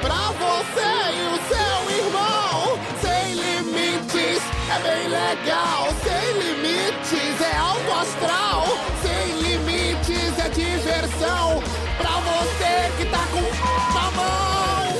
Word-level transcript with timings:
pra 0.00 0.32
você 0.32 0.90
e 1.12 1.22
o 1.26 1.38
seu 1.48 2.04
irmão. 2.04 2.78
Sem 3.00 3.34
limites 3.34 4.42
é 4.70 4.78
bem 4.80 5.08
legal. 5.08 5.88
Sem 6.02 6.32
limites 6.40 7.40
é 7.40 7.56
alto 7.56 7.92
astral. 7.92 8.66
Sem 9.02 9.40
limites 9.42 10.38
é 10.38 10.48
diversão 10.48 11.62
pra 11.98 12.20
você 12.20 12.92
que 12.98 13.04
tá 13.10 13.24
com 13.32 13.98
a 13.98 14.10
mão. 14.12 14.96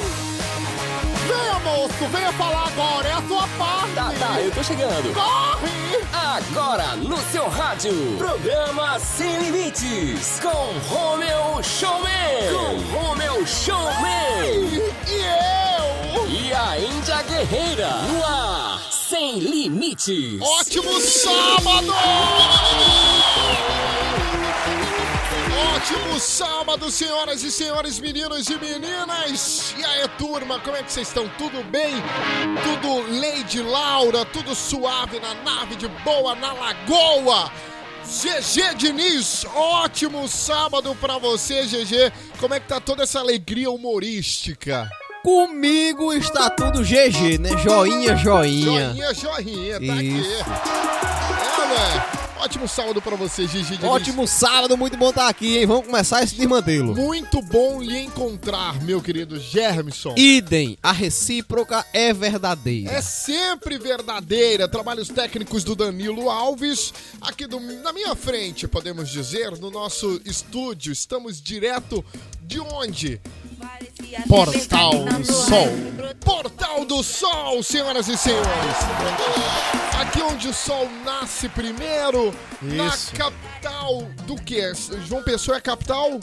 Venha, 1.27 1.59
moço, 1.61 2.07
venha 2.13 2.33
falar 2.33 2.67
agora, 2.67 3.09
é 3.09 3.13
a 3.13 3.23
sua 3.23 3.49
parte. 3.59 3.82
Tá, 4.33 4.41
eu 4.41 4.51
tô 4.51 4.63
chegando. 4.63 5.13
Corre! 5.13 6.03
Agora 6.11 6.97
no 6.97 7.19
seu 7.31 7.47
rádio, 7.51 7.93
programa 8.17 8.99
Sem 8.99 9.39
Limites, 9.41 10.41
com 10.41 10.49
Romeu 10.89 11.63
Showman. 11.63 12.09
Com 12.51 12.97
Romeu 12.97 13.47
Showman. 13.47 14.81
E 15.07 16.17
eu? 16.17 16.27
E 16.29 16.51
a 16.55 16.79
Índia 16.79 17.23
Guerreira, 17.25 17.91
no 18.09 18.25
ar, 18.25 18.81
Sem 18.91 19.39
Limites. 19.39 20.41
Ótimo 20.41 20.99
sábado! 20.99 21.93
Ótimo 25.83 26.21
sábado, 26.21 26.91
senhoras 26.93 27.43
e 27.43 27.51
senhores, 27.51 27.99
meninos 27.99 28.49
e 28.49 28.57
meninas! 28.57 29.75
E 29.77 29.85
aí, 29.85 30.07
turma, 30.17 30.61
como 30.61 30.77
é 30.77 30.83
que 30.85 30.93
vocês 30.93 31.09
estão? 31.09 31.29
Tudo 31.37 31.61
bem? 31.65 31.93
Tudo 32.63 33.21
Lady 33.21 33.61
Laura, 33.61 34.25
tudo 34.25 34.55
suave 34.55 35.19
na 35.19 35.35
nave 35.35 35.75
de 35.75 35.89
boa 35.89 36.37
na 36.37 36.53
lagoa! 36.53 37.51
GG 38.07 38.77
Diniz, 38.77 39.45
ótimo 39.57 40.29
sábado 40.29 40.97
pra 41.01 41.19
você, 41.19 41.67
GG! 41.67 42.13
Como 42.39 42.55
é 42.55 42.61
que 42.61 42.69
tá 42.69 42.79
toda 42.79 43.03
essa 43.03 43.19
alegria 43.19 43.69
humorística? 43.69 44.89
Comigo 45.25 46.13
está 46.13 46.49
tudo 46.49 46.85
GG, 46.85 47.39
né? 47.41 47.59
Joinha, 47.59 48.15
joinha. 48.15 48.95
Joinha, 48.95 49.15
joinha, 49.15 49.81
tá 49.81 50.01
Isso. 50.01 50.43
aqui. 50.43 50.63
Olha, 51.61 52.22
ótimo 52.43 52.67
sábado 52.69 53.01
pra 53.01 53.17
você, 53.17 53.47
Gigi 53.47 53.77
Diniz. 53.77 53.85
Ótimo 53.85 54.27
sábado, 54.27 54.77
muito 54.77 54.97
bom 54.97 55.11
estar 55.11 55.29
aqui, 55.29 55.59
hein? 55.59 55.67
Vamos 55.67 55.87
começar 55.87 56.23
esse 56.23 56.35
desmantelo. 56.35 56.95
Muito 56.95 57.41
bom 57.43 57.81
lhe 57.81 57.99
encontrar, 58.01 58.81
meu 58.83 59.01
querido 59.01 59.39
Germson. 59.39 60.15
Idem, 60.17 60.77
a 60.83 60.93
recíproca 60.93 61.85
é 61.93 62.13
verdadeira. 62.13 62.91
É 62.93 63.01
sempre 63.01 63.79
verdadeira. 63.79 64.67
Trabalhos 64.69 65.09
técnicos 65.09 65.63
do 65.65 65.75
Danilo 65.77 66.29
Alves. 66.31 66.93
Aqui 67.21 67.47
do- 67.47 67.61
na 67.61 67.93
minha 67.93 68.15
frente, 68.15 68.67
podemos 68.67 69.09
dizer, 69.09 69.53
no 69.59 69.71
nosso 69.71 70.21
estúdio. 70.25 70.93
Estamos 70.93 71.41
direto 71.41 72.05
de 72.43 72.59
onde? 72.61 73.21
Portal 74.29 75.05
do 75.05 75.25
Sol. 75.25 75.69
Portal 76.21 76.85
do 76.85 77.03
Sol, 77.03 77.63
senhoras 77.63 78.09
e 78.09 78.17
senhores. 78.17 78.51
Aqui 80.01 80.21
onde 80.23 80.49
o 80.49 80.53
sol 80.53 80.89
nasce 81.05 81.49
primeiro, 81.49 82.35
na 82.61 82.89
Isso. 82.89 83.15
capital 83.15 84.03
do 84.27 84.35
quê? 84.37 84.73
João 85.07 85.23
Pessoa 85.23 85.57
é 85.57 85.59
a 85.59 85.63
capital? 85.63 86.21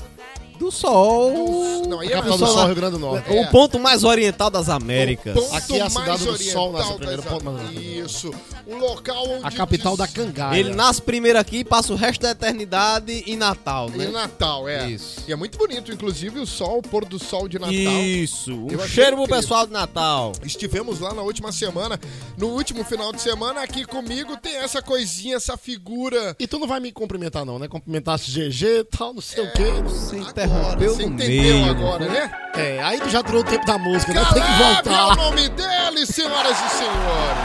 Do 0.60 0.70
sol. 0.72 1.88
Não, 1.88 2.02
aí 2.02 2.10
é 2.10 2.12
Capital 2.12 2.38
do 2.38 2.46
Sol, 2.46 2.66
Rio 2.66 2.76
Grande 2.76 2.92
do 2.92 3.00
Norte. 3.00 3.34
É. 3.34 3.42
O 3.42 3.50
ponto 3.50 3.80
mais 3.80 4.04
oriental 4.04 4.50
das 4.50 4.68
Américas. 4.68 5.34
O 5.34 5.42
ponto 5.42 5.56
Aqui 5.56 5.80
é 5.80 5.82
a 5.82 5.90
cidade 5.90 6.26
do 6.26 6.38
Sol, 6.38 6.74
nosso 6.74 6.94
oriental 6.94 6.98
primeiro 6.98 7.24
ponto 7.24 7.46
mais 7.46 7.58
oriental. 7.66 8.06
Isso. 8.06 8.34
O 8.68 8.76
local 8.76 9.24
onde... 9.30 9.46
A 9.46 9.52
capital 9.52 9.96
da 9.96 10.06
Cangaia. 10.06 10.60
Ele 10.60 10.76
nasce 10.76 11.02
primeiro 11.02 11.40
aqui, 11.40 11.64
passa 11.64 11.94
o 11.94 11.96
resto 11.96 12.22
da 12.22 12.32
eternidade 12.32 13.24
em 13.26 13.38
Natal, 13.38 13.90
Em 13.90 13.98
né? 13.98 14.08
Natal, 14.10 14.68
é. 14.68 14.90
Isso. 14.90 15.24
E 15.28 15.32
é 15.32 15.36
muito 15.36 15.58
bonito, 15.58 15.94
inclusive, 15.94 16.40
o 16.40 16.46
sol, 16.46 16.80
o 16.80 16.82
pôr 16.82 17.06
do 17.06 17.18
sol 17.18 17.48
de 17.48 17.58
Natal. 17.58 17.74
Isso. 17.74 18.54
Um 18.54 18.68
Eu 18.70 18.86
cheiro 18.86 19.16
pro 19.16 19.28
pessoal 19.28 19.66
de 19.66 19.72
Natal. 19.72 20.34
Estivemos 20.44 21.00
lá 21.00 21.14
na 21.14 21.22
última 21.22 21.54
semana. 21.54 21.98
No 22.38 22.48
último 22.48 22.84
final 22.84 23.14
de 23.14 23.22
semana, 23.22 23.62
aqui 23.62 23.86
comigo 23.86 24.36
tem 24.36 24.58
essa 24.58 24.82
coisinha, 24.82 25.38
essa 25.38 25.56
figura. 25.56 26.36
E 26.38 26.46
tu 26.46 26.60
não 26.60 26.68
vai 26.68 26.82
me 26.82 26.92
cumprimentar, 26.92 27.46
não, 27.46 27.58
né? 27.58 27.70
Cumprimentasse 27.70 28.30
GG 28.30 28.66
e 28.66 28.84
tal, 28.84 29.14
não 29.14 29.22
sei 29.22 29.46
o 29.46 29.54
quê. 29.54 29.72
Você 29.84 30.18
Agora, 30.52 30.80
você 30.80 31.04
entendeu 31.04 31.56
meio. 31.58 31.70
agora, 31.70 32.06
né? 32.06 32.32
É, 32.56 32.82
aí 32.84 33.00
tu 33.00 33.10
já 33.10 33.24
tirou 33.24 33.42
o 33.42 33.44
tempo 33.44 33.66
da 33.66 33.78
música, 33.78 34.14
né? 34.14 34.22
Tem 34.34 34.42
que 34.42 34.48
Caleb 34.48 34.90
é 34.90 34.92
o 34.92 35.06
voltar. 35.06 35.16
nome 35.16 35.50
dele, 35.50 36.06
senhoras 36.06 36.58
e 36.60 36.70
senhores. 36.70 37.38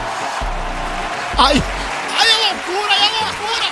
Aí, 1.37 1.61
aí 2.19 2.29
é 2.29 2.53
loucura, 2.53 2.93
aí 2.93 3.03
é 3.03 3.25
loucura! 3.25 3.65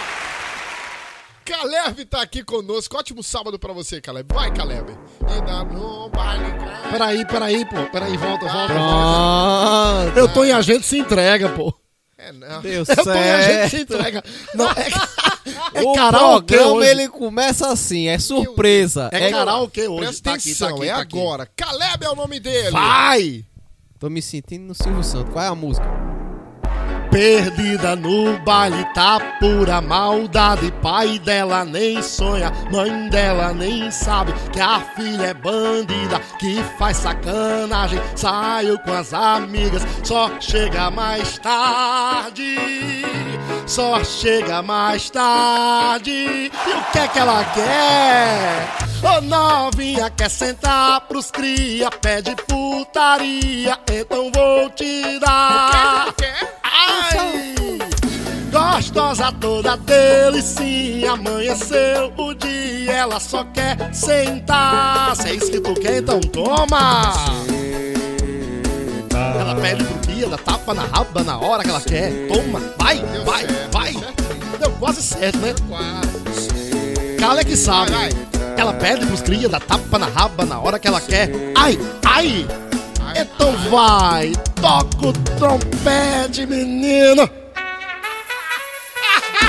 Caleb 1.45 2.05
tá 2.05 2.21
aqui 2.21 2.43
conosco. 2.43 2.97
Ótimo 2.97 3.21
sábado 3.23 3.59
pra 3.59 3.73
você, 3.73 3.99
Caleb. 3.99 4.33
Vai, 4.33 4.51
Caleb. 4.53 4.91
E 5.21 5.41
dá 5.41 5.63
no 5.65 6.09
baile. 6.09 6.53
Peraí, 6.89 7.25
peraí, 7.27 7.65
pô. 7.65 7.83
Peraí, 7.91 8.15
volta, 8.15 8.45
volta, 8.47 8.73
volta. 8.73 10.11
Pronto. 10.13 10.17
Eu 10.19 10.27
tô 10.29 10.43
em 10.45 10.51
agente 10.51 10.85
se 10.85 10.97
entrega, 10.97 11.49
pô. 11.49 11.73
É, 12.23 12.31
não. 12.31 12.61
Deu 12.61 12.85
certo. 12.85 13.69
se 13.69 13.81
entrega. 13.81 14.23
Não, 14.55 14.69
é, 14.69 14.87
é 15.75 15.81
o 15.81 15.93
karaokê 15.93 16.55
programa 16.55 16.79
hoje. 16.79 16.89
ele 16.89 17.09
começa 17.09 17.67
assim, 17.67 18.07
é 18.07 18.17
surpresa. 18.17 19.09
É 19.11 19.29
karaokê 19.29 19.87
hoje. 19.89 20.05
Presta 20.05 20.23
Tá 20.23 20.35
aqui, 20.35 20.55
tá 20.55 20.69
aqui, 20.69 20.83
é 20.83 20.93
tá 20.93 21.01
agora. 21.01 21.49
Caleb 21.53 22.05
é 22.05 22.09
o 22.09 22.15
nome 22.15 22.39
dele. 22.39 22.71
Vai! 22.71 23.45
Tô 23.99 24.09
me 24.09 24.21
sentindo 24.21 24.63
no 24.63 24.73
Silvio 24.73 25.03
Santos. 25.03 25.33
Qual 25.33 25.43
é 25.43 25.47
a 25.49 25.55
música? 25.55 25.85
Perdida 27.13 27.95
no 27.95 28.39
baile, 28.39 28.83
tá 28.95 29.19
pura 29.39 29.79
maldade. 29.79 30.71
Pai 30.81 31.19
dela 31.19 31.63
nem 31.63 32.01
sonha, 32.01 32.51
mãe 32.71 33.07
dela 33.07 33.53
nem 33.53 33.91
sabe 33.91 34.33
que 34.51 34.59
a 34.59 34.79
filha 34.95 35.27
é 35.27 35.33
bandida, 35.35 36.19
que 36.39 36.63
faz 36.79 36.97
sacanagem. 36.97 38.01
Saiu 38.15 38.79
com 38.79 38.93
as 38.93 39.13
amigas, 39.13 39.83
só 40.03 40.31
chega 40.39 40.89
mais 40.89 41.37
tarde. 41.37 42.57
Só 43.67 44.03
chega 44.03 44.63
mais 44.63 45.11
tarde. 45.11 46.11
E 46.11 46.49
o 46.49 46.91
que 46.91 46.97
é 46.97 47.07
que 47.07 47.19
ela 47.19 47.45
quer? 47.53 48.75
Ô 49.03 49.21
novinha 49.21 50.09
quer 50.09 50.29
sentar 50.29 51.01
pros 51.01 51.29
cria, 51.29 51.91
pede 51.91 52.35
putaria, 52.47 53.77
então 53.87 54.31
vou 54.33 54.67
te 54.71 55.19
dar. 55.19 56.11
Gostosa 58.51 59.31
toda 59.31 59.75
delicinha, 59.77 61.13
amanheceu 61.13 62.13
o 62.15 62.33
dia, 62.35 62.91
ela 62.91 63.19
só 63.19 63.43
quer 63.45 63.93
sentar. 63.93 65.15
Se 65.15 65.29
é 65.29 65.33
isso 65.33 65.49
que 65.49 65.59
tu 65.59 65.73
quer, 65.73 65.97
então 65.97 66.19
toma! 66.19 67.13
Ela 69.39 69.55
pede 69.55 69.83
pro 69.83 70.13
dia, 70.13 70.27
dá 70.27 70.37
tapa 70.37 70.73
na 70.73 70.83
raba 70.83 71.23
na 71.23 71.39
hora 71.39 71.63
que 71.63 71.69
ela 71.69 71.81
quer. 71.81 72.11
Toma, 72.27 72.59
vai, 72.77 73.03
vai, 73.25 73.47
vai. 73.71 73.93
deu 74.59 74.71
quase 74.79 75.01
certo, 75.01 75.39
né? 75.39 75.53
Cala 77.19 77.41
é 77.41 77.43
que 77.43 77.55
sabe. 77.55 77.91
Ela 78.55 78.73
pede 78.73 79.05
pros 79.05 79.21
cria, 79.21 79.49
dá 79.49 79.59
tapa 79.59 79.97
na 79.97 80.07
raba 80.07 80.45
na 80.45 80.59
hora 80.59 80.77
que 80.77 80.87
ela 80.87 81.01
quer. 81.01 81.29
Ai, 81.55 81.77
ai! 82.05 82.47
Então 83.15 83.53
vai, 83.69 84.33
toca 84.59 85.07
o 85.07 85.13
trompete, 85.13 86.45
menino. 86.45 87.29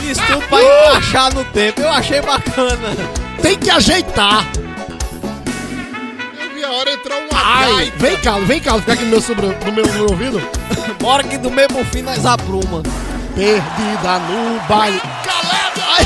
Isso 0.03 0.21
pra 0.49 0.63
encaixar 0.93 1.35
no 1.35 1.45
tempo. 1.47 1.81
Eu 1.81 1.91
achei 1.91 2.21
bacana. 2.21 2.95
Tem 3.41 3.59
que 3.59 3.71
ajeitar. 3.71 4.45
Eu 6.41 6.51
vi 6.55 6.63
a 6.65 6.71
hora 6.71 6.93
entrar 6.93 7.17
um 7.17 7.29
Ai, 7.33 7.73
gaita. 7.73 7.97
vem 7.99 8.17
cá, 8.21 8.39
vem 8.39 8.61
cá, 8.61 8.79
fica 8.79 8.93
aqui 8.93 9.05
no 9.05 9.11
meu, 9.11 9.21
sobre, 9.23 9.47
no 9.47 9.73
meu, 9.73 9.87
no 9.87 9.93
meu 9.93 10.07
ouvido. 10.11 10.41
Bora 11.01 11.23
que 11.23 11.39
do 11.39 11.51
mesmo 11.51 11.83
fim 11.87 12.03
nós 12.03 12.25
apruma. 12.27 12.83
Perdida 13.35 14.19
no 14.19 14.61
baile. 14.69 15.01
Caleb 15.25 15.81
é! 15.99 16.05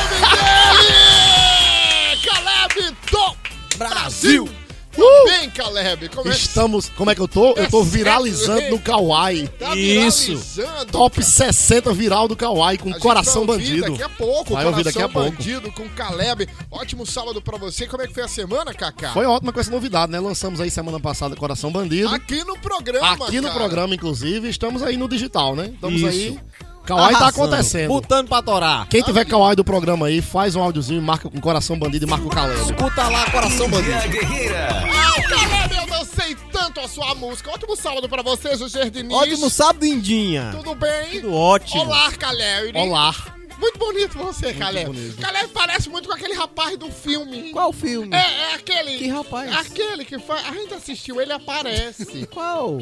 Caleb 2.25 2.95
do 3.11 3.37
Brasil! 3.77 4.49
Uh! 4.99 5.25
Bem, 5.29 5.51
Caleb, 5.51 6.09
como 6.09 6.29
é 6.29 6.33
que 6.33 6.39
Estamos, 6.41 6.89
como 6.91 7.11
é 7.11 7.15
que 7.15 7.21
eu 7.21 7.29
tô? 7.29 7.53
Eu 7.55 7.71
tô 7.71 7.83
viralizando 7.83 8.71
no 8.71 8.79
Kawaii. 8.81 9.49
tá 9.59 9.75
Isso. 9.77 10.37
viralizando, 10.37 10.93
Top 10.93 11.23
60 11.23 11.93
viral 11.95 12.27
do 12.27 12.35
Kawaii 12.37 12.79
com 12.79 12.89
A 12.89 12.93
gente 12.93 13.03
Coração 13.03 13.47
vai 13.47 13.57
ouvir 13.57 13.81
Bandido. 13.81 13.91
Daqui 13.93 14.03
a 14.03 14.09
pouco, 14.09 14.55
Vai 14.55 14.65
Coração 14.65 14.71
ouvir 14.71 14.85
daqui 14.85 15.03
a 15.03 15.09
pouco. 15.09 15.31
Bandido 15.31 15.73
com 15.73 15.89
Caleb. 15.91 16.49
Ótimo 16.71 17.07
sábado 17.07 17.41
pra 17.41 17.57
você. 17.57 17.87
Como 17.87 18.03
é 18.03 18.07
que 18.07 18.15
foi 18.15 18.23
a 18.25 18.29
semana, 18.29 18.75
Kaká? 18.75 19.13
Foi 19.13 19.25
ótima 19.27 19.53
com 19.53 19.61
essa 19.61 19.71
novidade, 19.71 20.11
né? 20.11 20.19
Lançamos 20.19 20.61
aí 20.61 20.71
semana 20.71 20.99
passada 20.99 21.37
Coração 21.37 21.71
Bandido. 21.71 22.09
Aqui 22.15 22.43
no 22.45 22.59
programa, 22.59 23.13
Aqui 23.27 23.41
no 23.41 23.49
cara. 23.49 23.59
programa, 23.61 23.95
inclusive, 23.95 24.49
estamos 24.49 24.83
aí 24.83 24.97
no 24.97 25.09
digital, 25.09 25.55
né? 25.55 25.71
Estamos 25.75 26.01
Isso. 26.01 26.09
aí. 26.09 26.39
Kawaii 26.89 27.17
tá 27.19 27.29
acontecendo. 27.29 27.89
Botando 27.89 28.29
pra 28.29 28.41
torar. 28.41 28.89
Quem 28.89 29.03
tiver 29.03 29.27
Kawaii 29.27 29.55
do 29.55 29.63
programa 29.63 30.07
aí, 30.07 30.23
faz 30.23 30.57
um 30.57 30.63
áudiozinho, 30.63 31.03
marca 31.03 31.29
com 31.29 31.39
Coração 31.39 31.79
Bandido 31.79 32.07
e 32.07 32.09
marca 32.09 32.27
o 32.27 32.31
Caleb. 32.31 32.63
Escuta 32.63 33.09
lá, 33.09 33.31
coração 33.31 33.69
bandido. 33.69 33.95
A 33.95 34.07
guerreira. 34.07 34.69
Ah, 34.71 35.23
Caleb, 35.29 35.77
eu 35.77 35.87
dancei 35.87 36.35
tanto 36.51 36.81
a 36.81 36.89
sua 36.89 37.15
música. 37.15 37.51
Ótimo 37.51 37.77
sábado 37.77 38.09
pra 38.09 38.23
você, 38.23 38.57
José 38.57 38.89
Diniz. 38.89 39.13
Ótimo 39.13 39.51
sábado, 39.51 39.85
Indinha. 39.85 40.51
Tudo 40.57 40.75
bem? 40.75 41.21
Tudo 41.21 41.35
ótimo. 41.35 41.83
Olá, 41.83 42.11
Caleb. 42.13 42.73
Olá. 42.79 43.15
Muito 43.59 43.79
bonito 43.79 44.17
você, 44.17 44.55
Caleb. 44.55 44.87
bonito. 44.87 45.21
Caleb 45.21 45.49
parece 45.53 45.91
muito 45.91 46.09
com 46.09 46.15
aquele 46.15 46.33
rapaz 46.35 46.79
do 46.79 46.91
filme. 46.91 47.51
Qual 47.51 47.71
filme? 47.71 48.17
É, 48.17 48.53
é 48.53 48.55
aquele. 48.55 48.97
Que 48.97 49.09
rapaz? 49.09 49.55
Aquele 49.55 50.07
que 50.07 50.19
foi. 50.19 50.39
A 50.39 50.53
gente 50.53 50.73
assistiu, 50.73 51.21
ele 51.21 51.33
aparece. 51.33 52.27
Qual? 52.33 52.79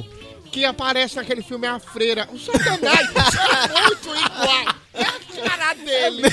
Que 0.46 0.64
aparece 0.64 1.16
naquele 1.16 1.42
filme 1.42 1.66
A 1.66 1.78
Freira. 1.78 2.28
O 2.32 2.38
Satanás 2.38 3.08
é 3.10 3.82
muito 3.82 4.08
igual. 4.08 4.74
É 4.94 5.02
a 5.02 5.48
cara 5.48 5.74
dele. 5.74 6.30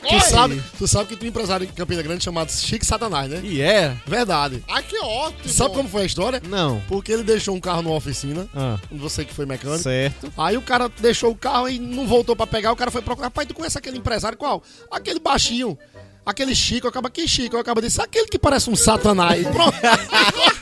Tu 0.00 0.14
Oi. 0.14 0.20
sabe, 0.22 0.62
tu 0.78 0.88
sabe 0.88 1.08
que 1.10 1.16
tem 1.16 1.28
um 1.28 1.30
empresário 1.30 1.64
em 1.64 1.68
Campina 1.68 2.02
Grande 2.02 2.24
chamado 2.24 2.50
Chique 2.50 2.84
Satanás, 2.86 3.30
né? 3.30 3.40
E 3.44 3.60
é? 3.60 3.94
Verdade. 4.06 4.64
Ah, 4.66 4.80
que 4.82 4.98
ótimo. 4.98 5.48
Sabe 5.52 5.74
como 5.74 5.88
foi 5.88 6.02
a 6.02 6.06
história? 6.06 6.42
Não. 6.48 6.80
Porque 6.88 7.12
ele 7.12 7.22
deixou 7.22 7.54
um 7.54 7.60
carro 7.60 7.82
numa 7.82 7.94
oficina, 7.96 8.48
Ah, 8.56 8.78
você 8.90 9.24
que 9.24 9.34
foi 9.34 9.44
mecânico. 9.44 9.82
certo. 9.82 10.32
Aí 10.38 10.56
o 10.56 10.62
cara 10.62 10.90
deixou 10.98 11.30
o 11.30 11.36
carro 11.36 11.68
e 11.68 11.78
não 11.78 12.06
voltou 12.06 12.34
pra 12.34 12.46
pegar, 12.46 12.72
o 12.72 12.76
cara 12.76 12.90
foi 12.90 13.02
procurar. 13.02 13.26
Rapaz, 13.26 13.46
tu 13.46 13.54
conhece 13.54 13.76
aquele 13.76 13.98
empresário 13.98 14.38
qual? 14.38 14.62
Aquele 14.90 15.20
baixinho. 15.20 15.78
Aquele 16.24 16.54
Chico, 16.54 16.86
acaba 16.88 17.10
que 17.10 17.26
Chico, 17.28 17.56
acaba 17.56 17.80
disse, 17.82 18.00
aquele 18.00 18.26
que 18.26 18.38
parece 18.38 18.70
um 18.70 18.76
satanás. 18.76 19.46
Pronto. 19.52 19.74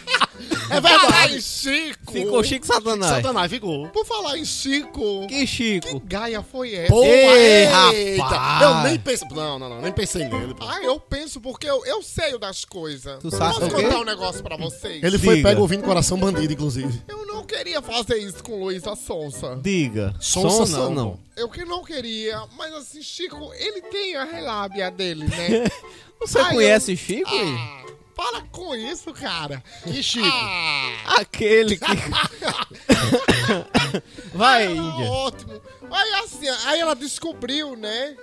é 0.70 0.80
Falar 0.80 0.98
verdade. 1.00 1.36
em 1.36 1.40
Chico. 1.40 2.12
Ficou 2.12 2.44
Chico 2.44 2.66
Satanás. 2.66 3.12
Satanás 3.16 3.50
ficou. 3.50 3.88
Por 3.88 4.04
falar 4.06 4.38
em 4.38 4.44
Chico. 4.44 5.26
Que 5.26 5.46
Chico. 5.46 6.00
Que 6.00 6.06
gaia 6.06 6.42
foi 6.42 6.74
essa? 6.74 6.92
Pô, 6.92 7.02
Ei, 7.04 7.66
eita. 8.12 8.24
rapaz. 8.24 8.62
Eu 8.62 8.90
nem 8.90 8.98
pensei. 8.98 9.28
Não, 9.30 9.58
não, 9.58 9.68
não, 9.68 9.80
nem 9.80 9.92
pensei 9.92 10.24
nele. 10.28 10.54
pô. 10.54 10.64
Ah, 10.66 10.82
eu 10.82 10.98
penso 11.00 11.40
porque 11.40 11.68
eu, 11.68 11.84
eu 11.86 12.02
sei 12.02 12.38
das 12.38 12.64
coisas. 12.64 13.18
Tu 13.20 13.30
sabe 13.30 13.54
Posso 13.58 13.70
contar 13.70 13.98
um 14.00 14.04
negócio 14.04 14.42
pra 14.42 14.56
vocês? 14.56 15.02
Ele 15.02 15.18
foi 15.18 15.36
Diga. 15.36 15.48
pego 15.50 15.62
ouvindo 15.62 15.82
Coração 15.82 16.18
Bandido, 16.18 16.52
inclusive. 16.52 17.02
Eu 17.08 17.26
não 17.26 17.44
queria 17.44 17.80
fazer 17.82 18.18
isso 18.18 18.42
com 18.42 18.58
Luísa 18.62 18.94
Sonsa. 18.94 19.58
Diga. 19.62 20.14
Sonsa 20.20 20.90
não, 20.90 21.12
pô. 21.12 21.18
Eu 21.36 21.48
que 21.48 21.64
não 21.64 21.84
queria, 21.84 22.42
mas 22.56 22.72
assim, 22.74 23.00
Chico, 23.02 23.52
ele 23.54 23.80
tem 23.82 24.16
a 24.16 24.24
relábia 24.24 24.90
dele, 24.90 25.24
né? 25.26 25.68
Você 26.20 26.38
Ai, 26.40 26.52
conhece 26.54 26.96
Chico? 26.96 27.30
aí? 27.30 27.54
ah, 27.56 27.86
para 28.18 28.40
com 28.50 28.74
isso, 28.74 29.12
cara. 29.12 29.62
Que 29.84 30.02
Chico. 30.02 30.26
Ah, 30.26 31.20
Aquele 31.20 31.78
que. 31.78 31.86
Vai, 34.34 34.72
Índia. 34.72 35.08
ótimo. 35.08 35.62
Aí 35.88 36.12
assim, 36.24 36.48
aí 36.66 36.80
ela 36.80 36.96
descobriu, 36.96 37.76
né? 37.76 38.16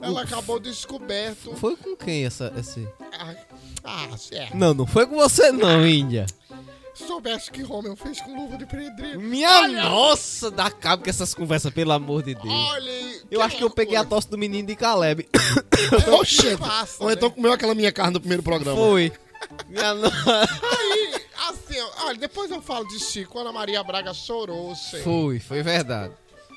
Ela 0.00 0.22
acabou 0.22 0.58
descoberto. 0.58 1.54
Foi 1.56 1.76
com 1.76 1.94
quem 1.94 2.24
essa, 2.24 2.50
esse? 2.58 2.88
Ah, 3.12 3.34
ah, 3.84 4.08
é. 4.32 4.48
Não, 4.54 4.72
não 4.72 4.86
foi 4.86 5.06
com 5.06 5.16
você 5.16 5.52
não, 5.52 5.86
Índia. 5.86 6.24
Soubesse 6.94 7.50
que 7.50 7.62
Romeu 7.62 7.94
fez 7.94 8.22
com 8.22 8.34
luva 8.34 8.56
de 8.56 8.64
pedreiro. 8.64 9.20
Minha 9.20 9.50
Olha, 9.50 9.82
nossa, 9.82 10.50
dá 10.50 10.70
cabo 10.70 11.04
com 11.04 11.10
essas 11.10 11.34
conversas, 11.34 11.70
pelo 11.74 11.92
amor 11.92 12.22
de 12.22 12.34
Deus. 12.34 12.46
Olha, 12.48 13.20
Eu 13.30 13.42
acho 13.42 13.58
que 13.58 13.64
eu 13.64 13.68
peguei 13.68 13.96
a 13.96 14.04
tosse 14.04 14.30
do 14.30 14.38
menino 14.38 14.66
de 14.66 14.74
Caleb. 14.74 15.28
Oxê. 16.18 16.56
passa, 16.56 17.02
Ou 17.02 17.08
né? 17.08 17.12
então 17.14 17.30
comeu 17.30 17.52
aquela 17.52 17.74
minha 17.74 17.92
carne 17.92 18.14
no 18.14 18.20
primeiro 18.20 18.42
programa. 18.42 18.80
Foi. 18.80 19.12
Minha 19.68 19.94
no... 19.94 20.06
Aí, 20.08 21.14
assim, 21.48 21.80
olha, 22.04 22.18
depois 22.18 22.50
eu 22.50 22.60
falo 22.62 22.86
de 22.88 22.98
Chico. 23.00 23.38
Ana 23.38 23.52
Maria 23.52 23.82
Braga 23.82 24.12
chorou, 24.14 24.74
gente. 24.74 25.02
Foi, 25.02 25.38
foi 25.40 25.62
verdade. 25.62 26.12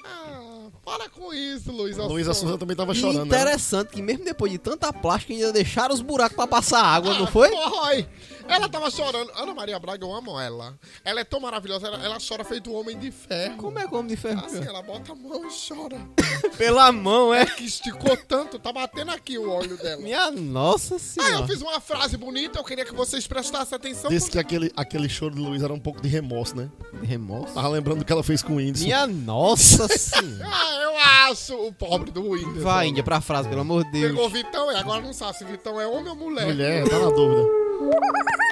Ah, 0.05 0.67
para 0.83 1.07
com 1.09 1.33
isso, 1.33 1.71
Luísa 1.71 2.03
Luísa 2.05 2.33
Sonza. 2.33 2.45
Souza 2.47 2.57
também 2.57 2.75
tava 2.75 2.93
E 2.93 2.95
chorando. 2.95 3.25
né? 3.25 3.37
interessante 3.37 3.89
que 3.89 4.01
mesmo 4.01 4.23
depois 4.25 4.51
de 4.51 4.57
tanta 4.57 4.91
plástica 4.91 5.33
ainda 5.33 5.51
deixaram 5.53 5.93
os 5.93 6.01
buracos 6.01 6.35
pra 6.35 6.47
passar 6.47 6.81
água, 6.83 7.13
não 7.17 7.27
foi? 7.27 7.49
Foi. 7.49 8.07
Ela 8.49 8.67
tava 8.67 8.89
chorando. 8.89 9.31
Ana 9.35 9.53
Maria 9.53 9.77
Braga, 9.79 10.03
eu 10.03 10.13
amo 10.13 10.39
ela. 10.39 10.77
Ela 11.05 11.21
é 11.21 11.23
tão 11.23 11.39
maravilhosa, 11.39 11.87
ela, 11.87 12.03
ela 12.03 12.17
chora 12.25 12.43
feito 12.43 12.71
um 12.71 12.75
homem 12.79 12.97
de 12.97 13.11
ferro. 13.11 13.57
Como 13.57 13.77
é 13.79 13.87
como 13.87 14.07
de 14.07 14.15
ferro? 14.15 14.43
Assim, 14.45 14.63
ela 14.65 14.81
bota 14.81 15.11
a 15.11 15.15
mão 15.15 15.45
e 15.45 15.49
chora. 15.67 15.97
Pela 16.57 16.91
mão, 16.91 17.33
é? 17.33 17.45
Que 17.45 17.65
esticou 17.65 18.17
tanto, 18.17 18.57
tá 18.59 18.71
batendo 18.73 19.11
aqui 19.11 19.37
o 19.37 19.49
olho 19.49 19.77
dela. 19.77 20.01
Minha 20.01 20.31
nossa 20.31 20.95
Aí 20.95 20.99
eu 21.17 21.23
senhora. 21.25 21.47
fiz 21.47 21.61
uma 21.61 21.79
frase 21.79 22.17
bonita, 22.17 22.59
eu 22.59 22.63
queria 22.63 22.83
que 22.85 22.93
vocês 22.93 23.25
prestassem 23.27 23.75
atenção. 23.75 24.09
Disse 24.09 24.29
que 24.31 24.39
aquele, 24.39 24.71
aquele 24.75 25.07
choro 25.07 25.35
de 25.35 25.41
Luísa 25.41 25.65
era 25.65 25.73
um 25.73 25.79
pouco 25.79 26.01
de 26.01 26.07
remorso, 26.09 26.55
né? 26.55 26.69
Remorso? 27.03 27.53
Tava 27.53 27.67
lembrando 27.69 27.99
do 27.99 28.05
que 28.05 28.11
ela 28.11 28.23
fez 28.23 28.41
com 28.41 28.55
o 28.55 28.61
índice. 28.61 28.83
Minha 28.85 29.05
nossa 29.07 29.87
senhora. 29.87 30.49
Ah, 30.59 30.81
eu 30.81 30.97
acho 31.31 31.55
o 31.67 31.71
pobre 31.73 32.11
do 32.11 32.23
Whindersson. 32.31 32.61
Vai, 32.61 32.87
Índia, 32.87 33.03
pra 33.03 33.21
frase, 33.21 33.47
pelo 33.47 33.61
amor 33.61 33.83
de 33.85 33.91
Deus. 33.91 34.11
Pegou 34.11 34.29
Vitão 34.29 34.71
e 34.71 34.75
agora 34.75 35.01
não 35.01 35.13
sabe 35.13 35.37
se 35.37 35.45
Vitão 35.45 35.79
é 35.79 35.87
homem 35.87 36.09
ou 36.09 36.15
mulher. 36.15 36.45
Mulher, 36.47 36.87
tá 36.87 36.99
na 36.99 37.09
dúvida. 37.09 37.68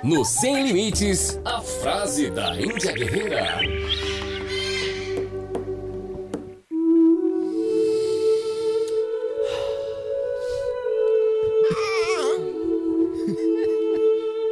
No 0.03 0.23
Sem 0.23 0.63
Limites, 0.67 1.39
a 1.43 1.59
frase 1.61 2.29
da 2.29 2.55
Índia 2.55 2.91
Guerreira. 2.93 3.59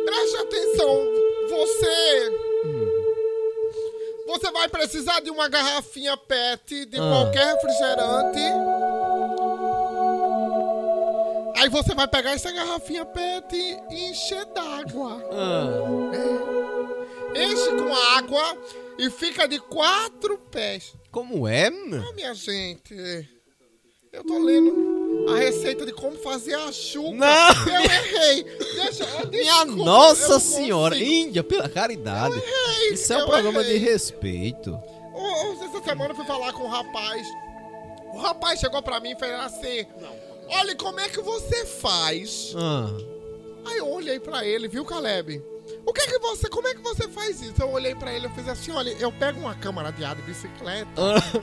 Preste 0.06 0.38
atenção, 0.38 1.06
você. 1.50 2.32
Você 4.28 4.52
vai 4.52 4.68
precisar 4.68 5.20
de 5.22 5.30
uma 5.30 5.48
garrafinha 5.48 6.18
PET 6.18 6.86
de 6.86 6.98
Ah. 6.98 7.02
qualquer 7.02 7.54
refrigerante. 7.54 8.42
Aí 11.66 11.70
você 11.70 11.96
vai 11.96 12.08
pegar 12.08 12.34
essa 12.34 12.52
garrafinha 12.52 13.04
PET 13.06 13.56
e 13.90 14.06
encher 14.12 14.46
d'água. 14.54 15.20
Ah, 15.32 15.82
Enche 17.36 17.72
com 17.72 17.92
água 18.16 18.58
e 19.00 19.10
fica 19.10 19.48
de 19.48 19.58
quatro 19.60 20.38
pés. 20.52 20.94
como 21.12 21.48
é, 21.48 21.72
mano? 21.72 22.06
Ah, 22.08 22.14
minha 22.14 22.36
gente, 22.36 22.94
eu 24.14 24.24
tô 24.24 24.38
lendo 24.38 25.26
a 25.28 25.38
receita 25.38 25.88
de 25.88 25.92
como 25.92 26.16
fazer 26.18 26.54
a 26.54 26.72
chuca. 26.72 27.16
Não. 27.16 27.74
Eu 27.74 27.82
errei. 27.82 28.44
Deixa, 28.44 29.06
Minha 29.32 29.66
desculpa, 29.66 29.72
eu 29.82 29.86
nossa 29.86 30.34
não 30.34 30.40
senhora. 30.40 30.96
consigo. 30.96 31.12
Índia, 31.12 31.44
pela 31.44 31.68
caridade. 31.68 32.36
errei, 32.38 32.94
Isso 32.94 33.12
é 33.12 33.18
um 33.18 33.22
eu 33.22 33.26
programa 33.26 33.62
errei. 33.64 33.80
de 33.80 33.86
respeito. 33.86 34.80
Essa 35.66 35.84
semana 35.84 36.12
eu 36.12 36.16
fui 36.16 36.26
falar 36.26 36.54
com 36.54 36.66
um 36.66 36.70
rapaz. 36.70 37.26
O 38.14 38.18
rapaz 38.20 38.60
chegou 38.60 38.84
pra 38.84 39.00
mim 39.00 39.14
e 39.14 39.16
fez 39.20 39.32
assim: 39.34 39.86
Olha, 40.50 40.76
como 40.76 41.00
é 41.00 41.10
que 41.10 41.22
você 41.22 41.66
faz? 41.66 42.54
Ah, 42.58 42.90
Aí 43.68 43.78
eu 43.78 43.90
olhei 43.90 44.20
pra 44.20 44.46
ele, 44.46 44.68
viu, 44.68 44.86
Caleb? 44.86 45.42
O 45.86 45.92
que 45.92 46.02
é 46.02 46.06
que 46.08 46.20
você, 46.20 46.48
como 46.48 46.68
é 46.68 46.76
que 46.76 46.82
você 46.82 47.08
faz 47.08 47.42
isso? 47.42 47.56
Eu 47.60 47.72
olhei 47.72 47.96
pra 47.96 48.14
ele 48.14 48.28
e 48.28 48.30
fiz 48.30 48.48
assim: 48.48 48.72
Olha, 48.72 48.92
eu 49.00 49.12
pego 49.12 49.40
uma 49.40 49.56
câmara 49.56 49.92
de 49.92 50.04
ar 50.06 50.16
de 50.16 50.22
bicicleta, 50.22 50.88
ah, 50.98 51.42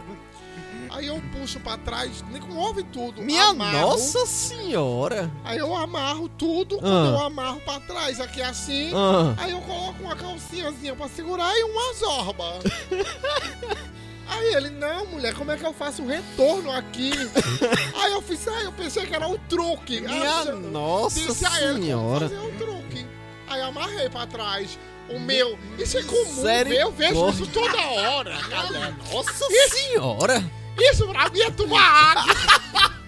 aí 0.96 1.06
eu 1.08 1.20
puxo 1.32 1.58
pra 1.58 1.76
trás, 1.78 2.22
nem 2.30 2.40
ouve 2.56 2.84
tudo. 2.84 3.20
minha 3.22 3.46
amarro, 3.46 3.80
nossa 3.90 4.24
senhora. 4.26 5.28
Aí 5.44 5.58
eu 5.58 5.74
amarro 5.74 6.28
tudo, 6.28 6.76
Ah. 6.76 6.80
quando 6.80 7.06
eu 7.08 7.20
amarro 7.20 7.60
pra 7.62 7.80
trás, 7.80 8.20
aqui 8.20 8.40
assim. 8.40 8.92
Ah, 8.94 9.34
Aí 9.42 9.50
eu 9.50 9.60
coloco 9.62 10.00
uma 10.04 10.14
calcinhazinha 10.14 10.94
pra 10.94 11.08
segurar 11.08 11.52
e 11.58 11.64
uma 11.64 11.94
zorba. 11.94 12.60
Aí 14.26 14.54
ele, 14.54 14.70
não, 14.70 15.06
mulher, 15.06 15.34
como 15.34 15.50
é 15.50 15.56
que 15.56 15.64
eu 15.64 15.72
faço 15.72 16.02
o 16.02 16.06
retorno 16.08 16.70
aqui? 16.72 17.12
Aí 17.94 18.12
eu 18.12 18.22
fiz, 18.22 18.46
ah, 18.48 18.62
eu 18.62 18.72
pensei 18.72 19.06
que 19.06 19.14
era 19.14 19.28
o 19.28 19.36
truque. 19.38 20.00
minha 20.00 20.40
Aí 20.40 20.48
eu 20.48 20.60
nossa 20.60 21.20
disse 21.20 21.44
a 21.44 21.62
ele 21.62 21.82
senhora. 21.82 22.28
fazer 22.28 22.40
o 22.40 22.52
truque. 22.52 23.06
Aí 23.48 23.60
amarrei 23.60 24.08
pra 24.08 24.26
trás. 24.26 24.78
O 25.08 25.18
meu. 25.18 25.58
Isso 25.78 25.98
é 25.98 26.02
comum. 26.04 26.42
Sério? 26.42 26.72
Eu 26.72 26.92
vejo 26.92 27.28
isso 27.30 27.46
toda 27.48 27.76
hora, 27.78 28.38
galera. 28.48 28.96
Nossa 29.12 29.46
senhora! 29.68 30.42
Isso 30.78 31.06
pra 31.08 31.28
mim 31.28 31.40
é 31.40 31.50
tomar 31.50 31.82
água. 31.82 32.34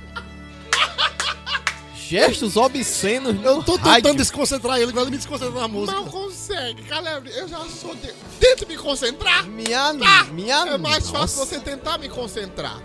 Gestos 2.08 2.56
obscenos 2.56 3.34
no 3.34 3.42
Eu 3.42 3.62
tô 3.62 3.72
tentando 3.78 3.88
rádio. 3.90 4.14
desconcentrar 4.16 4.76
ele, 4.78 4.90
agora 4.90 5.04
ele 5.04 5.12
me 5.12 5.16
desconcentra 5.16 5.58
na 5.60 5.66
música. 5.68 5.98
Não 5.98 6.06
consegue, 6.06 6.82
Caleb. 6.82 7.30
Eu 7.34 7.48
já 7.48 7.58
sou. 7.66 7.94
De... 7.94 8.12
Tenta 8.38 8.66
me 8.66 8.76
concentrar. 8.76 9.46
Minha, 9.46 9.94
Tá. 9.94 10.24
minha 10.32 10.56
É 10.66 10.76
mais 10.78 11.04
nossa. 11.10 11.18
fácil 11.18 11.38
você 11.46 11.58
tentar 11.60 11.96
me 11.98 12.08
concentrar. 12.08 12.82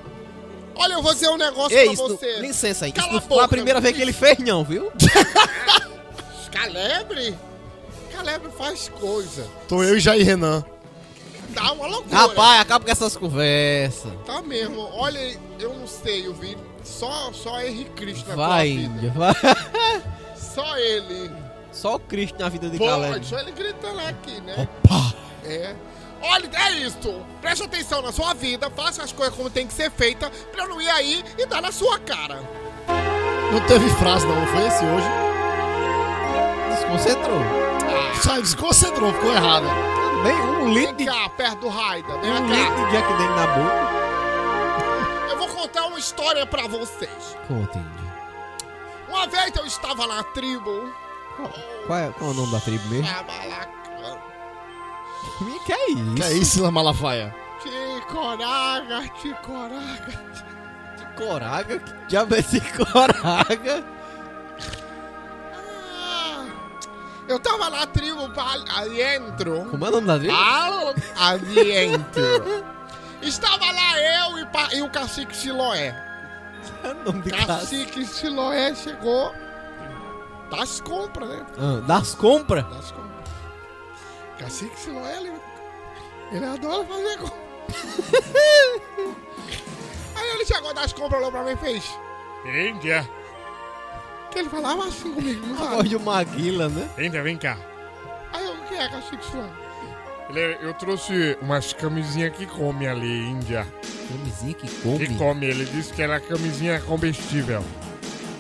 Olha, 0.76 0.94
eu 0.94 1.02
vou 1.04 1.14
dizer 1.14 1.28
um 1.28 1.36
negócio 1.38 1.78
Ei, 1.78 1.84
pra 1.86 1.94
isso, 1.94 2.08
você. 2.08 2.34
não- 2.36 2.42
licença 2.42 2.86
aí. 2.86 2.92
Cala 2.94 3.08
Isso 3.08 3.14
não 3.18 3.20
a 3.20 3.22
foi 3.36 3.44
a 3.44 3.48
primeira 3.50 3.82
vez 3.82 3.94
que 3.96 4.02
ele 4.02 4.14
fez, 4.14 4.38
não, 4.40 4.64
viu? 4.64 4.90
Calebre? 6.52 7.36
Calebre 8.12 8.50
faz 8.58 8.90
coisa. 9.00 9.46
Tô 9.68 9.84
eu 9.84 9.98
e 9.98 10.00
Jair 10.00 10.26
Renan. 10.26 10.64
Dá 11.50 11.72
uma 11.74 11.88
loucura. 11.88 12.16
Rapaz, 12.16 12.62
acaba 12.62 12.86
com 12.86 12.92
essas 12.92 13.16
conversas. 13.18 14.12
Tá 14.26 14.42
mesmo. 14.42 14.82
Olha, 14.94 15.38
eu 15.60 15.74
não 15.74 15.88
sei, 15.88 16.26
eu 16.28 16.34
vi 16.34 16.58
só, 16.90 17.32
só 17.32 17.62
Henrique 17.62 17.92
Cristo 17.92 18.30
na 18.30 18.36
Vai, 18.36 18.68
tua 18.68 18.78
vida. 18.78 18.94
Índia, 18.96 19.12
vai. 19.16 19.34
Só 20.36 20.78
ele. 20.78 21.32
Só 21.72 21.96
o 21.96 22.00
Cristo 22.00 22.40
na 22.40 22.50
vida 22.50 22.70
de 22.70 22.80
Caleb. 22.80 23.14
Pode, 23.14 23.26
só 23.28 23.40
ele 23.40 23.52
gritando 23.52 24.00
aqui, 24.00 24.42
né? 24.42 24.68
Opa! 24.84 25.14
É. 25.46 25.76
Olha, 26.22 26.50
é 26.54 26.72
isso. 26.80 27.22
Preste 27.40 27.64
atenção 27.64 28.02
na 28.02 28.12
sua 28.12 28.34
vida, 28.34 28.70
faça 28.72 29.04
as 29.04 29.12
coisas 29.14 29.34
como 29.36 29.50
tem 29.50 29.66
que 29.66 29.74
ser 29.74 29.90
feita 29.92 30.30
pra 30.52 30.64
eu 30.64 30.70
não 30.70 30.82
ir 30.82 30.90
aí 30.90 31.24
e 31.38 31.46
dar 31.46 31.62
na 31.62 31.72
sua 31.72 31.98
cara. 32.00 32.42
Não 33.52 33.60
teve 33.68 33.90
frase, 33.92 34.28
não, 34.28 34.36
não 34.36 34.48
foi 34.48 34.68
esse 34.68 34.84
hoje? 34.84 35.08
Desconcentrou. 36.72 37.40
Sai, 38.22 38.42
desconcentrou, 38.42 39.14
ficou 39.14 39.32
errado. 39.34 39.66
Bem, 40.24 40.34
um 40.36 40.74
litro 40.74 40.96
de, 40.98 41.06
Vem 41.06 41.14
cá, 41.14 41.30
perto 41.30 41.60
do 41.62 41.70
Raida. 41.70 42.18
Vem 42.18 42.32
um 42.32 42.48
cá. 42.50 42.54
litro 42.56 42.86
de 42.86 42.92
Jack 42.92 43.08
Daniel 43.14 43.36
na 43.36 43.48
boca. 43.48 43.89
Uma 46.00 46.06
história 46.06 46.46
pra 46.46 46.66
vocês. 46.66 47.38
Índia. 47.50 47.84
Uma 49.10 49.28
vez 49.28 49.54
eu 49.54 49.66
estava 49.66 50.08
na 50.08 50.24
tribo. 50.24 50.94
Qual 51.86 52.00
é, 52.00 52.10
qual 52.14 52.30
é 52.30 52.34
o 52.34 52.38
nome 52.38 52.54
da 52.54 52.60
tribo 52.62 52.88
mesmo? 52.88 53.06
Lá. 53.06 53.68
Que 55.66 55.74
é 55.74 55.92
isso? 55.92 56.16
Que 56.16 56.24
é 56.24 56.34
isso, 56.34 56.64
La 56.64 56.72
Malafaia? 56.72 57.36
Ticoraga, 57.62 59.10
ticoraga. 59.22 60.24
Coraga? 61.18 61.80
Que 61.80 61.94
diabo 62.08 62.36
é 62.36 62.40
esse 62.40 62.62
coraga? 62.72 63.84
Ah, 65.54 66.46
eu 67.28 67.40
tava 67.42 67.70
na 67.70 67.86
tribo 67.88 68.30
pra 68.30 68.54
adentro. 68.78 69.68
Como 69.70 69.86
é 69.86 69.90
o 69.90 69.92
nome 69.92 70.08
da 70.08 70.18
tribo? 70.18 70.34
Al 70.34 70.96
adentro. 71.18 72.70
Estava 73.22 73.72
lá 73.72 74.00
eu 74.00 74.40
e, 74.40 74.46
pa- 74.46 74.70
e 74.74 74.82
o 74.82 74.90
cacique 74.90 75.36
Siloé. 75.36 75.94
Cacique 77.48 78.06
Siloé 78.06 78.74
chegou 78.76 79.34
das 80.52 80.80
compras, 80.82 81.30
né? 81.30 81.46
Ah, 81.58 81.82
das 81.86 82.16
compras? 82.16 82.64
Das 82.66 82.92
compras. 82.92 83.30
Cacique 84.40 84.80
Siloé, 84.80 85.18
ele, 85.18 85.34
ele 86.32 86.46
adora 86.46 86.84
fazer 86.86 87.18
compra. 87.18 87.40
Aí 90.16 90.30
ele 90.36 90.46
chegou 90.46 90.74
das 90.74 90.94
compras, 90.94 91.20
olhou 91.20 91.32
pra 91.32 91.44
mim 91.44 91.52
e 91.52 91.58
fez. 91.58 92.00
Índia, 92.46 93.08
Que 94.32 94.40
ele 94.40 94.50
falava 94.50 94.86
assim 94.88 95.12
comigo, 95.14 95.46
não 95.46 95.56
A 95.56 95.58
sabe? 95.60 95.76
voz 95.76 95.90
de 95.90 96.00
Maguila, 96.00 96.70
né? 96.70 96.90
Índia, 96.98 97.22
vem 97.22 97.38
cá. 97.38 97.58
Aí 98.34 98.46
eu, 98.46 98.54
o 98.54 98.62
que 98.66 98.76
é 98.76 98.90
Cacique 98.90 99.26
Siloé? 99.26 99.50
Ele- 100.30 100.58
Eu 100.62 100.74
trouxe 100.74 101.38
umas 101.42 101.74
camisinhas 101.74 102.36
que 102.36 102.46
come 102.46 102.88
ali, 102.88 103.28
Índia. 103.30 103.66
Camisinha 104.08 104.54
que 104.54 104.68
Que 104.68 104.82
come. 104.82 105.16
come, 105.18 105.46
ele 105.46 105.66
disse 105.66 105.92
que 105.94 106.02
era 106.02 106.20
camisinha 106.20 106.80
comestível. 106.82 107.64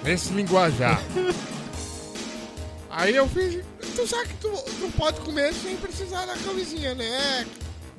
Nesse 0.03 0.31
linguajar. 0.33 1.01
Aí 2.89 3.15
eu 3.15 3.27
fiz, 3.29 3.63
tu 3.95 4.07
sabe 4.07 4.29
que 4.29 4.33
tu, 4.35 4.49
tu 4.51 4.91
pode 4.97 5.19
comer 5.21 5.53
sem 5.53 5.77
precisar 5.77 6.25
da 6.25 6.35
camisinha, 6.37 6.93
né? 6.95 7.45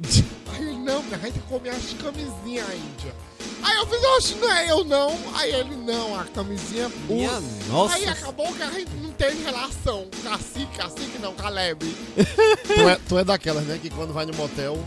Aí 0.53 0.63
ele, 0.63 0.77
não, 0.79 1.03
a 1.13 1.19
gente 1.19 1.39
come 1.49 1.69
as 1.69 1.93
camisinhas, 1.95 2.67
Índia. 2.75 3.15
Aí 3.63 3.77
eu 3.77 3.87
fiz, 3.87 4.03
oxe, 4.17 4.35
não 4.37 4.51
é 4.51 4.71
eu 4.71 4.85
não. 4.85 5.17
Aí 5.35 5.53
ele, 5.53 5.77
não, 5.77 6.19
a 6.19 6.25
camisinha 6.25 6.85
é 6.87 7.13
Minha 7.13 7.29
pura. 7.31 7.43
nossa. 7.69 7.95
Aí 7.95 8.07
acabou 8.07 8.53
que 8.53 8.63
a 8.63 8.71
gente 8.71 8.91
não 9.03 9.11
teve 9.13 9.43
relação. 9.43 10.07
Cacique, 10.23 10.77
cacique 10.77 11.19
não, 11.21 11.35
Caleb. 11.35 11.85
Tu 12.67 12.89
é, 12.89 12.99
tu 13.09 13.19
é 13.19 13.25
daquelas, 13.25 13.65
né? 13.65 13.79
Que 13.81 13.91
quando 13.91 14.13
vai 14.13 14.25
no 14.27 14.35
motel, 14.35 14.79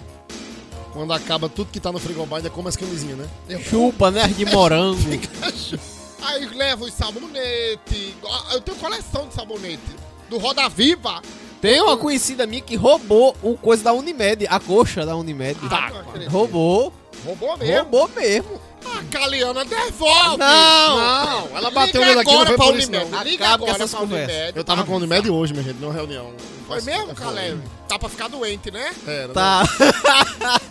quando 0.94 1.12
acaba 1.14 1.48
tudo 1.50 1.70
que 1.72 1.80
tá 1.80 1.92
no 1.92 2.00
frigobar, 2.00 2.38
ainda 2.38 2.50
come 2.50 2.70
as 2.70 2.76
camisinhas, 2.76 3.18
né? 3.18 3.28
Chupa, 3.70 4.10
né? 4.12 4.28
De 4.28 4.46
morango. 4.46 5.00
Aí 6.24 6.46
leva 6.56 6.86
os 6.86 6.94
sabonetes. 6.94 8.14
Eu 8.54 8.62
tenho 8.62 8.78
coleção 8.78 9.28
de 9.28 9.34
sabonete. 9.34 9.82
Do 10.30 10.38
Roda 10.38 10.70
Viva. 10.70 11.22
Tem 11.62 11.82
uma 11.82 11.96
conhecida 11.98 12.46
minha 12.46 12.62
que 12.62 12.76
roubou 12.76 13.36
o 13.42 13.56
coisa 13.58 13.84
da 13.86 13.94
Unimed, 13.94 14.46
a 14.50 14.60
coxa 14.60 15.06
da 15.06 15.16
Unimed. 15.16 15.58
Ah, 15.70 15.90
não 15.90 16.00
acredito. 16.02 16.30
roubou. 16.32 16.94
Roubou 17.24 17.58
mesmo. 17.58 17.76
Roubou 17.76 18.10
mesmo. 18.16 18.62
A 18.86 19.02
Caliana 19.06 19.64
devolve. 19.64 20.38
Não. 20.38 20.98
Não, 20.98 21.58
ela 21.58 21.72
bateu 21.72 22.02
nele 22.02 22.20
aqui, 22.20 22.32
não 22.32 22.46
foi 22.46 22.56
pra 22.58 22.66
por 22.66 22.78
isso, 22.78 22.92
não. 22.92 23.24
Liga 23.24 23.46
Acaba 23.46 23.58
com 23.60 23.72
agora 23.72 23.84
essas 23.84 23.92
pra. 23.92 24.02
Unimed. 24.02 24.54
Eu 24.56 24.64
tava 24.64 24.84
com 24.84 24.92
o 24.92 24.96
Unimed 24.98 25.30
hoje, 25.30 25.54
minha 25.54 25.64
gente, 25.64 25.80
numa 25.80 25.94
reunião. 25.94 26.34
Foi 26.68 26.82
mesmo, 26.82 27.14
Caleb? 27.14 27.62
Tá 27.88 28.00
pra 28.00 28.10
ficar 28.10 28.28
doente, 28.30 28.72
né? 28.72 28.94
Era, 29.08 29.28
né? 29.28 29.34
Tá. 29.34 29.64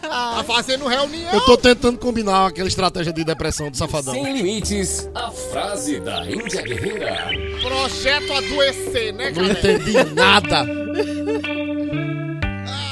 Tá 0.02 0.44
fazendo 0.46 0.86
reunião. 0.86 1.32
Eu 1.32 1.40
tô 1.42 1.56
tentando 1.56 1.98
combinar 1.98 2.46
aquela 2.48 2.68
estratégia 2.68 3.12
de 3.12 3.24
depressão 3.24 3.70
do 3.70 3.76
safadão. 3.76 4.12
Sem 4.12 4.32
limites, 4.36 5.08
a 5.14 5.30
frase 5.30 6.00
da 6.00 6.26
Índia 6.26 6.60
Guerreira. 6.62 7.30
Projeto 7.62 8.32
adoecer, 8.32 9.12
né, 9.14 9.30
Não 9.30 9.34
Caleb? 9.36 9.58
entendi 9.58 10.04
nada. 10.14 10.66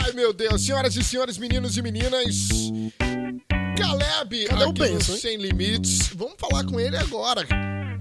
Ai, 0.05 0.13
meu 0.13 0.33
Deus. 0.33 0.65
Senhoras 0.65 0.97
e 0.97 1.05
senhores, 1.05 1.37
meninos 1.37 1.77
e 1.77 1.83
meninas. 1.83 2.49
Caleb, 3.81 4.45
Cadê 4.45 4.65
o 4.65 4.71
aqui 4.71 4.81
Benção, 4.81 5.09
no 5.09 5.15
hein? 5.15 5.21
Sem 5.21 5.37
Limites. 5.37 6.11
Vamos 6.15 6.35
falar 6.39 6.65
com 6.65 6.79
ele 6.79 6.97
agora. 6.97 7.47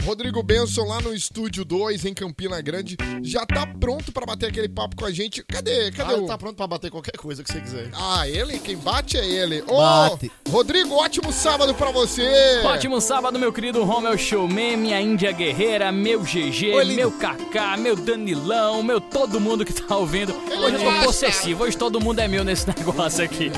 Rodrigo 0.03 0.41
Benson 0.41 0.85
lá 0.85 0.99
no 1.01 1.13
Estúdio 1.13 1.63
2, 1.63 2.05
em 2.05 2.13
Campina 2.13 2.59
Grande, 2.61 2.97
já 3.21 3.45
tá 3.45 3.67
pronto 3.67 4.11
pra 4.11 4.25
bater 4.25 4.47
aquele 4.49 4.67
papo 4.67 4.95
com 4.95 5.05
a 5.05 5.11
gente. 5.11 5.43
Cadê? 5.43 5.91
Cadê 5.91 6.13
Ah, 6.13 6.15
o... 6.15 6.19
ele 6.19 6.27
tá 6.27 6.37
pronto 6.37 6.55
pra 6.55 6.65
bater 6.67 6.89
qualquer 6.89 7.15
coisa 7.17 7.43
que 7.43 7.51
você 7.51 7.59
quiser. 7.61 7.89
Ah, 7.93 8.27
ele? 8.27 8.57
Quem 8.59 8.75
bate 8.77 9.17
é 9.17 9.25
ele. 9.25 9.63
Ô, 9.67 9.77
Bate. 9.77 10.31
Rodrigo, 10.49 10.95
ótimo 10.95 11.31
sábado 11.31 11.73
pra 11.75 11.91
você. 11.91 12.27
Ótimo 12.63 12.99
sábado, 12.99 13.37
meu 13.37 13.53
querido 13.53 13.83
Romel 13.83 14.17
Showman, 14.17 14.77
minha 14.77 14.99
Índia 14.99 15.31
Guerreira, 15.31 15.91
meu 15.91 16.21
GG, 16.21 16.73
Oi, 16.73 16.85
meu 16.85 17.11
Kaká, 17.11 17.77
meu 17.77 17.95
Danilão, 17.95 18.81
meu 18.81 18.99
todo 18.99 19.39
mundo 19.39 19.63
que 19.63 19.73
tá 19.73 19.95
ouvindo. 19.95 20.33
Hoje 20.33 20.75
eu 20.83 20.91
tô 20.93 21.05
possessivo, 21.05 21.63
hoje 21.65 21.77
todo 21.77 21.99
mundo 22.01 22.19
é 22.19 22.27
meu 22.27 22.43
nesse 22.43 22.65
negócio 22.75 23.23
aqui. 23.23 23.51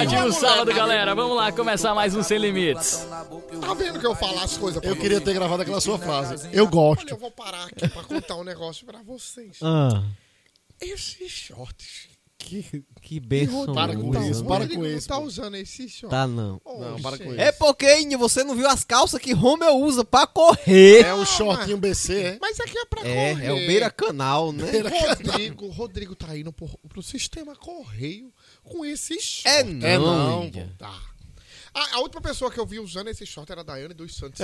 Ótimo 0.00 0.32
sábado, 0.32 0.72
galera. 0.72 1.14
Vamos 1.14 1.36
lá 1.36 1.50
começar 1.50 1.94
mais 1.94 2.14
um 2.14 2.22
Sem 2.22 2.38
Limites. 2.38 3.06
Tá 3.60 3.74
vendo 3.74 3.98
que 3.98 4.06
eu 4.06 4.14
falo 4.14 4.38
as 4.40 4.56
coisas 4.56 4.80
pra 4.80 4.88
Eu 4.90 4.96
queria 4.96 5.20
ter 5.20 5.32
gravado 5.34 5.62
aquela 5.62 5.80
sua 5.86 5.98
frase. 5.98 6.48
Eu 6.52 6.64
Olha, 6.64 6.70
gosto. 6.70 7.08
eu 7.10 7.16
vou 7.16 7.30
parar 7.30 7.64
aqui 7.66 7.88
pra 7.88 8.02
contar 8.02 8.36
um 8.36 8.44
negócio 8.44 8.84
pra 8.84 9.02
vocês. 9.02 9.58
Ah, 9.62 10.02
Esses 10.80 11.30
shorts. 11.32 12.08
que, 12.38 12.84
que 13.02 13.18
benção. 13.18 13.74
Para 13.74 13.96
com 13.96 14.14
isso, 14.28 14.44
para 14.44 14.58
Rodrigo 14.60 14.82
com 14.82 14.88
não 14.88 14.96
isso, 14.96 15.08
tá 15.08 15.16
pô. 15.16 15.22
usando 15.22 15.56
esses 15.56 15.90
shorts. 15.90 16.10
Tá 16.16 16.26
não. 16.28 16.60
Não, 16.64 17.00
para 17.02 17.18
com 17.18 17.24
isso. 17.32 17.40
É 17.40 17.50
porque, 17.50 17.98
Índia, 18.00 18.16
você 18.18 18.44
não 18.44 18.54
viu 18.54 18.68
as 18.68 18.84
calças 18.84 19.20
que 19.20 19.32
Romeu 19.32 19.76
usa 19.78 20.04
pra 20.04 20.26
correr. 20.26 21.04
É 21.04 21.14
o 21.14 21.24
shortinho 21.24 21.78
BC, 21.78 22.14
é? 22.22 22.38
Mas 22.40 22.60
aqui 22.60 22.76
é 22.78 22.84
pra 22.84 23.00
É, 23.08 23.32
correr. 23.32 23.46
é 23.46 23.52
o 23.52 23.56
beira 23.56 23.90
canal, 23.90 24.52
né? 24.52 24.70
Rodrigo, 25.08 25.66
Rodrigo 25.70 26.14
tá 26.14 26.36
indo 26.36 26.52
pro, 26.52 26.68
pro 26.88 27.02
sistema 27.02 27.56
correio 27.56 28.32
com 28.62 28.84
esses 28.84 29.22
shorts. 29.22 29.44
É 29.52 29.64
não, 29.64 29.86
É 29.86 29.98
não. 29.98 30.50
Tá. 30.78 31.00
A, 31.74 31.96
a 31.96 32.00
última 32.00 32.22
pessoa 32.22 32.50
que 32.50 32.58
eu 32.60 32.64
vi 32.64 32.78
usando 32.78 33.08
esse 33.08 33.26
short 33.26 33.50
era 33.52 33.60
a 33.62 33.64
Daiane 33.64 33.92
dos 33.92 34.14
Santos. 34.16 34.40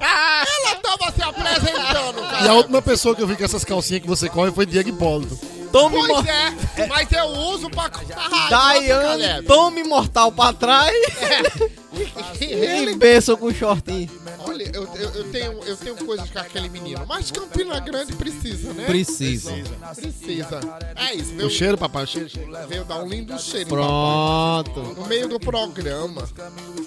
Ela 0.00 0.76
tava 0.82 1.12
se 1.12 1.22
apresentando, 1.22 2.22
cara. 2.22 2.44
E 2.44 2.48
a 2.48 2.54
última 2.54 2.80
pessoa 2.80 3.14
que 3.14 3.22
eu 3.22 3.26
vi 3.26 3.36
com 3.36 3.44
essas 3.44 3.64
calcinhas 3.64 4.02
que 4.02 4.08
você 4.08 4.28
corre 4.28 4.50
foi 4.50 4.64
Diego 4.66 4.88
Hipólito. 4.88 5.38
Tome, 5.72 5.96
Pois 5.96 6.08
mor- 6.08 6.26
é, 6.28 6.86
mas 6.88 7.12
eu 7.12 7.26
uso 7.26 7.70
pra 7.70 7.88
cortar 7.90 8.28
Daiane, 8.50 9.42
tome 9.46 9.84
mortal 9.84 10.32
pra 10.32 10.52
trás 10.52 10.92
e 12.40 12.44
Ele, 12.44 12.96
benção 12.96 13.36
com 13.36 13.46
o 13.46 13.54
shortinho. 13.54 14.10
olha, 14.40 14.64
eu, 14.74 14.84
eu, 14.96 15.10
eu 15.10 15.30
tenho, 15.30 15.52
eu 15.64 15.76
tenho 15.76 15.96
coisas 16.04 16.28
com 16.30 16.38
aquele 16.38 16.68
menino, 16.68 17.04
mas 17.06 17.30
Campina 17.30 17.78
Grande 17.80 18.12
precisa, 18.14 18.72
né? 18.72 18.84
Precisa. 18.86 19.52
Precisa. 19.94 20.60
É 20.96 21.14
isso, 21.14 21.32
O 21.34 21.36
veio, 21.36 21.50
cheiro, 21.50 21.78
papai, 21.78 22.04
o 22.04 22.06
cheiro. 22.06 22.28
veio 22.68 22.84
dar 22.84 22.96
um 23.02 23.08
lindo 23.08 23.38
cheiro. 23.38 23.68
Pronto. 23.68 24.80
No 24.80 25.06
meio 25.06 25.28
do 25.28 25.38
programa. 25.38 26.28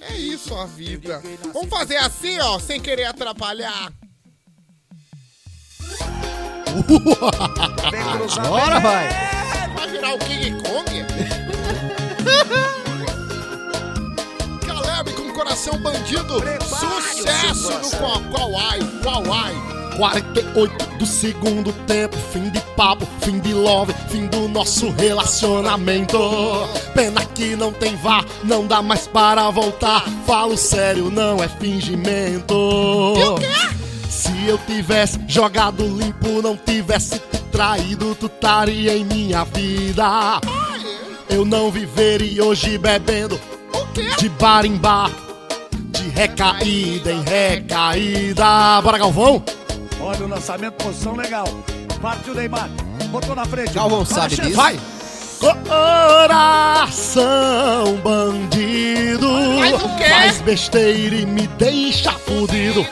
É 0.01 0.15
isso 0.17 0.53
a 0.55 0.65
vida. 0.65 1.21
Vamos 1.53 1.69
fazer 1.69 1.97
assim, 1.97 2.39
ó, 2.39 2.59
sem 2.59 2.79
querer 2.81 3.05
atrapalhar. 3.05 3.91
Agora 8.43 8.79
vai. 8.79 9.09
virar 9.91 10.15
o 10.15 10.17
King 10.19 10.51
Kong? 10.63 11.05
Caleb 14.65 15.13
com 15.13 15.31
coração 15.33 15.77
bandido. 15.77 16.41
Sucesso 16.63 17.71
no 17.79 17.91
qual, 17.97 18.21
qual 18.31 18.57
ai, 18.57 18.79
qual 19.03 19.23
ai. 19.31 19.53
48 19.97 20.97
do 20.97 21.05
segundo 21.05 21.71
tempo, 21.85 22.17
fim 22.31 22.49
de 22.49 22.59
papo, 22.75 23.07
fim 23.21 23.39
de 23.39 23.53
love, 23.53 23.93
fim 24.09 24.25
do 24.27 24.47
nosso 24.47 24.89
relacionamento. 24.89 26.17
Pena 26.93 27.23
que 27.25 27.55
não 27.55 27.71
tem 27.71 27.95
vá, 27.97 28.25
não 28.43 28.65
dá 28.65 28.81
mais 28.81 29.05
para 29.07 29.49
voltar. 29.51 30.03
Falo 30.25 30.57
sério, 30.57 31.11
não 31.11 31.43
é 31.43 31.47
fingimento. 31.47 32.55
Se 34.23 34.47
eu 34.47 34.57
tivesse 34.57 35.19
jogado 35.27 35.85
limpo, 35.85 36.41
não 36.41 36.55
tivesse 36.55 37.19
te 37.19 37.39
traído, 37.51 38.15
tu 38.15 38.27
estaria 38.27 38.95
em 38.95 39.03
minha 39.03 39.43
vida. 39.43 40.39
Eu 41.29 41.43
não 41.43 41.69
viveria 41.69 42.41
hoje 42.45 42.77
bebendo 42.77 43.37
de 44.17 44.29
bar 44.29 44.65
em 44.65 44.77
bar, 44.77 45.11
de 45.89 46.07
recaída 46.11 47.11
em 47.11 47.21
recaída. 47.21 48.81
Bora, 48.81 48.97
Galvão? 48.97 49.43
Olha 49.99 50.25
o 50.25 50.29
lançamento, 50.29 50.81
posição 50.81 51.17
legal. 51.17 51.43
Partiu 52.01 52.31
o 52.31 52.35
Neymar. 52.37 52.69
Botou 53.09 53.35
na 53.35 53.43
frente. 53.43 53.73
Galvão 53.73 54.05
sabe 54.05 54.37
disso? 54.37 54.55
Vai! 54.55 54.79
Coração 55.67 56.87
bandido? 57.97 59.27
Faz 60.09 60.39
besteira 60.39 61.13
e 61.13 61.25
me 61.25 61.45
deixa 61.45 62.13
fudido 62.13 62.87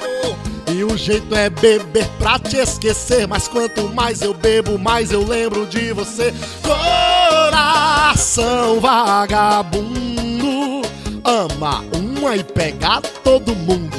E 0.82 0.84
o 0.84 0.98
jeito 0.98 1.36
é 1.36 1.48
beber 1.48 2.08
pra 2.18 2.40
te 2.40 2.58
esquecer 2.58 3.28
Mas 3.28 3.48
quanto 3.48 3.88
mais 3.90 4.24
eu 4.24 4.34
bebo, 4.34 4.80
mais 4.80 5.12
eu 5.12 5.24
lembro 5.24 5.68
de 5.68 5.94
você 5.94 6.34
Coração 6.64 8.80
vagabundo 8.80 10.82
Ama 11.24 11.84
uma 11.96 12.36
e 12.36 12.44
pega 12.44 13.00
todo 13.24 13.56
mundo 13.56 13.96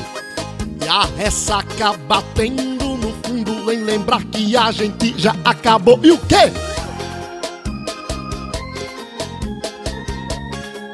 E 0.84 0.88
a 0.88 1.04
ressaca 1.16 1.92
batendo 2.08 2.96
no 2.96 3.12
fundo 3.22 3.64
Vem 3.64 3.84
lembrar 3.84 4.24
que 4.24 4.56
a 4.56 4.72
gente 4.72 5.14
já 5.16 5.36
acabou 5.44 6.00
E 6.02 6.10
o 6.10 6.18
quê? 6.18 6.50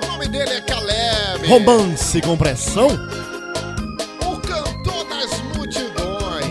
O 0.02 0.06
nome 0.06 0.28
dele 0.28 0.52
é 0.52 0.60
Caleb. 0.60 1.48
Romance 1.48 2.20
com 2.20 2.36
pressão? 2.36 3.17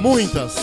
Muitas. 0.08 0.56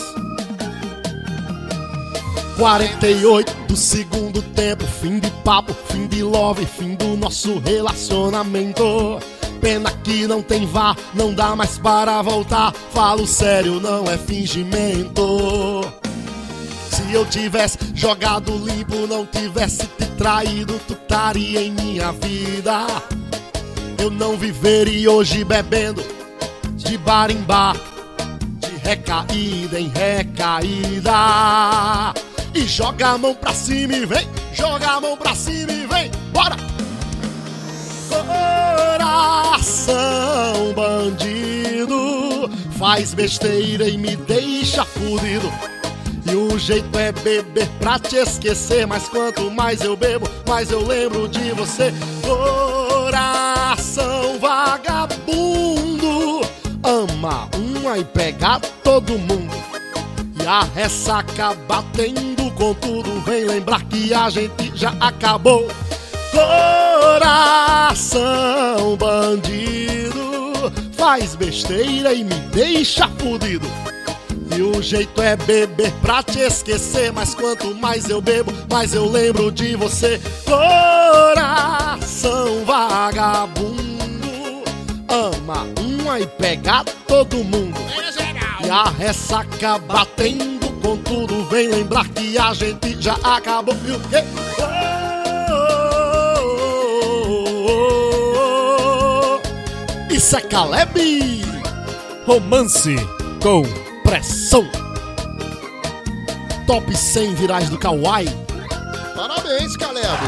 48 2.56 3.54
do 3.68 3.76
segundo 3.76 4.40
tempo, 4.40 4.86
fim 4.86 5.18
de 5.18 5.30
papo, 5.44 5.74
fim 5.92 6.06
de 6.06 6.22
love, 6.22 6.64
fim 6.64 6.94
do 6.94 7.14
nosso 7.14 7.58
relacionamento. 7.58 9.20
Pena 9.60 9.90
que 10.02 10.26
não 10.26 10.40
tem 10.40 10.64
vá, 10.66 10.96
não 11.12 11.34
dá 11.34 11.54
mais 11.54 11.76
para 11.76 12.22
voltar. 12.22 12.72
Falo 12.94 13.26
sério, 13.26 13.78
não 13.80 14.10
é 14.10 14.16
fingimento. 14.16 15.82
Se 16.90 17.12
eu 17.12 17.26
tivesse 17.26 17.76
jogado 17.94 18.50
limpo, 18.56 19.06
não 19.06 19.26
tivesse 19.26 19.86
te 19.86 20.06
traído, 20.16 20.80
tu 20.88 20.94
estaria 20.94 21.60
em 21.60 21.70
minha 21.70 22.12
vida. 22.12 22.86
Eu 23.98 24.10
não 24.10 24.38
viveria 24.38 25.10
hoje 25.10 25.44
bebendo 25.44 26.02
de 26.76 26.96
bar 26.96 27.30
em 27.30 27.42
bar, 27.42 27.76
recaída 28.84 29.80
em 29.80 29.88
recaída. 29.88 31.12
E 32.54 32.66
joga 32.66 33.08
a 33.08 33.18
mão 33.18 33.34
pra 33.34 33.52
cima 33.52 33.94
e 33.94 34.06
vem, 34.06 34.28
joga 34.52 34.92
a 34.92 35.00
mão 35.00 35.16
pra 35.16 35.34
cima 35.34 35.72
e 35.72 35.86
vem, 35.86 36.10
bora! 36.32 36.56
Coração 38.96 40.72
bandido, 40.74 42.48
faz 42.78 43.12
besteira 43.12 43.88
e 43.88 43.98
me 43.98 44.14
deixa 44.14 44.84
fudido. 44.84 45.52
E 46.26 46.34
o 46.34 46.58
jeito 46.58 46.98
é 46.98 47.12
beber 47.12 47.68
pra 47.78 47.98
te 47.98 48.16
esquecer. 48.16 48.86
Mas 48.86 49.08
quanto 49.08 49.50
mais 49.50 49.82
eu 49.82 49.96
bebo, 49.96 50.28
mais 50.48 50.70
eu 50.70 50.86
lembro 50.86 51.28
de 51.28 51.50
você. 51.52 51.92
Coração 52.22 54.38
vagabundo, 54.38 56.40
ama 56.82 57.48
uma 57.84 57.98
e 57.98 58.04
pega 58.04 58.58
todo 58.82 59.18
mundo. 59.18 59.54
E 60.42 60.46
a 60.46 60.62
ressaca 60.74 61.54
batendo 61.68 62.50
com 62.52 62.72
tudo. 62.74 63.20
Vem 63.20 63.44
lembrar 63.44 63.82
que 63.84 64.14
a 64.14 64.30
gente 64.30 64.72
já 64.74 64.94
acabou. 65.00 65.68
Coração 67.12 68.06
bandido, 68.96 70.72
faz 70.92 71.34
besteira 71.36 72.14
e 72.14 72.24
me 72.24 72.34
deixa 72.52 73.06
fudido. 73.18 73.68
E 74.56 74.62
o 74.62 74.80
jeito 74.82 75.20
é 75.20 75.36
beber 75.36 75.92
pra 76.00 76.22
te 76.22 76.38
esquecer. 76.40 77.12
Mas 77.12 77.34
quanto 77.34 77.74
mais 77.74 78.08
eu 78.08 78.22
bebo, 78.22 78.50
mais 78.70 78.94
eu 78.94 79.06
lembro 79.10 79.52
de 79.52 79.76
você. 79.76 80.18
Coração 80.44 81.44
vagabundo, 82.64 83.83
ama 85.08 85.66
uma 85.80 86.20
e 86.20 86.26
pega 86.26 86.84
todo 87.06 87.44
mundo. 87.44 87.80
E 88.64 88.70
a 88.70 88.84
ressaca 88.84 89.78
batendo 89.78 90.70
com 90.80 90.96
tudo. 90.98 91.44
Vem 91.46 91.68
lembrar 91.68 92.08
que 92.08 92.38
a 92.38 92.54
gente 92.54 93.00
já 93.00 93.14
acabou. 93.22 93.74
E 93.86 93.92
o 93.92 94.00
quê? 94.00 94.24
Isso 100.10 100.36
é 100.36 100.40
Caleb! 100.40 101.44
Romance 102.26 102.96
com 103.42 103.62
pressão. 104.02 104.66
Top 106.66 106.96
100 106.96 107.34
virais 107.34 107.68
do 107.68 107.78
Kawaii. 107.78 108.28
Parabéns, 109.14 109.76
Caleb. 109.76 110.18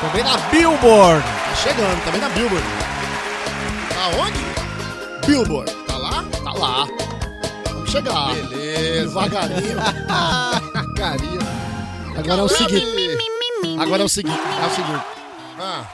Também 0.00 0.24
na 0.24 0.36
Billboard. 0.50 1.22
Tá 1.22 1.54
chegando, 1.56 2.04
também 2.04 2.20
na 2.20 2.28
Billboard. 2.30 2.83
Aonde? 4.04 4.38
Billboard. 5.26 5.72
Tá 5.86 5.96
lá? 5.96 6.24
Tá 6.44 6.52
lá. 6.52 6.86
Vamos 7.66 7.90
chegar. 7.90 8.34
Beleza. 8.34 9.08
Devagarinho. 9.08 9.76
Carinha. 10.96 11.38
Agora 12.18 12.40
é 12.40 12.44
o 12.44 12.48
seguinte. 12.48 13.18
Agora 13.80 14.02
é 14.02 14.04
o 14.04 14.08
seguinte. 14.08 14.38
É 14.38 14.66
o 14.66 14.70
seguinte. 14.70 15.04
Ah. 15.58 15.84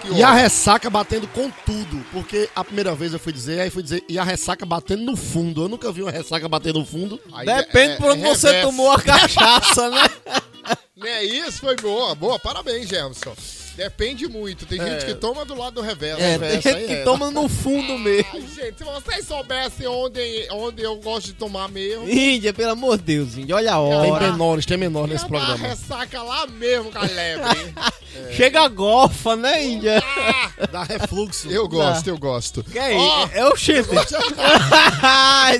Que 0.00 0.12
E 0.12 0.22
a 0.22 0.32
ressaca 0.32 0.88
batendo 0.88 1.26
com 1.28 1.50
tudo. 1.66 2.04
Porque 2.12 2.48
a 2.54 2.62
primeira 2.62 2.94
vez 2.94 3.12
eu 3.12 3.18
fui 3.18 3.32
dizer, 3.32 3.60
aí 3.60 3.68
fui 3.70 3.82
dizer, 3.82 4.04
e 4.08 4.16
a 4.16 4.22
ressaca 4.22 4.64
batendo 4.64 5.02
no 5.02 5.16
fundo. 5.16 5.64
Eu 5.64 5.68
nunca 5.68 5.90
vi 5.90 6.02
uma 6.02 6.12
ressaca 6.12 6.48
batendo 6.48 6.78
no 6.78 6.86
fundo. 6.86 7.20
Aí 7.32 7.44
Depende 7.46 7.94
é- 7.94 7.96
por 7.96 8.12
onde 8.12 8.24
é 8.24 8.28
você 8.28 8.46
reverso. 8.46 8.68
tomou 8.68 8.92
a 8.92 9.00
cachaça, 9.02 9.90
né? 9.90 10.08
Não 10.96 11.06
é 11.06 11.24
isso? 11.24 11.58
Foi 11.60 11.74
boa. 11.76 12.14
Boa, 12.14 12.38
parabéns, 12.38 12.88
Gerson. 12.88 13.34
Depende 13.78 14.26
muito. 14.26 14.66
Tem 14.66 14.76
gente 14.76 15.06
que 15.06 15.14
toma 15.14 15.44
do 15.44 15.54
lado 15.54 15.74
do 15.74 15.80
reverso. 15.80 16.20
É, 16.20 16.32
Reverso 16.32 16.62
tem 16.62 16.72
gente 16.72 16.86
que 16.88 16.92
é. 16.94 17.04
toma 17.04 17.30
no 17.30 17.48
fundo 17.48 17.96
mesmo. 17.96 18.28
Ai, 18.34 18.40
gente, 18.40 18.76
se 18.78 18.82
vocês 18.84 19.24
soubessem 19.24 19.86
onde, 19.86 20.48
onde 20.50 20.82
eu 20.82 20.96
gosto 20.96 21.26
de 21.26 21.34
tomar 21.34 21.68
mesmo. 21.68 22.08
Índia, 22.10 22.52
pelo 22.52 22.72
amor 22.72 22.96
de 22.98 23.04
Deus, 23.04 23.38
Índia, 23.38 23.54
olha 23.54 23.70
a 23.76 24.00
Tem 24.00 24.10
hora. 24.10 24.32
menores, 24.32 24.66
tem 24.66 24.76
menores 24.76 25.12
nesse 25.12 25.24
ia 25.26 25.30
dar 25.30 25.38
programa. 25.46 25.68
ressaca 25.68 26.22
lá 26.22 26.44
mesmo, 26.48 26.90
Caleb. 26.90 27.40
Chega 28.36 28.62
a 28.62 28.68
golfa, 28.68 29.36
né, 29.36 29.64
Índia? 29.64 30.02
Ah, 30.04 30.66
Dá 30.72 30.82
refluxo. 30.82 31.48
eu 31.48 31.68
gosto, 31.68 32.08
eu 32.08 32.18
gosto. 32.18 32.64
Que 32.64 32.78
aí? 32.78 32.96
Ó. 32.96 33.28
É 33.32 33.46
o 33.48 33.54
chifre. 33.54 33.96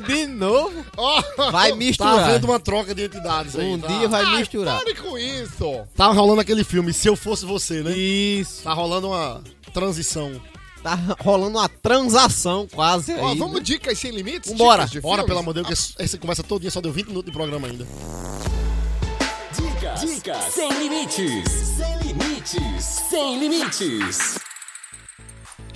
De 0.07 0.27
novo. 0.27 0.85
Ó, 0.97 1.23
Vai 1.53 1.71
Tá 1.71 1.77
misturar. 1.77 2.19
havendo 2.19 2.47
uma 2.47 2.59
troca 2.59 2.95
de 2.95 3.05
entidades 3.05 3.55
aí. 3.57 3.65
Um 3.65 3.79
tá? 3.79 3.87
dia 3.87 4.09
vai 4.09 4.25
ai, 4.25 4.39
misturar. 4.39 4.79
Pare 4.79 4.95
com 4.97 5.17
isso. 5.17 5.81
Tá 5.95 6.07
rolando 6.09 6.41
aquele 6.41 6.65
filme, 6.65 6.93
Se 6.93 7.09
Eu 7.09 7.15
Fosse 7.15 7.45
Você, 7.47 7.83
né? 7.83 7.93
Isso. 8.09 8.63
Tá 8.63 8.73
rolando 8.73 9.09
uma 9.09 9.43
transição. 9.73 10.41
Tá 10.83 10.97
rolando 11.21 11.59
uma 11.59 11.69
transação 11.69 12.67
quase 12.73 13.13
aí. 13.13 13.21
Ó, 13.21 13.31
né? 13.31 13.35
vamos 13.39 13.63
dicas 13.63 13.99
sem 13.99 14.11
limites? 14.13 14.51
Vambora, 14.51 14.83
Dicas 14.85 14.91
de 14.93 15.01
bora, 15.01 15.17
filmes? 15.23 15.27
pelo 15.29 15.39
amor 15.41 15.55
de 15.55 15.63
Deus, 15.63 15.67
que 15.67 15.73
esse- 15.73 15.95
essa 15.99 16.19
conversa 16.19 16.43
todinha 16.43 16.71
só 16.71 16.81
deu 16.81 16.93
20 16.93 17.09
minutos 17.09 17.27
de 17.27 17.33
programa 17.33 17.67
ainda. 17.67 17.85
Dicas, 19.57 20.01
dicas 20.01 20.45
sem 20.55 20.71
limites, 20.79 21.51
sem 21.77 21.99
limites, 21.99 22.85
sem 23.11 23.39
limites. 23.41 24.39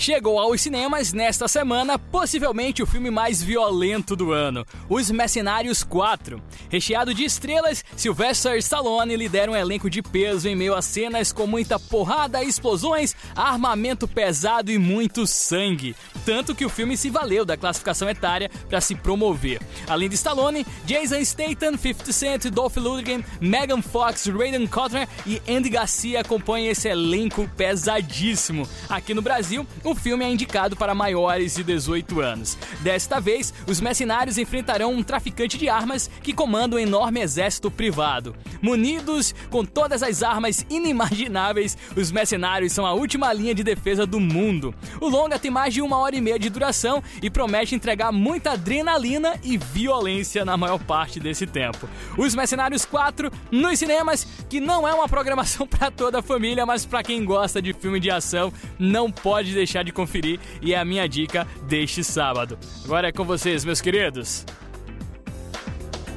Chegou 0.02 0.40
aos 0.40 0.60
cinemas 0.60 1.12
nesta 1.12 1.46
semana, 1.46 1.96
possivelmente 1.96 2.82
o 2.82 2.86
filme 2.86 3.08
mais 3.08 3.40
violento 3.40 4.16
do 4.16 4.32
ano, 4.32 4.66
Os 4.88 5.08
Mercenários 5.12 5.84
4. 5.84 6.42
Recheado 6.68 7.14
de 7.14 7.22
estrelas, 7.22 7.84
Sylvester 7.96 8.56
Stallone 8.56 9.14
lidera 9.14 9.52
um 9.52 9.54
elenco 9.54 9.88
de 9.88 10.02
peso 10.02 10.48
em 10.48 10.56
meio 10.56 10.74
a 10.74 10.82
cenas 10.82 11.30
com 11.30 11.46
muita 11.46 11.78
porrada, 11.78 12.42
explosões, 12.42 13.14
armamento 13.36 14.08
pesado 14.08 14.72
e 14.72 14.78
muito 14.78 15.24
sangue. 15.24 15.94
Tanto 16.26 16.52
que 16.52 16.64
o 16.64 16.68
filme 16.68 16.96
se 16.96 17.08
valeu 17.08 17.44
da 17.44 17.56
classificação 17.56 18.10
etária 18.10 18.50
para 18.68 18.80
se 18.80 18.96
promover. 18.96 19.60
Além 19.86 20.08
de 20.08 20.16
Stallone, 20.16 20.66
Jason 20.84 21.24
Statham, 21.24 21.78
50 21.78 22.12
Cent, 22.12 22.44
Dolph 22.46 22.76
Lundgren, 22.76 23.24
Megan 23.40 23.80
Fox, 23.80 24.26
Raiden 24.26 24.66
Cotner 24.66 25.08
e 25.24 25.40
Andy 25.48 25.68
Garcia 25.68 26.22
acompanham 26.22 26.72
esse 26.72 26.88
elenco 26.88 27.48
pesadíssimo. 27.56 28.68
Aqui 28.88 29.14
no 29.14 29.22
Brasil, 29.22 29.64
o 29.84 29.91
filme 29.94 30.24
é 30.24 30.30
indicado 30.30 30.76
para 30.76 30.94
maiores 30.94 31.54
de 31.54 31.64
18 31.64 32.20
anos. 32.20 32.58
Desta 32.80 33.20
vez, 33.20 33.52
os 33.66 33.80
mercenários 33.80 34.38
enfrentarão 34.38 34.92
um 34.92 35.02
traficante 35.02 35.58
de 35.58 35.68
armas 35.68 36.10
que 36.22 36.32
comanda 36.32 36.76
um 36.76 36.78
enorme 36.78 37.20
exército 37.20 37.70
privado. 37.70 38.34
Munidos 38.60 39.34
com 39.50 39.64
todas 39.64 40.02
as 40.02 40.22
armas 40.22 40.64
inimagináveis, 40.70 41.76
os 41.96 42.10
mercenários 42.10 42.72
são 42.72 42.86
a 42.86 42.92
última 42.92 43.32
linha 43.32 43.54
de 43.54 43.62
defesa 43.62 44.06
do 44.06 44.20
mundo. 44.20 44.74
O 45.00 45.08
longa 45.08 45.38
tem 45.38 45.50
mais 45.50 45.74
de 45.74 45.82
uma 45.82 45.98
hora 45.98 46.16
e 46.16 46.20
meia 46.20 46.38
de 46.38 46.48
duração 46.48 47.02
e 47.20 47.30
promete 47.30 47.74
entregar 47.74 48.12
muita 48.12 48.52
adrenalina 48.52 49.38
e 49.42 49.56
violência 49.56 50.44
na 50.44 50.56
maior 50.56 50.78
parte 50.78 51.18
desse 51.18 51.46
tempo. 51.46 51.88
Os 52.16 52.34
Mercenários 52.34 52.84
4 52.84 53.30
nos 53.50 53.78
cinemas, 53.78 54.26
que 54.48 54.60
não 54.60 54.86
é 54.86 54.94
uma 54.94 55.08
programação 55.08 55.66
para 55.68 55.90
toda 55.90 56.18
a 56.18 56.22
família, 56.22 56.66
mas 56.66 56.84
para 56.84 57.02
quem 57.02 57.24
gosta 57.24 57.60
de 57.60 57.72
filme 57.72 58.00
de 58.00 58.10
ação, 58.10 58.52
não 58.78 59.10
pode 59.10 59.52
deixar 59.54 59.81
de 59.82 59.92
conferir 59.92 60.38
e 60.60 60.72
é 60.74 60.78
a 60.78 60.84
minha 60.84 61.08
dica 61.08 61.46
deste 61.68 62.02
sábado. 62.04 62.58
Agora 62.84 63.08
é 63.08 63.12
com 63.12 63.24
vocês, 63.24 63.64
meus 63.64 63.80
queridos. 63.80 64.44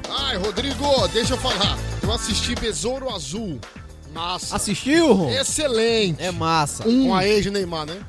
Ai, 0.08 0.36
Rodrigo, 0.36 1.08
deixa 1.08 1.34
eu 1.34 1.38
falar. 1.38 1.78
Eu 2.02 2.12
assisti 2.12 2.54
Besouro 2.54 3.08
Azul. 3.14 3.60
Massa. 4.12 4.56
Assistiu, 4.56 5.12
Ron? 5.12 5.30
Excelente. 5.30 6.22
É 6.22 6.30
massa. 6.30 6.84
Com 6.84 7.14
a 7.14 7.26
ex 7.26 7.42
de 7.42 7.50
Neymar, 7.50 7.86
né? 7.86 8.00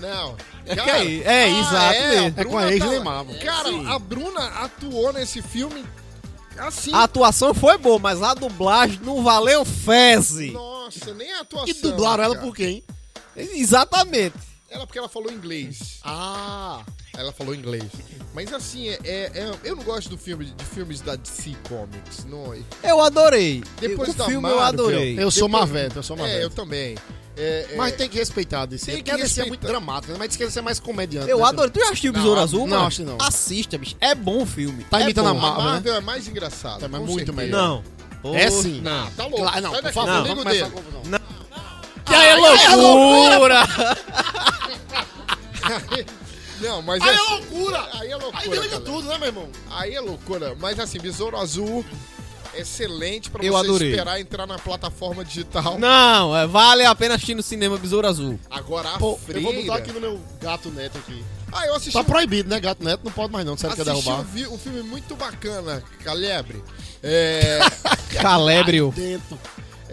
Não. 0.00 0.36
É, 0.66 0.74
Cara, 0.76 1.04
que 1.04 1.22
é, 1.22 1.26
é, 1.26 1.44
ah, 1.44 1.48
exato 1.60 1.94
é, 1.94 2.34
É 2.36 2.44
com 2.44 2.58
a 2.58 2.70
ex 2.72 2.78
tá- 2.80 2.84
de 2.86 2.90
Neymar. 2.90 3.24
Cara, 3.44 3.68
Sim. 3.68 3.86
a 3.86 3.98
Bruna 3.98 4.40
atuou 4.60 5.12
nesse 5.12 5.40
filme 5.40 5.84
assim. 6.58 6.92
A 6.92 7.04
atuação 7.04 7.54
foi 7.54 7.78
boa, 7.78 7.98
mas 7.98 8.22
a 8.22 8.34
dublagem 8.34 9.00
não 9.04 9.22
valeu 9.22 9.64
fezes. 9.64 10.52
Nossa, 10.52 11.14
nem 11.14 11.32
a 11.32 11.40
atuação. 11.40 11.68
E 11.68 11.74
dublaram 11.74 12.24
ela 12.24 12.34
cara. 12.34 12.46
por 12.46 12.56
quem? 12.56 12.82
Exatamente. 13.36 14.34
Ela 14.72 14.86
porque 14.86 14.98
ela 14.98 15.08
falou 15.08 15.30
inglês. 15.30 15.98
Ah, 16.02 16.82
Ela 17.14 17.30
falou 17.32 17.54
inglês. 17.54 17.84
Mas 18.34 18.52
assim, 18.54 18.88
é, 18.88 18.98
é- 19.04 19.30
é- 19.34 19.52
eu 19.64 19.76
não 19.76 19.82
gosto 19.84 20.08
do 20.08 20.16
filme, 20.16 20.46
de 20.46 20.64
filmes 20.64 21.00
da 21.02 21.14
DC 21.14 21.54
Comics. 21.68 22.24
Não, 22.24 22.54
Eu 22.82 23.00
adorei. 23.02 23.62
Depois 23.78 24.10
o 24.10 24.14
da 24.14 24.24
filme 24.24 24.48
eu 24.48 24.56
Marvel, 24.56 24.62
adorei. 24.86 25.22
eu 25.22 25.30
sou 25.30 25.46
Depois- 25.46 25.70
Marvete, 25.70 25.96
eu 25.96 26.02
sou 26.02 26.16
é, 26.16 26.42
eu 26.42 26.48
também. 26.50 26.96
É, 27.36 27.68
é, 27.72 27.76
Mas 27.76 27.96
tem 27.96 28.08
que 28.08 28.18
respeitar 28.18 28.66
desse. 28.66 28.86
Tem 28.86 29.02
Tem 29.02 29.02
que 29.02 29.28
ser 29.28 29.40
muito 29.42 29.52
respeitar. 29.52 29.66
dramático, 29.68 30.12
né? 30.12 30.18
mas 30.18 30.28
diz 30.28 30.36
que 30.36 30.60
mais 30.62 30.78
comediante. 30.80 31.30
Eu 31.30 31.38
né? 31.38 31.44
adorei. 31.44 31.70
Tu 31.70 31.80
já 31.80 31.86
assistiu 31.86 32.10
o 32.10 32.14
Besouro 32.14 32.36
Não, 32.36 32.42
Azul, 32.42 32.66
não, 32.66 32.86
acho 32.86 33.02
não. 33.04 33.18
Assista, 33.20 33.78
bicho. 33.78 33.96
É 34.00 34.14
bom 34.14 34.42
o 34.42 34.46
filme. 34.46 34.84
Tá 34.84 35.00
É 35.00 35.04
imitando 35.04 35.28
a 35.28 35.30
a 35.30 35.34
Marvel, 35.34 35.64
né? 35.64 35.70
Marvel 35.72 35.94
é 35.94 36.00
mais 36.00 36.28
engraçado. 36.28 36.80
Tá, 36.80 36.88
mas 36.88 37.00
muito 37.00 37.14
certeza. 37.26 37.32
melhor. 37.36 37.82
Não. 38.22 38.34
É 38.34 38.48
Ô, 38.48 38.50
sim. 38.50 38.80
Não, 38.82 39.10
tá 39.12 39.24
louco. 39.24 39.38
Claro, 39.42 39.60
não, 39.62 39.70
Sai 39.72 39.82
por 39.82 39.92
favor, 39.92 40.10
não, 40.10 40.22
a 40.22 40.70
confusão. 40.70 41.02
Não. 41.06 41.31
Que 42.04 42.14
aí 42.14 42.28
é 42.28 42.74
loucura! 42.76 43.62
Não, 46.60 46.80
mas 46.82 47.02
Aí 47.02 47.08
é, 47.08 47.14
é 47.14 47.18
loucura! 47.22 47.88
Aí 47.94 48.10
é 48.10 48.16
loucura. 48.16 48.38
Aí 48.42 48.48
desliga 48.50 48.68
cara. 48.70 48.84
tudo, 48.84 49.08
né, 49.08 49.18
meu 49.18 49.26
irmão? 49.28 49.48
Aí 49.70 49.94
é 49.94 50.00
loucura. 50.00 50.54
Mas 50.60 50.78
assim, 50.78 50.98
Besouro 51.00 51.36
Azul, 51.36 51.84
excelente 52.54 53.28
pra 53.30 53.44
Eu 53.44 53.52
você 53.54 53.64
adorei. 53.66 53.90
esperar 53.90 54.20
entrar 54.20 54.46
na 54.46 54.58
plataforma 54.58 55.24
digital. 55.24 55.76
Não, 55.78 56.36
é, 56.36 56.46
vale 56.46 56.84
a 56.84 56.94
pena 56.94 57.14
assistir 57.16 57.34
no 57.34 57.42
cinema 57.42 57.76
Besouro 57.78 58.06
Azul. 58.06 58.38
Agora 58.48 58.90
a 58.90 58.98
Pô, 58.98 59.12
eu 59.12 59.18
freira. 59.18 59.40
vou 59.40 59.52
botar 59.62 59.76
aqui 59.76 59.90
no 59.92 60.00
meu 60.00 60.20
gato 60.40 60.70
neto 60.70 60.98
aqui. 60.98 61.24
Ah, 61.50 61.66
eu 61.66 61.74
assisti, 61.74 61.92
Tá 61.92 62.04
proibido, 62.04 62.48
né? 62.48 62.60
Gato 62.60 62.82
neto 62.84 63.00
não 63.04 63.12
pode 63.12 63.32
mais 63.32 63.44
não, 63.44 63.56
sério 63.56 63.76
que 63.76 63.82
quer 63.84 63.90
assisti 63.90 64.08
um, 64.08 64.12
derrubar. 64.14 64.32
vi- 64.32 64.46
um 64.46 64.56
filme 64.58 64.82
muito 64.82 65.14
bacana, 65.16 65.82
Calebre. 66.04 66.62
É, 67.02 67.58
Calébrio. 68.22 68.92
Dentro. 68.96 69.36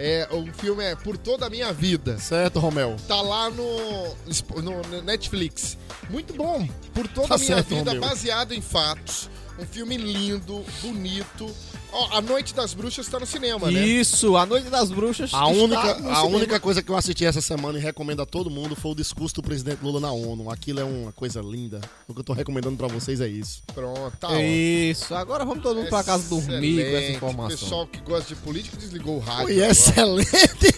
É, 0.02 0.28
um 0.32 0.50
filme 0.52 0.82
é 0.82 0.96
Por 0.96 1.18
Toda 1.18 1.46
a 1.46 1.50
Minha 1.50 1.72
Vida. 1.74 2.18
Certo, 2.18 2.58
Romel? 2.58 2.96
Tá 3.06 3.20
lá 3.20 3.50
no, 3.50 4.16
no 4.62 5.02
Netflix. 5.02 5.76
Muito 6.08 6.32
bom. 6.32 6.66
Por 6.94 7.06
toda 7.06 7.28
Tá 7.28 7.34
a 7.34 7.38
minha 7.38 7.56
certo, 7.56 7.68
vida, 7.68 7.90
Romeu. 7.92 8.08
baseado 8.08 8.52
em 8.52 8.62
fatos. 8.62 9.28
Um 9.58 9.66
filme 9.66 9.98
lindo, 9.98 10.64
bonito. 10.80 11.54
Ó, 11.92 12.16
A 12.16 12.20
Noite 12.20 12.54
das 12.54 12.72
Bruxas 12.74 13.08
tá 13.08 13.18
no 13.18 13.26
cinema, 13.26 13.70
né? 13.70 13.84
Isso, 13.84 14.36
A 14.36 14.46
Noite 14.46 14.68
das 14.68 14.90
Bruxas. 14.90 15.32
A 15.34 15.38
está 15.38 15.46
única, 15.46 15.82
no 15.82 16.10
a 16.10 16.16
cinema. 16.16 16.24
única 16.24 16.60
coisa 16.60 16.82
que 16.82 16.90
eu 16.90 16.96
assisti 16.96 17.24
essa 17.24 17.40
semana 17.40 17.78
e 17.78 17.82
recomendo 17.82 18.22
a 18.22 18.26
todo 18.26 18.50
mundo 18.50 18.76
foi 18.76 18.92
o 18.92 18.94
discurso 18.94 19.34
do 19.36 19.42
presidente 19.42 19.82
Lula 19.82 20.00
na 20.00 20.12
ONU. 20.12 20.50
Aquilo 20.50 20.80
é 20.80 20.84
uma 20.84 21.12
coisa 21.12 21.40
linda. 21.40 21.80
O 22.06 22.14
que 22.14 22.20
eu 22.20 22.24
tô 22.24 22.32
recomendando 22.32 22.76
pra 22.76 22.86
vocês 22.86 23.20
é 23.20 23.28
isso. 23.28 23.62
Pronto, 23.74 24.16
tá 24.18 24.28
ótimo. 24.28 24.42
Isso, 24.42 25.14
agora 25.14 25.44
vamos 25.44 25.62
todo 25.62 25.76
mundo 25.76 25.88
pra 25.88 26.04
casa 26.04 26.28
dormir 26.28 26.90
com 26.90 26.96
essa 26.96 27.12
informação. 27.12 27.46
O 27.46 27.60
pessoal 27.60 27.86
que 27.86 28.00
gosta 28.00 28.34
de 28.34 28.40
política 28.40 28.76
desligou 28.76 29.16
o 29.16 29.20
rádio. 29.20 29.44
Foi 29.44 29.54
agora. 29.54 29.70
excelente. 29.72 30.74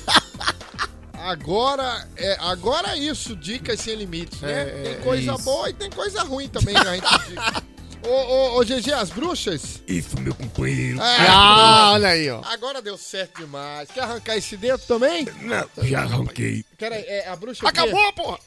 Agora 1.14 2.08
é, 2.16 2.36
agora 2.40 2.96
é 2.96 2.98
isso, 2.98 3.36
dicas 3.36 3.78
sem 3.78 3.94
limites, 3.94 4.40
né? 4.40 4.62
É, 4.62 4.64
tem 4.82 4.92
é, 4.92 4.96
coisa 4.96 5.34
isso. 5.34 5.44
boa 5.44 5.70
e 5.70 5.72
tem 5.72 5.88
coisa 5.88 6.22
ruim 6.24 6.48
também, 6.48 6.74
né? 6.74 6.80
A 6.80 6.96
gente. 6.96 7.61
Ô, 8.04 8.08
ô, 8.10 8.58
ô, 8.58 8.64
GG, 8.64 8.92
as 8.92 9.10
bruxas? 9.10 9.80
Isso, 9.86 10.18
meu 10.20 10.34
companheiro. 10.34 10.98
Ah, 11.00 11.16
Ah, 11.28 11.92
olha 11.92 12.08
aí, 12.08 12.28
ó. 12.30 12.40
agora 12.44 12.82
deu 12.82 12.96
certo 12.98 13.38
demais. 13.40 13.88
Quer 13.90 14.00
arrancar 14.02 14.36
esse 14.36 14.56
dentro 14.56 14.86
também? 14.88 15.26
Não, 15.40 15.68
já 15.86 16.00
arranquei. 16.00 16.64
Peraí, 16.76 17.02
é, 17.06 17.28
a 17.28 17.36
bruxa. 17.36 17.66
Acabou, 17.68 18.12
porra! 18.14 18.38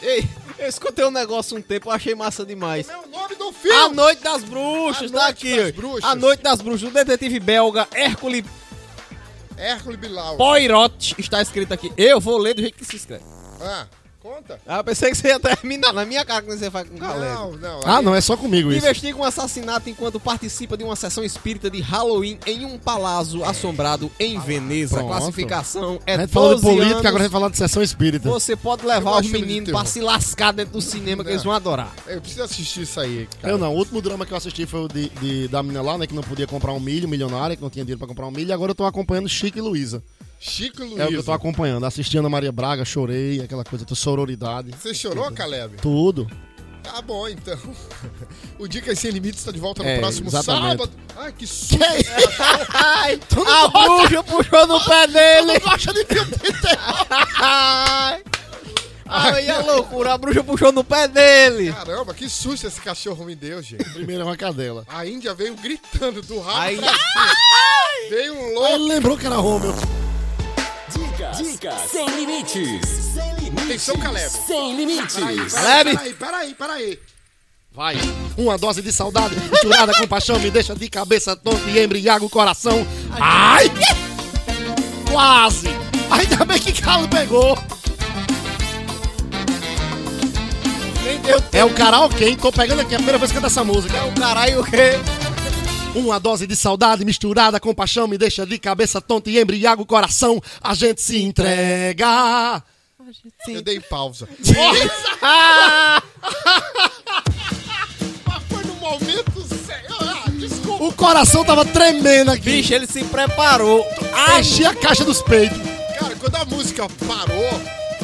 Ei, 0.00 0.24
eu 0.60 0.68
escutei 0.68 1.04
um 1.04 1.10
negócio 1.10 1.56
um 1.56 1.60
tempo, 1.62 1.88
eu 1.88 1.92
achei 1.92 2.14
massa 2.14 2.46
demais. 2.46 2.88
É 2.88 2.96
o 2.96 3.08
nome 3.08 3.34
do 3.34 3.48
A 3.48 3.52
filme! 3.52 3.96
Noite 3.96 4.22
das 4.22 4.44
Bruxas, 4.44 5.10
A 5.12 5.14
tá 5.14 5.24
Noite 5.24 5.48
aqui. 5.48 5.56
das. 5.60 5.70
Bruxas. 5.72 6.04
A 6.04 6.14
Noite 6.14 6.42
das 6.44 6.60
Bruxas, 6.60 6.88
o 6.88 6.92
detetive 6.92 7.40
belga 7.40 7.88
Hércules 7.92 8.44
Hércules 9.56 9.98
Bilal. 9.98 10.36
Poirot 10.36 11.16
está 11.18 11.42
escrito 11.42 11.74
aqui. 11.74 11.92
Eu 11.96 12.20
vou 12.20 12.38
ler 12.38 12.54
do 12.54 12.60
jeito 12.62 12.78
que 12.78 12.84
se 12.84 12.94
escreve. 12.94 13.24
Ah, 13.60 13.88
conta. 14.28 14.60
Ah, 14.66 14.78
eu 14.78 14.84
pensei 14.84 15.10
que 15.10 15.16
você 15.16 15.28
ia 15.28 15.40
terminar 15.40 15.92
na 15.92 16.04
minha 16.04 16.24
cara 16.24 16.42
quando 16.42 16.58
você 16.58 16.70
faz 16.70 16.88
com 16.88 16.96
galera. 16.96 17.34
Não, 17.34 17.52
não. 17.56 17.80
Ah, 17.84 18.02
não, 18.02 18.14
é 18.14 18.20
só 18.20 18.36
comigo 18.36 18.70
isso. 18.70 18.78
Investiga 18.78 19.18
um 19.18 19.24
assassinato 19.24 19.88
enquanto 19.88 20.20
participa 20.20 20.76
de 20.76 20.84
uma 20.84 20.96
sessão 20.96 21.24
espírita 21.24 21.70
de 21.70 21.80
Halloween 21.80 22.38
em 22.46 22.64
um 22.64 22.78
palácio 22.78 23.44
assombrado 23.44 24.10
em 24.18 24.38
Veneza. 24.38 24.96
A 24.96 24.98
Pronto. 24.98 25.16
classificação 25.16 25.98
A 26.06 26.10
é 26.12 26.18
gente 26.18 26.30
falou 26.30 26.54
de 26.54 26.60
12 26.62 26.66
política, 26.76 26.94
anos. 26.96 27.06
agora 27.06 27.22
a 27.22 27.26
gente 27.26 27.32
falar 27.32 27.48
de 27.50 27.56
sessão 27.56 27.82
espírita. 27.82 28.28
Você 28.28 28.54
pode 28.56 28.84
levar 28.86 29.20
os 29.20 29.30
meninos 29.30 29.70
pra 29.70 29.84
se 29.84 30.00
lascar 30.00 30.52
dentro 30.52 30.74
do 30.74 30.80
cinema 30.82 31.24
que 31.24 31.30
eles 31.30 31.42
vão 31.44 31.52
adorar. 31.52 31.94
Eu 32.06 32.20
preciso 32.20 32.42
assistir 32.42 32.82
isso 32.82 33.00
aí, 33.00 33.28
cara. 33.40 33.54
Eu 33.54 33.58
não, 33.58 33.72
o 33.74 33.76
último 33.78 34.00
drama 34.02 34.26
que 34.26 34.32
eu 34.32 34.36
assisti 34.36 34.66
foi 34.66 34.80
o 34.80 34.88
de, 34.88 35.08
de- 35.20 35.48
da 35.48 35.62
menina 35.62 35.82
lá, 35.82 35.96
né, 35.98 36.06
que 36.06 36.14
não 36.14 36.22
podia 36.22 36.46
comprar 36.46 36.72
um 36.72 36.80
milho, 36.80 37.08
milionária, 37.08 37.56
que 37.56 37.62
não 37.62 37.70
tinha 37.70 37.84
dinheiro 37.84 37.98
pra 37.98 38.08
comprar 38.08 38.26
um 38.26 38.30
milho, 38.30 38.48
e 38.48 38.52
agora 38.52 38.70
eu 38.72 38.74
tô 38.74 38.84
acompanhando 38.84 39.28
Chico 39.28 39.58
e 39.58 39.60
Luísa. 39.60 40.02
Chico 40.38 40.84
e 40.84 41.00
É 41.00 41.04
o 41.04 41.08
que 41.08 41.14
eu 41.14 41.24
tô 41.24 41.32
acompanhando. 41.32 41.84
Assisti 41.84 42.16
Ana 42.18 42.28
Maria 42.28 42.52
Braga, 42.52 42.84
chorei, 42.84 43.40
aquela 43.40 43.64
coisa, 43.64 43.84
tô 43.84 43.94
sororidade. 43.94 44.70
Você 44.80 44.94
chorou, 44.94 45.30
Caleb? 45.32 45.76
Tudo. 45.82 46.26
Tá 46.82 47.02
bom, 47.02 47.28
então. 47.28 47.58
O 48.58 48.66
Dicas 48.66 48.98
Sem 48.98 49.10
Limites 49.10 49.44
tá 49.44 49.52
de 49.52 49.58
volta 49.60 49.82
no 49.82 49.88
É, 49.88 49.98
próximo 49.98 50.28
exatamente. 50.28 50.78
sábado. 50.78 50.90
Ai, 51.16 51.32
que 51.32 51.46
susto. 51.46 51.76
Ai, 52.72 53.20
a 53.46 53.68
bruxa 53.68 54.22
puxou 54.24 54.66
no 54.66 54.84
pé 54.84 55.06
dele. 55.06 55.58
gosta 55.60 55.92
de 55.92 56.04
filme 56.04 56.30
de 56.32 56.60
terror? 56.60 57.06
Ai, 57.40 58.22
Ai, 59.06 59.48
é 59.48 59.58
loucura, 59.58 60.14
a 60.14 60.18
bruxa 60.18 60.42
puxou 60.44 60.72
no 60.72 60.82
pé 60.84 61.06
dele. 61.08 61.72
Caramba, 61.72 62.14
que 62.14 62.28
susto 62.28 62.66
esse 62.66 62.80
cachorro 62.80 63.24
me 63.24 63.34
deu, 63.34 63.62
gente. 63.62 63.84
Primeiro 63.90 64.22
é 64.22 64.24
uma 64.24 64.36
cadela. 64.36 64.84
A 64.88 65.04
Índia 65.06 65.34
veio 65.34 65.54
gritando 65.56 66.20
do 66.22 66.38
rabo 66.40 66.58
Ai, 66.58 66.74
cima. 66.76 66.92
Veio 68.10 68.34
Aí 68.34 68.54
louco. 68.54 68.72
ele 68.74 68.84
lembrou 68.88 69.16
que 69.18 69.26
era 69.26 69.36
Romeu. 69.36 69.74
Dicas, 71.36 71.52
Dicas 71.52 71.90
sem 71.90 72.08
limites. 72.08 72.88
Sem 72.88 73.34
limites. 73.34 73.64
Atenção, 73.64 73.96
Caleb. 73.98 74.30
Sem 74.30 74.76
limites. 74.76 75.16
Caleb. 75.52 75.96
Peraí, 75.96 76.14
peraí, 76.14 76.54
peraí. 76.54 76.98
Vai. 77.72 77.96
Uma 78.36 78.58
dose 78.58 78.82
de 78.82 78.92
saudade 78.92 79.36
misturada 79.36 79.94
com 79.94 80.06
paixão 80.06 80.38
me 80.38 80.50
deixa 80.50 80.74
de 80.74 80.88
cabeça 80.88 81.36
tonta 81.36 81.68
e 81.70 81.82
embriaga 81.82 82.24
o 82.24 82.30
coração. 82.30 82.86
Ai! 83.12 83.70
Quase! 85.10 85.68
Ainda 86.10 86.44
bem 86.44 86.58
que 86.58 86.72
Carlos 86.80 87.08
pegou. 87.08 87.56
É 91.52 91.64
o 91.64 91.70
karaokê, 91.70 92.30
hein? 92.30 92.36
Tô 92.36 92.50
pegando 92.50 92.80
aqui 92.80 92.94
a 92.94 92.98
primeira 92.98 93.18
vez 93.18 93.30
que 93.30 93.38
eu 93.38 93.42
canto 93.42 93.50
essa 93.50 93.64
música. 93.64 94.04
o 94.06 94.14
caralho 94.14 94.60
o 94.60 94.64
quê? 94.64 94.92
Uma 95.98 96.20
dose 96.20 96.46
de 96.46 96.54
saudade 96.54 97.04
misturada 97.04 97.58
com 97.58 97.74
paixão 97.74 98.06
me 98.06 98.16
deixa 98.16 98.46
de 98.46 98.56
cabeça 98.56 99.00
tonta 99.00 99.28
e 99.30 99.40
embriaga 99.40 99.82
o 99.82 99.86
coração. 99.86 100.40
A 100.62 100.72
gente 100.72 101.02
se 101.02 101.20
entrega. 101.20 102.62
Eu 103.48 103.60
dei 103.62 103.80
pausa. 103.80 104.28
Mas 108.24 108.42
foi 108.48 108.62
no 108.64 108.74
momento 108.74 109.42
certo. 109.66 109.94
Ah, 110.00 110.30
desculpa. 110.30 110.84
O 110.84 110.92
coração 110.92 111.44
tava 111.44 111.64
tremendo 111.64 112.30
aqui. 112.30 112.42
Bicho, 112.42 112.72
ele 112.72 112.86
se 112.86 113.02
preparou. 113.02 113.84
Enchi 114.38 114.64
a 114.64 114.76
caixa 114.76 115.04
dos 115.04 115.20
peitos. 115.20 115.58
Cara, 115.98 116.14
quando 116.14 116.36
a 116.36 116.44
música 116.44 116.86
parou, 117.08 117.60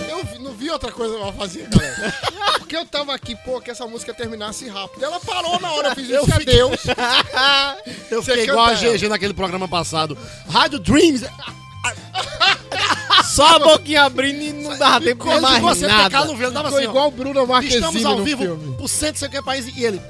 eu 0.09 0.40
não 0.40 0.52
vi 0.52 0.68
outra 0.68 0.90
coisa 0.90 1.16
pra 1.16 1.33
fazer, 1.35 1.68
galera. 1.68 2.12
Porque 2.74 2.76
eu 2.76 2.84
tava 2.87 3.14
aqui, 3.14 3.37
pô, 3.37 3.60
que 3.60 3.70
essa 3.70 3.87
música 3.87 4.12
terminasse 4.12 4.68
rápido. 4.68 5.04
Ela 5.04 5.20
parou 5.20 5.60
na 5.60 5.70
hora, 5.72 5.88
eu 5.90 5.94
fiz 5.94 6.08
isso, 6.10 6.26
fiquei- 6.26 6.60
adeus. 6.60 6.80
Eu 8.10 8.22
Você 8.22 8.32
fiquei 8.32 8.48
igual 8.50 8.66
a. 8.66 8.74
GG 8.74 9.08
naquele 9.08 9.32
programa 9.34 9.68
passado. 9.68 10.18
Rádio 10.48 10.78
Dreams. 10.80 11.24
Só 13.24 13.56
a 13.56 13.58
boquinha 13.58 14.02
abrindo 14.02 14.42
e 14.42 14.52
não 14.52 14.76
dava 14.76 15.04
tempo 15.04 15.24
de 15.24 15.30
Ele 15.30 15.40
mais 15.40 15.80
nada. 15.80 16.24
no 16.24 16.37
vento. 16.37 16.52
Ficou 16.52 16.66
assim, 16.78 16.84
igual 16.84 17.08
o 17.08 17.10
Bruno 17.10 17.46
Marquezine 17.46 17.80
Estamos 17.80 18.04
ao 18.04 18.18
no 18.18 18.24
vivo 18.24 18.42
filme. 18.42 18.76
por 18.76 18.88
cento 18.88 19.18
sei 19.18 19.28
que 19.28 19.42
país 19.42 19.66
e 19.76 19.84
ele. 19.84 20.00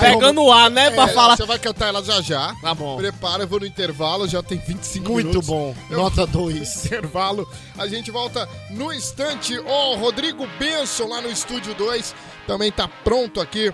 Pegando 0.00 0.42
o 0.42 0.52
ar, 0.52 0.70
né? 0.70 0.90
Pra 0.90 1.04
É, 1.04 1.08
falar. 1.08 1.36
Você 1.36 1.46
vai 1.46 1.58
cantar 1.58 1.88
ela 1.88 2.02
já 2.02 2.20
já. 2.20 2.54
Tá 2.60 2.74
bom. 2.74 2.96
Prepara, 2.96 3.42
eu 3.44 3.48
vou 3.48 3.60
no 3.60 3.66
intervalo, 3.66 4.26
já 4.28 4.42
tem 4.42 4.58
25 4.58 5.12
Muito 5.12 5.26
minutos. 5.28 5.46
bom. 5.48 5.74
Eu- 5.90 5.98
Nota 5.98 6.26
2. 6.26 6.86
Intervalo. 6.86 7.48
A 7.78 7.86
gente 7.86 8.10
volta 8.10 8.48
no 8.70 8.92
instante. 8.92 9.58
Ó, 9.66 9.96
Rodrigo 9.96 10.46
Benson 10.58 11.06
lá 11.08 11.20
no 11.20 11.30
Estúdio 11.30 11.74
2 11.74 12.14
também 12.46 12.70
tá 12.70 12.88
pronto 13.02 13.40
aqui 13.40 13.72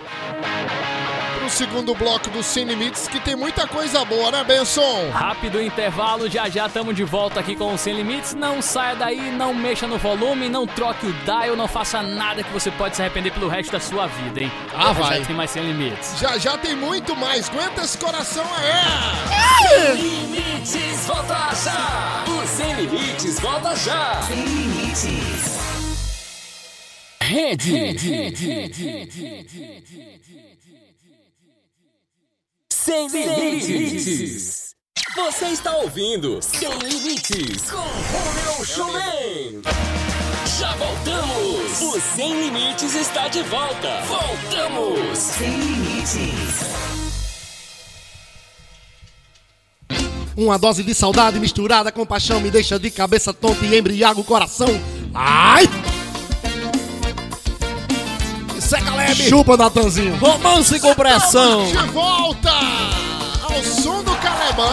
pro 1.37 1.49
segundo 1.49 1.95
bloco 1.95 2.29
do 2.29 2.43
Sem 2.43 2.65
Limites, 2.65 3.07
que 3.07 3.19
tem 3.19 3.35
muita 3.35 3.65
coisa 3.67 4.05
boa, 4.05 4.29
né, 4.31 4.43
Benson? 4.43 5.09
Rápido 5.11 5.59
intervalo, 5.61 6.29
já 6.29 6.47
já 6.47 6.67
estamos 6.67 6.95
de 6.95 7.03
volta 7.03 7.39
aqui 7.39 7.55
com 7.55 7.73
o 7.73 7.77
Sem 7.77 7.95
Limites. 7.95 8.35
Não 8.35 8.61
saia 8.61 8.95
daí, 8.95 9.31
não 9.31 9.51
mexa 9.53 9.87
no 9.87 9.97
volume, 9.97 10.47
não 10.47 10.67
troque 10.67 11.07
o 11.07 11.13
dial, 11.25 11.55
não 11.55 11.67
faça 11.67 12.01
nada 12.03 12.43
que 12.43 12.51
você 12.53 12.69
pode 12.71 12.95
se 12.95 13.01
arrepender 13.01 13.31
pelo 13.31 13.47
resto 13.47 13.71
da 13.71 13.79
sua 13.79 14.05
vida, 14.07 14.43
hein? 14.43 14.51
Ah, 14.73 14.87
Já 14.87 14.91
vai. 14.93 15.19
Já 15.19 15.25
tem 15.25 15.35
mais 15.35 15.49
Sem 15.51 15.63
Limites. 15.63 16.19
Já 16.19 16.37
já 16.37 16.57
tem 16.57 16.75
muito 16.75 17.15
mais. 17.15 17.49
Aguenta 17.49 17.81
esse 17.81 17.97
coração 17.97 18.45
aí! 18.57 19.97
Limites, 19.97 21.05
volta 21.07 21.49
já! 21.63 22.23
O 22.27 22.47
Sem 22.47 22.73
Limites, 22.75 23.39
volta 23.39 23.75
já! 23.75 24.21
Sem 24.21 24.43
Limites. 24.45 25.80
Rede. 27.31 27.71
Sem 32.69 33.07
Limites. 33.07 34.75
Você 35.15 35.45
está 35.45 35.77
ouvindo 35.77 36.41
Sem 36.41 36.69
Limites 36.79 37.71
com 37.71 37.77
Romeu 37.77 38.65
Showman. 38.65 39.61
Já 40.59 40.75
voltamos! 40.75 41.81
O 41.81 42.01
Sem 42.01 42.33
Limites 42.33 42.95
está 42.95 43.29
de 43.29 43.41
volta! 43.43 44.01
Voltamos! 44.01 45.17
Sem 45.17 45.51
Limites. 45.51 46.65
Uma 50.35 50.59
dose 50.59 50.83
de 50.83 50.93
saudade 50.93 51.39
misturada 51.39 51.93
com 51.93 52.05
paixão 52.05 52.41
me 52.41 52.51
deixa 52.51 52.77
de 52.77 52.91
cabeça 52.91 53.33
tonta 53.33 53.65
e 53.65 53.77
embriaga 53.77 54.19
o 54.19 54.23
coração. 54.25 54.67
Ai! 55.13 55.63
Seca 58.71 58.95
leve. 58.95 59.27
Chupa, 59.27 59.57
Natanzinho. 59.57 60.15
Romance 60.15 60.79
com 60.79 60.95
pressão. 60.95 61.65
De 61.65 61.77
volta 61.89 62.51
ao 63.43 63.61
som 63.65 64.01
do 64.01 64.15
Calebão. 64.15 64.65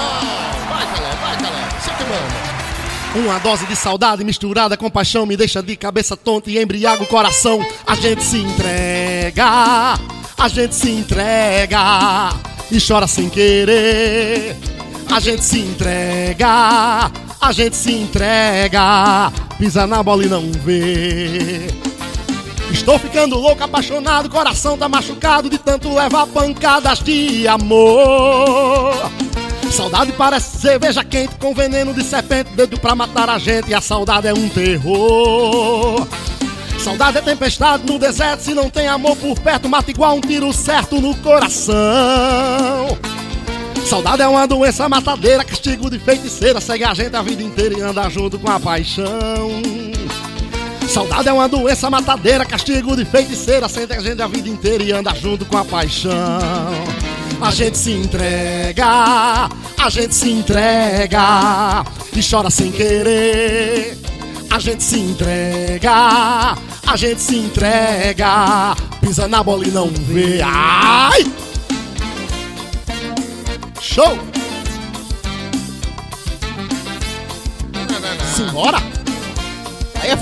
Vai, 0.69 0.87
Caleb, 0.87 1.17
vai, 1.21 1.37
Caleb. 1.37 1.75
Você 1.81 1.91
que 1.91 2.05
manda. 2.05 3.29
Uma 3.29 3.41
dose 3.41 3.67
de 3.67 3.75
saudade 3.75 4.23
misturada 4.23 4.77
com 4.77 4.89
paixão 4.89 5.27
me 5.27 5.37
deixa 5.37 5.61
de 5.61 5.75
cabeça 5.75 6.17
tonta 6.17 6.49
e 6.49 6.63
embriaga 6.63 7.03
o 7.03 7.07
coração. 7.07 7.59
A 7.85 7.97
gente 7.97 8.23
se 8.23 8.37
entrega, 8.37 9.99
a 10.39 10.49
gente 10.49 10.77
se 10.77 10.93
entrega 10.93 12.31
e 12.71 12.79
chora 12.81 13.09
sem 13.09 13.29
querer. 13.29 14.57
A 15.11 15.19
gente 15.19 15.43
se 15.43 15.59
entrega, 15.59 17.11
a 17.41 17.51
gente 17.51 17.75
se 17.75 17.91
entrega, 17.91 19.33
pisa 19.59 19.89
na 19.89 20.05
bola 20.05 20.25
e 20.25 20.29
não 20.29 20.53
vê. 20.53 21.67
Estou 22.73 22.99
ficando 22.99 23.39
louco, 23.39 23.63
apaixonado, 23.63 24.29
coração 24.29 24.77
tá 24.77 24.89
machucado 24.89 25.49
de 25.49 25.59
tanto 25.59 25.95
levar 25.95 26.27
pancadas 26.27 27.01
de 27.01 27.47
amor. 27.49 29.11
Saudade 29.71 30.13
parece 30.13 30.59
cerveja 30.59 31.05
quente 31.05 31.37
com 31.37 31.55
veneno 31.55 31.93
de 31.93 32.03
serpente, 32.03 32.51
dedo 32.55 32.79
pra 32.81 32.95
matar 32.95 33.29
a 33.29 33.39
gente 33.39 33.71
e 33.71 33.75
a 33.75 33.81
saudade 33.81 34.27
é 34.27 34.33
um 34.33 34.49
terror. 34.49 36.07
Saudade 36.79 37.19
é 37.19 37.21
tempestade 37.21 37.85
no 37.87 37.99
deserto, 37.99 38.41
se 38.41 38.55
não 38.55 38.71
tem 38.71 38.89
amor 38.89 39.17
por 39.17 39.39
perto, 39.39 39.69
mata 39.69 39.91
igual 39.91 40.17
um 40.17 40.21
tiro 40.21 40.53
certo 40.53 41.01
no 41.01 41.15
coração. 41.17 41.77
Saudade 43.87 44.23
é 44.23 44.29
uma 44.29 44.47
doença 44.47 44.89
matadeira, 44.89 45.45
castigo 45.45 45.91
de 45.91 45.99
feiticeira, 45.99 46.61
segue 46.61 46.85
a 46.85 46.95
gente 46.95 47.15
a 47.17 47.23
vida 47.23 47.43
inteira 47.43 47.79
e 47.79 47.81
anda 47.81 48.09
junto 48.09 48.39
com 48.39 48.51
a 48.51 48.61
paixão. 48.61 49.63
Saudade 50.89 51.29
é 51.29 51.33
uma 51.33 51.47
doença 51.47 51.91
matadeira, 51.91 52.47
castigo 52.47 52.97
de 52.97 53.05
feiticeira, 53.05 53.69
sente 53.69 53.93
a 53.93 54.01
gente 54.01 54.23
a 54.23 54.27
vida 54.27 54.49
inteira 54.49 54.83
e 54.83 54.91
anda 54.91 55.15
junto 55.15 55.45
com 55.45 55.59
a 55.59 55.65
paixão. 55.65 56.13
A 57.43 57.51
gente 57.51 57.77
se 57.77 57.93
entrega, 57.93 59.49
a 59.79 59.91
gente 59.91 60.15
se 60.15 60.31
entrega 60.31 61.85
e 62.17 62.21
chora 62.23 62.49
sem 62.49 62.73
querer. 62.73 63.99
A 64.51 64.59
gente 64.59 64.83
se 64.83 64.99
entrega, 64.99 66.57
a 66.87 66.97
gente 66.97 67.21
se 67.21 67.37
entrega, 67.37 68.75
pisa 69.01 69.29
na 69.29 69.43
bola 69.43 69.69
e 69.69 69.71
não 69.71 69.89
vê. 69.89 70.41
Ai! 70.43 71.31
Show! 73.79 74.19
Simbora! 78.35 78.98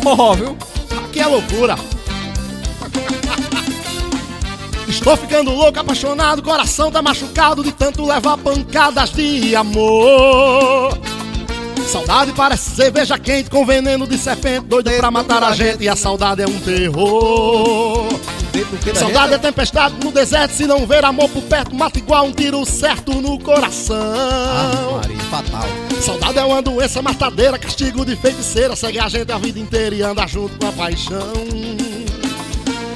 Forró, 0.07 0.35
viu? 0.35 0.57
Aqui 1.05 1.19
é 1.19 1.27
loucura. 1.27 1.75
Estou 4.87 5.17
ficando 5.17 5.51
louco, 5.51 5.81
apaixonado, 5.81 6.45
coração 6.45 6.93
tá 6.93 7.03
machucado 7.03 7.65
de 7.65 7.73
tanto 7.73 8.07
levar 8.07 8.39
pancadas 8.39 9.11
de 9.11 9.57
amor. 9.57 10.97
Saudade 11.89 12.33
parece 12.35 12.71
cerveja 12.71 13.19
quente 13.19 13.51
com 13.51 13.67
veneno 13.67 14.07
de 14.07 14.17
serpente, 14.17 14.67
doido 14.67 14.93
pra 14.93 15.11
matar 15.11 15.43
a 15.43 15.51
gente 15.51 15.83
e 15.83 15.89
a 15.89 15.97
saudade 15.97 16.41
é 16.41 16.47
um 16.47 16.61
terror. 16.61 18.06
Saudade 18.95 19.35
é 19.35 19.39
tempestade 19.39 19.97
no 20.03 20.11
deserto, 20.11 20.53
se 20.53 20.67
não 20.67 20.87
ver 20.87 21.05
amor 21.05 21.29
por 21.29 21.43
perto, 21.43 21.75
mata 21.75 21.99
igual 21.99 22.27
um 22.27 22.33
tiro 22.33 22.65
certo 22.65 23.21
no 23.21 23.39
coração. 23.39 23.97
Ah, 23.97 24.99
Maria, 25.01 25.19
fatal. 25.25 25.67
Saudade 26.01 26.39
é 26.39 26.45
uma 26.45 26.63
doença 26.63 27.03
matadeira, 27.03 27.59
castigo 27.59 28.05
de 28.05 28.17
feiticeira, 28.17 28.77
segue 28.77 28.99
a 28.99 29.09
gente 29.09 29.31
a 29.33 29.39
vida 29.39 29.59
inteira 29.59 29.95
e 29.95 30.03
anda 30.03 30.27
junto 30.27 30.57
com 30.59 30.69
a 30.69 30.73
paixão. 30.73 31.33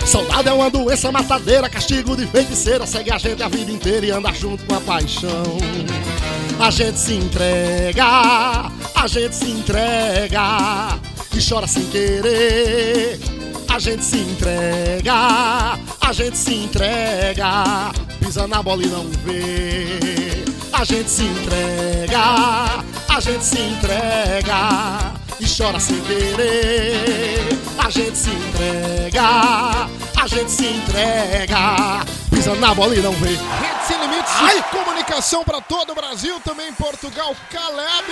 Saudade 0.06 0.48
é 0.48 0.52
uma 0.52 0.70
doença 0.70 1.12
matadeira, 1.12 1.68
castigo 1.68 2.16
de 2.16 2.26
feiticeira, 2.26 2.86
segue 2.86 3.12
a 3.12 3.18
gente 3.18 3.42
a 3.42 3.48
vida 3.48 3.70
inteira 3.70 4.06
e 4.06 4.10
anda 4.10 4.32
junto 4.32 4.64
com 4.64 4.74
a 4.74 4.80
paixão. 4.80 5.58
A 6.58 6.70
gente 6.70 6.98
se 6.98 7.14
entrega, 7.14 8.04
a 8.94 9.06
gente 9.06 9.34
se 9.34 9.50
entrega 9.50 10.98
e 11.32 11.48
chora 11.48 11.66
sem 11.66 11.84
querer. 11.86 13.39
A 13.72 13.78
gente 13.78 14.04
se 14.04 14.18
entrega, 14.18 15.78
a 16.00 16.12
gente 16.12 16.36
se 16.36 16.54
entrega, 16.54 17.92
pisa 18.18 18.46
na 18.46 18.62
bola 18.62 18.82
e 18.82 18.86
não 18.88 19.04
vê. 19.24 20.44
A 20.72 20.84
gente 20.84 21.08
se 21.08 21.22
entrega, 21.22 22.84
a 23.08 23.20
gente 23.20 23.44
se 23.44 23.60
entrega 23.60 25.19
e 25.40 25.46
chora 25.56 25.80
sem 25.80 26.00
querer. 26.02 27.48
A 27.78 27.88
gente 27.88 28.16
se 28.16 28.30
entrega, 28.30 29.88
a 30.22 30.26
gente 30.26 30.50
se 30.50 30.66
entrega, 30.66 32.04
pisa 32.30 32.54
na 32.56 32.74
bola 32.74 32.94
e 32.94 33.00
não 33.00 33.12
vê. 33.12 33.30
Rede 33.30 33.86
Sem 33.86 33.98
Limites 34.00 34.32
de 34.54 34.62
comunicação 34.70 35.42
para 35.42 35.60
todo 35.60 35.92
o 35.92 35.94
Brasil, 35.94 36.38
também 36.40 36.68
em 36.68 36.74
Portugal. 36.74 37.34
Caleb! 37.50 38.06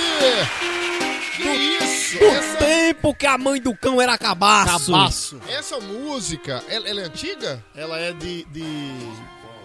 Que 1.36 1.48
isso? 1.84 2.18
O 2.18 2.24
Essa, 2.24 2.56
tempo 2.56 3.14
que 3.14 3.26
a 3.26 3.36
mãe 3.36 3.60
do 3.60 3.76
cão 3.76 4.00
era 4.00 4.16
cabaço. 4.16 4.90
Cabaço. 4.90 5.40
essa 5.48 5.78
música, 5.78 6.64
ela, 6.68 6.88
ela 6.88 7.00
é 7.02 7.04
antiga? 7.04 7.62
Ela 7.76 7.98
é 7.98 8.12
de. 8.12 8.44
de 8.44 8.96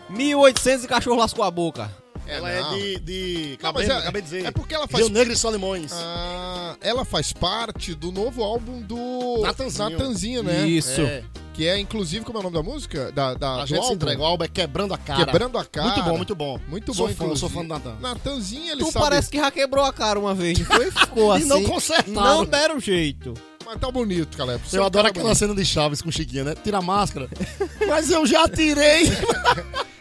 1800 0.09 0.83
e 0.83 0.87
cachorro 0.87 1.17
lascou 1.17 1.43
a 1.43 1.49
boca. 1.49 1.89
Ela 2.27 2.49
não. 2.61 2.73
é 2.73 2.77
de. 2.77 2.99
de 2.99 3.47
Não, 3.61 3.69
acabei, 3.69 3.87
mas 3.87 3.95
é- 3.95 3.99
acabei 3.99 4.21
de 4.21 4.27
dizer. 4.29 4.45
é 4.45 4.51
porque 4.51 4.73
ela 4.75 4.87
faz- 4.87 5.03
Rio 5.05 5.13
Negro 5.13 5.33
e 5.33 5.37
Solimões. 5.37 5.91
Ah, 5.93 6.75
ela 6.81 7.03
faz 7.05 7.31
parte 7.33 7.93
do 7.93 8.11
novo 8.11 8.43
álbum 8.43 8.81
do 8.81 9.41
Natanzinho. 9.41 9.89
Natanzinho, 9.89 10.43
né? 10.43 10.67
Isso. 10.67 11.01
É. 11.01 11.23
Que 11.53 11.67
é, 11.67 11.77
inclusive, 11.77 12.25
como 12.25 12.39
é 12.39 12.41
o 12.41 12.43
nome 12.45 12.55
da 12.55 12.63
música? 12.63 13.11
Da, 13.11 13.35
da, 13.35 13.55
A 13.61 13.65
gente 13.67 13.75
se 13.77 13.83
álbum? 13.83 13.93
entrega. 13.93 14.21
O 14.21 14.25
álbum 14.25 14.43
é 14.43 14.47
Quebrando 14.47 14.91
a 14.91 14.97
Cara. 14.97 15.23
Quebrando 15.23 15.55
a 15.59 15.63
Cara. 15.63 15.87
Muito 15.87 16.03
bom, 16.03 16.17
muito 16.17 16.35
bom. 16.35 16.59
Muito 16.67 16.93
sou 16.95 17.07
bom, 17.07 17.13
fã, 17.13 17.35
sou 17.35 17.47
fã 17.47 17.61
do 17.61 17.67
Natan. 17.67 17.95
Natanzinho, 18.01 18.71
ele 18.71 18.83
Tu 18.83 18.91
sabe... 18.91 19.05
parece 19.05 19.29
que 19.29 19.37
já 19.37 19.51
quebrou 19.51 19.85
a 19.85 19.93
cara 19.93 20.19
uma 20.19 20.33
vez, 20.33 20.57
foi? 20.59 20.89
Ficou 20.89 21.31
E 21.37 21.37
assim. 21.37 21.47
não 21.47 21.63
consertaram. 21.63 22.11
Não 22.13 22.45
deram 22.45 22.79
jeito. 22.79 23.35
Mas 23.63 23.79
tá 23.79 23.91
bonito, 23.91 24.35
Caleb. 24.35 24.61
É 24.73 24.75
Eu 24.77 24.81
um 24.81 24.85
adoro 24.87 25.07
aquela 25.07 25.23
bonito. 25.25 25.37
cena 25.37 25.53
de 25.55 25.63
Chaves 25.63 26.01
com 26.01 26.09
Chiquinha, 26.11 26.43
né? 26.43 26.55
Tira 26.55 26.79
a 26.79 26.81
máscara. 26.81 27.29
Mas 27.87 28.09
eu 28.09 28.25
já 28.25 28.47
tirei. 28.49 29.03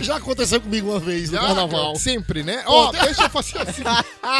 já 0.00 0.16
aconteceu 0.16 0.60
comigo 0.60 0.90
uma 0.90 1.00
vez 1.00 1.30
no 1.30 1.36
Já, 1.38 1.46
carnaval. 1.46 1.96
Sempre, 1.96 2.42
né? 2.42 2.62
Ó, 2.66 2.92
deixa 2.92 3.24
eu 3.24 3.30
fazer 3.30 3.58
assim. 3.58 3.82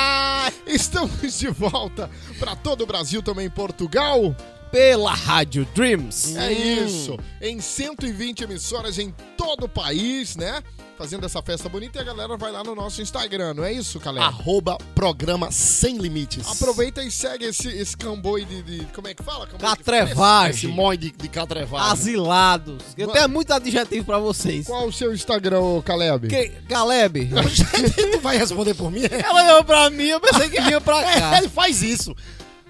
Estamos 0.66 1.38
de 1.38 1.48
volta 1.48 2.10
pra 2.38 2.54
todo 2.56 2.82
o 2.82 2.86
Brasil, 2.86 3.22
também 3.22 3.48
Portugal. 3.50 4.34
Pela 4.70 5.12
Rádio 5.14 5.66
Dreams. 5.74 6.36
É 6.36 6.52
isso. 6.52 7.16
Em 7.40 7.60
120 7.60 8.42
emissoras 8.44 8.98
em 8.98 9.14
todo 9.36 9.64
o 9.64 9.68
país, 9.68 10.36
né? 10.36 10.62
Fazendo 10.98 11.26
essa 11.26 11.42
festa 11.42 11.68
bonita 11.68 11.98
e 11.98 12.00
a 12.00 12.04
galera 12.04 12.38
vai 12.38 12.50
lá 12.50 12.64
no 12.64 12.74
nosso 12.74 13.02
Instagram, 13.02 13.52
não 13.52 13.62
é 13.64 13.70
isso, 13.70 14.00
Caleb? 14.00 14.24
Arroba 14.24 14.78
programa 14.94 15.52
sem 15.52 15.98
limites. 15.98 16.48
Aproveita 16.50 17.02
e 17.02 17.10
segue 17.10 17.44
esse, 17.44 17.68
esse 17.68 17.94
camboi 17.94 18.46
de, 18.46 18.62
de- 18.62 18.84
Como 18.94 19.06
é 19.06 19.12
que 19.12 19.22
fala? 19.22 19.46
Camboi 19.46 19.58
de 19.58 19.66
Esse 19.66 19.76
Catrevagem. 19.84 20.70
mói 20.70 20.96
de, 20.96 21.10
de 21.10 21.28
catrevagem. 21.28 21.92
Asilados. 21.92 22.82
Eu 22.96 23.08
tenho 23.08 23.28
muito 23.28 23.52
adjetivo 23.52 24.06
pra 24.06 24.18
vocês. 24.18 24.66
Qual 24.66 24.86
o 24.88 24.92
seu 24.92 25.12
Instagram, 25.12 25.60
ô, 25.60 25.82
Caleb? 25.82 26.28
Que, 26.28 26.48
Caleb, 26.66 27.28
tu 28.12 28.20
vai 28.20 28.38
responder 28.38 28.72
por 28.72 28.90
mim? 28.90 29.02
ela 29.04 29.44
olhou 29.52 29.64
pra 29.64 29.90
mim, 29.90 30.04
eu 30.06 30.18
pensei 30.20 30.48
que 30.48 30.60
vinha 30.62 30.80
pra 30.80 31.02
cá. 31.02 31.38
Ele 31.38 31.48
faz 31.50 31.82
isso. 31.82 32.16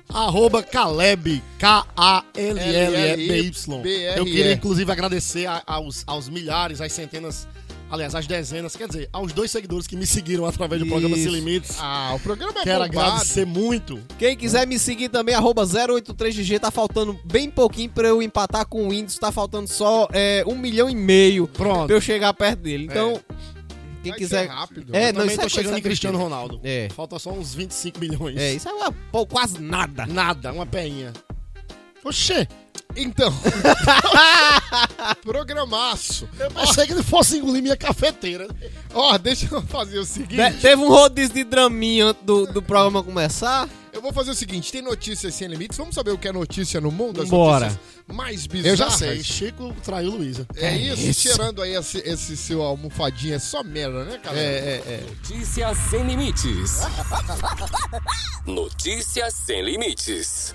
Arroba 0.08 0.62
Caleb, 0.62 1.42
K-A-L-L-E-B-Y. 1.58 3.82
Eu 4.16 4.24
queria, 4.24 4.52
inclusive, 4.52 4.90
agradecer 4.90 5.46
a- 5.46 5.62
aos, 5.66 6.04
aos 6.06 6.28
milhares, 6.28 6.80
às 6.80 6.92
centenas, 6.92 7.46
aliás, 7.90 8.14
às 8.14 8.26
dezenas, 8.26 8.76
quer 8.76 8.86
dizer, 8.88 9.08
aos 9.12 9.32
dois 9.32 9.50
seguidores 9.50 9.86
que 9.86 9.96
me 9.96 10.06
seguiram 10.06 10.46
através 10.46 10.80
do 10.80 10.86
programa 10.88 11.16
Sem. 11.16 11.26
Limites. 11.26 11.76
Ah, 11.80 12.12
o 12.14 12.20
programa 12.20 12.60
é 12.60 12.62
Quero 12.62 12.84
bombado. 12.86 13.00
agradecer 13.10 13.44
muito. 13.46 13.98
Quem 14.18 14.36
quiser 14.36 14.66
me 14.66 14.78
seguir 14.78 15.08
também, 15.08 15.34
arroba 15.34 15.66
083GG, 15.66 16.60
tá 16.60 16.70
faltando 16.70 17.18
bem 17.24 17.50
pouquinho 17.50 17.90
pra 17.90 18.08
eu 18.08 18.22
empatar 18.22 18.66
com 18.66 18.86
o 18.86 18.90
Windows, 18.90 19.18
tá 19.18 19.32
faltando 19.32 19.68
só 19.68 20.08
é, 20.12 20.44
um 20.46 20.56
milhão 20.56 20.88
e 20.88 20.94
meio 20.94 21.46
Pronto. 21.48 21.86
pra 21.88 21.96
eu 21.96 22.00
chegar 22.00 22.32
perto 22.32 22.60
dele. 22.60 22.84
Então, 22.84 23.20
quem 24.06 24.10
Vai 24.12 24.18
quiser... 24.18 24.42
ser 24.46 24.50
rápido. 24.52 24.94
É, 24.96 25.02
Eu 25.08 25.12
não, 25.12 25.12
também 25.20 25.26
isso 25.28 25.40
tô 25.40 25.46
é 25.46 25.48
chegando 25.48 25.78
em 25.78 25.82
Cristiano. 25.82 26.18
Ronaldo. 26.18 26.60
É. 26.62 26.88
Falta 26.94 27.18
só 27.18 27.30
uns 27.30 27.54
25 27.54 27.98
milhões. 28.00 28.36
É, 28.36 28.54
isso 28.54 28.68
é 28.68 28.72
uma, 28.72 28.92
pô, 29.12 29.26
quase 29.26 29.60
nada. 29.60 30.06
Nada, 30.06 30.52
uma 30.52 30.66
peinha. 30.66 31.12
Oxê, 32.04 32.46
Então. 32.94 33.32
Programaço. 35.22 36.28
eu 36.38 36.50
pensei 36.50 36.86
que 36.86 36.92
ele 36.92 37.02
fosse 37.02 37.38
engolir 37.38 37.62
minha 37.62 37.76
cafeteira. 37.76 38.48
Ó, 38.94 39.16
deixa 39.18 39.48
eu 39.52 39.62
fazer 39.62 39.98
o 39.98 40.04
seguinte. 40.04 40.60
Teve 40.60 40.82
um 40.82 40.88
rodízio 40.88 41.34
de 41.34 41.44
draminha 41.44 42.06
antes 42.06 42.22
do, 42.24 42.46
do 42.46 42.62
programa 42.62 43.02
começar. 43.02 43.68
Eu 43.96 44.02
vou 44.02 44.12
fazer 44.12 44.30
o 44.30 44.34
seguinte: 44.34 44.70
tem 44.70 44.82
notícias 44.82 45.34
sem 45.34 45.48
limites. 45.48 45.78
Vamos 45.78 45.94
saber 45.94 46.10
o 46.10 46.18
que 46.18 46.28
é 46.28 46.32
notícia 46.32 46.80
no 46.82 46.92
mundo? 46.92 47.22
As 47.22 47.30
Bora. 47.30 47.66
notícias 47.66 47.96
mais 48.06 48.46
bizarras. 48.46 48.78
Eu 48.78 48.86
já 48.86 48.90
sei, 48.90 49.22
Chico 49.24 49.74
traiu 49.82 50.10
Luísa. 50.10 50.46
É 50.54 50.76
isso, 50.76 51.02
isso. 51.02 51.20
cheirando 51.22 51.62
aí 51.62 51.74
esse, 51.74 51.98
esse 51.98 52.36
seu 52.36 52.60
almofadinha. 52.62 53.36
É 53.36 53.38
só 53.38 53.64
merda, 53.64 54.04
né, 54.04 54.18
cara? 54.22 54.38
É, 54.38 54.42
é, 54.42 54.82
é. 54.86 55.04
Notícias 55.08 55.78
sem 55.90 56.06
limites. 56.06 56.80
Notícias 58.46 59.32
sem 59.32 59.64
limites. 59.64 60.54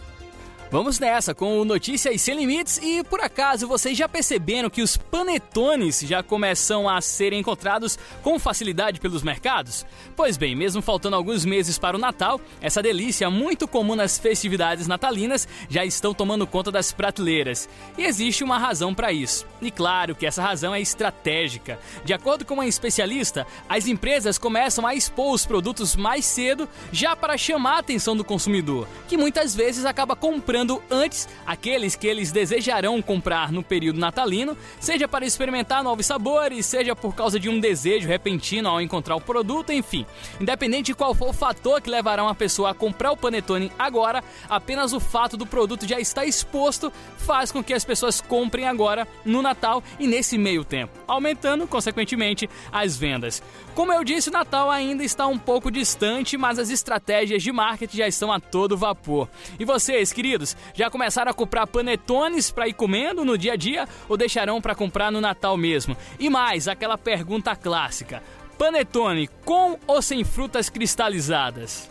Vamos 0.71 0.99
nessa 0.99 1.35
com 1.35 1.59
o 1.59 1.65
Notícias 1.65 2.21
Sem 2.21 2.33
Limites 2.33 2.79
e 2.81 3.03
por 3.03 3.19
acaso 3.19 3.67
vocês 3.67 3.97
já 3.97 4.07
perceberam 4.07 4.69
que 4.69 4.81
os 4.81 4.95
panetones 4.95 5.99
já 5.99 6.23
começam 6.23 6.87
a 6.87 7.01
serem 7.01 7.41
encontrados 7.41 7.99
com 8.21 8.39
facilidade 8.39 9.01
pelos 9.01 9.21
mercados? 9.21 9.85
Pois 10.15 10.37
bem, 10.37 10.55
mesmo 10.55 10.81
faltando 10.81 11.17
alguns 11.17 11.43
meses 11.43 11.77
para 11.77 11.97
o 11.97 11.99
Natal, 11.99 12.39
essa 12.61 12.81
delícia 12.81 13.29
muito 13.29 13.67
comum 13.67 13.95
nas 13.95 14.17
festividades 14.17 14.87
natalinas 14.87 15.45
já 15.67 15.83
estão 15.83 16.13
tomando 16.13 16.47
conta 16.47 16.71
das 16.71 16.93
prateleiras. 16.93 17.67
E 17.97 18.05
existe 18.05 18.41
uma 18.41 18.57
razão 18.57 18.95
para 18.95 19.11
isso. 19.11 19.45
E 19.61 19.69
claro 19.69 20.15
que 20.15 20.25
essa 20.25 20.41
razão 20.41 20.73
é 20.73 20.79
estratégica. 20.79 21.81
De 22.05 22.13
acordo 22.13 22.45
com 22.45 22.53
uma 22.53 22.65
especialista, 22.65 23.45
as 23.67 23.87
empresas 23.87 24.37
começam 24.37 24.87
a 24.87 24.95
expor 24.95 25.33
os 25.33 25.45
produtos 25.45 25.97
mais 25.97 26.23
cedo 26.23 26.69
já 26.93 27.13
para 27.13 27.37
chamar 27.37 27.75
a 27.75 27.79
atenção 27.79 28.15
do 28.15 28.23
consumidor, 28.23 28.87
que 29.09 29.17
muitas 29.17 29.53
vezes 29.53 29.83
acaba 29.83 30.15
comprando 30.15 30.60
antes 30.89 31.27
aqueles 31.45 31.95
que 31.95 32.07
eles 32.07 32.31
desejarão 32.31 33.01
comprar 33.01 33.51
no 33.51 33.63
período 33.63 33.99
natalino, 33.99 34.57
seja 34.79 35.07
para 35.07 35.25
experimentar 35.25 35.83
novos 35.83 36.05
sabores, 36.05 36.65
seja 36.65 36.95
por 36.95 37.15
causa 37.15 37.39
de 37.39 37.49
um 37.49 37.59
desejo 37.59 38.07
repentino 38.07 38.69
ao 38.69 38.81
encontrar 38.81 39.15
o 39.15 39.21
produto, 39.21 39.71
enfim. 39.71 40.05
Independente 40.39 40.87
de 40.87 40.95
qual 40.95 41.13
for 41.13 41.29
o 41.29 41.33
fator 41.33 41.81
que 41.81 41.89
levará 41.89 42.23
uma 42.23 42.35
pessoa 42.35 42.71
a 42.71 42.73
comprar 42.73 43.11
o 43.11 43.17
panetone 43.17 43.71
agora, 43.77 44.23
apenas 44.49 44.93
o 44.93 44.99
fato 44.99 45.37
do 45.37 45.45
produto 45.45 45.87
já 45.87 45.99
estar 45.99 46.25
exposto 46.25 46.91
faz 47.17 47.51
com 47.51 47.63
que 47.63 47.73
as 47.73 47.85
pessoas 47.85 48.19
comprem 48.19 48.67
agora 48.67 49.07
no 49.23 49.41
Natal 49.41 49.83
e 49.99 50.07
nesse 50.07 50.37
meio 50.37 50.63
tempo, 50.63 50.91
aumentando 51.07 51.67
consequentemente 51.67 52.49
as 52.71 52.97
vendas. 52.97 53.41
Como 53.75 53.93
eu 53.93 54.03
disse, 54.03 54.29
o 54.29 54.33
Natal 54.33 54.69
ainda 54.69 55.03
está 55.03 55.27
um 55.27 55.37
pouco 55.37 55.71
distante, 55.71 56.37
mas 56.37 56.59
as 56.59 56.69
estratégias 56.69 57.41
de 57.41 57.51
marketing 57.51 57.97
já 57.97 58.07
estão 58.07 58.31
a 58.31 58.39
todo 58.39 58.77
vapor. 58.77 59.29
E 59.59 59.65
vocês, 59.65 60.11
queridos, 60.11 60.50
já 60.73 60.89
começaram 60.89 61.31
a 61.31 61.33
comprar 61.33 61.67
panetones 61.67 62.51
para 62.51 62.67
ir 62.67 62.73
comendo 62.73 63.23
no 63.25 63.37
dia 63.37 63.53
a 63.53 63.55
dia 63.55 63.87
ou 64.07 64.17
deixarão 64.17 64.61
para 64.61 64.75
comprar 64.75 65.11
no 65.11 65.21
Natal 65.21 65.57
mesmo? 65.57 65.95
E 66.19 66.29
mais, 66.29 66.67
aquela 66.67 66.97
pergunta 66.97 67.55
clássica: 67.55 68.21
panetone 68.57 69.29
com 69.45 69.77
ou 69.87 70.01
sem 70.01 70.23
frutas 70.23 70.69
cristalizadas? 70.69 71.89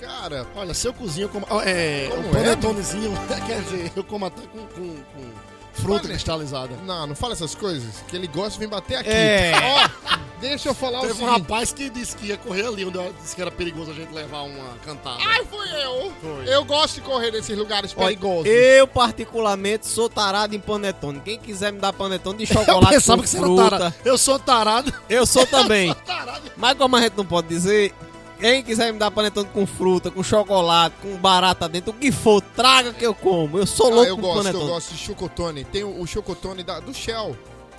Cara, 0.00 0.46
Olha, 0.56 0.74
se 0.74 0.88
eu 0.88 0.92
cozinho, 0.92 1.26
eu 1.26 1.28
como. 1.28 1.46
É, 1.60 2.08
Como 2.08 2.22
o 2.22 2.30
é, 2.30 2.32
panetonezinho, 2.32 3.12
quer 3.46 3.60
dizer, 3.62 3.92
eu 3.94 4.02
como 4.02 4.26
até 4.26 4.42
com, 4.42 4.66
com, 4.66 4.96
com 4.96 5.51
fruta 5.72 6.08
cristalizada. 6.08 6.76
não, 6.84 7.06
não 7.06 7.14
fala 7.14 7.32
essas 7.32 7.54
coisas, 7.54 8.02
que 8.08 8.16
ele 8.16 8.26
gosta 8.26 8.52
de 8.52 8.58
vir 8.58 8.68
bater 8.68 8.96
aqui. 8.96 9.10
É. 9.10 9.52
Ó, 9.54 10.18
deixa 10.40 10.68
eu 10.68 10.74
falar 10.74 10.98
o 10.98 11.02
Teve 11.02 11.14
um 11.14 11.16
seguinte. 11.16 11.40
rapaz 11.40 11.72
que 11.72 11.90
disse 11.90 12.16
que 12.16 12.26
ia 12.26 12.36
correr 12.36 12.66
ali, 12.66 12.84
onde 12.84 12.98
eu 12.98 13.14
disse 13.20 13.34
que 13.34 13.42
era 13.42 13.50
perigoso 13.50 13.90
a 13.90 13.94
gente 13.94 14.12
levar 14.12 14.42
uma 14.42 14.76
cantada. 14.84 15.18
Ai, 15.24 15.44
fui 15.44 15.66
eu. 15.82 16.12
Foi. 16.20 16.54
Eu 16.54 16.64
gosto 16.64 16.96
de 16.96 17.00
correr 17.02 17.30
nesses 17.30 17.56
lugares 17.56 17.92
perigosos. 17.92 18.46
eu, 18.46 18.86
particularmente, 18.86 19.86
sou 19.86 20.08
tarado 20.08 20.54
em 20.54 20.60
panetone. 20.60 21.20
Quem 21.24 21.38
quiser 21.38 21.72
me 21.72 21.78
dar 21.78 21.92
panetone 21.92 22.44
de 22.44 22.52
eu 22.52 22.58
chocolate 22.60 22.94
pensava 22.94 23.18
com 23.18 23.22
que 23.22 23.28
você 23.30 23.36
era 23.38 23.46
fruta, 23.46 23.70
tarado. 23.70 23.94
Eu 24.04 24.18
sou 24.18 24.38
tarado. 24.38 24.94
eu 25.08 25.26
sou 25.26 25.46
também. 25.46 25.94
tarado. 26.06 26.50
Mas 26.56 26.74
como 26.76 26.96
a 26.96 27.00
gente 27.00 27.16
não 27.16 27.24
pode 27.24 27.48
dizer, 27.48 27.94
quem 28.42 28.62
quiser 28.64 28.92
me 28.92 28.98
dar 28.98 29.08
panetone 29.12 29.48
com 29.54 29.64
fruta, 29.64 30.10
com 30.10 30.20
chocolate, 30.22 30.96
com 31.00 31.16
barata 31.16 31.68
dentro, 31.68 31.92
o 31.92 31.94
que 31.94 32.10
for, 32.10 32.40
traga 32.42 32.92
que 32.92 33.06
eu 33.06 33.14
como. 33.14 33.56
Eu 33.56 33.66
sou 33.66 33.86
Ah, 33.86 33.94
louco 33.94 34.08
eu 34.10 34.16
por 34.16 34.22
gosto, 34.22 34.38
eu 34.38 34.42
panetone. 34.44 34.66
gosto 34.70 34.92
de 34.94 34.98
chocotone. 34.98 35.64
Tem 35.64 35.84
o, 35.84 36.00
o 36.00 36.06
chocotone 36.08 36.64
da- 36.64 36.80
do 36.80 36.92
Shell. 36.92 37.36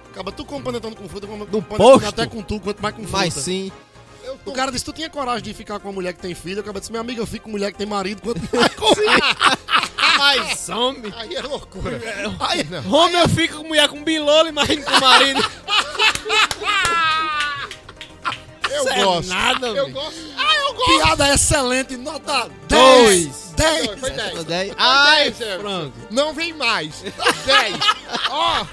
Acaba 0.10 0.32
tu 0.32 0.45
com 0.45 0.62
panetone 0.62 0.95
com 0.95 1.10
fruta, 1.10 1.28
como 1.28 1.45
Do 1.45 1.62
panetone 1.62 1.91
posto. 1.91 2.08
até 2.08 2.26
com 2.28 2.41
tu, 2.41 2.60
quanto 2.62 2.82
mais 2.82 2.95
com 2.95 3.02
fruta. 3.04 3.17
Mas 3.17 3.34
sim. 3.34 3.71
Eu 4.23 4.38
tô... 4.38 4.52
O 4.52 4.54
cara 4.54 4.71
disse, 4.71 4.86
tu 4.86 4.93
tinha 4.93 5.10
coragem 5.10 5.43
de 5.43 5.54
ficar 5.54 5.80
com 5.82 5.89
uma 5.89 5.93
mulher 5.95 6.13
que 6.13 6.21
tem 6.21 6.34
filho? 6.34 6.60
Eu 6.60 6.62
acabei 6.62 6.80
de 6.80 6.88
dizer, 6.88 6.91
minha 6.93 7.02
amiga, 7.02 7.21
eu 7.21 7.28
fico 7.28 7.43
com 7.45 7.52
mulher 7.52 7.71
que 7.73 7.78
tem 7.78 7.86
marido, 7.86 8.21
quanto 8.21 8.39
mais 8.56 8.71
com 8.76 8.86
Mas 10.17 10.69
homem. 10.69 11.13
Aí 11.17 11.36
é 11.36 11.41
loucura. 11.41 11.99
Aí, 12.39 12.65
Homem 12.89 13.19
eu 13.19 13.28
fico 13.28 13.58
com 13.58 13.67
mulher 13.67 13.89
com 13.89 14.02
bilolo, 14.02 14.47
imagina 14.47 14.82
com 14.86 14.99
marido. 14.99 15.43
Eu 18.69 18.80
Isso 18.86 18.89
é 18.89 19.04
gosto. 19.04 19.28
nada, 19.30 19.67
eu 19.67 19.91
gosto. 19.91 20.19
Ah, 20.76 20.92
eu 20.92 20.98
gosto. 20.98 21.04
piada 21.06 21.34
excelente, 21.34 21.98
nota 21.98 22.50
Dois. 22.68 23.52
10. 23.56 23.88
10. 23.88 24.00
Foi 24.00 24.10
10. 24.12 24.44
Dez. 24.46 24.74
Ai, 24.78 25.24
dez, 25.32 25.42
Everton. 25.42 25.62
frango. 25.62 25.94
Não 26.12 26.34
vem 26.34 26.54
mais. 26.54 27.02
10. 27.46 27.76
Ó, 28.30 28.66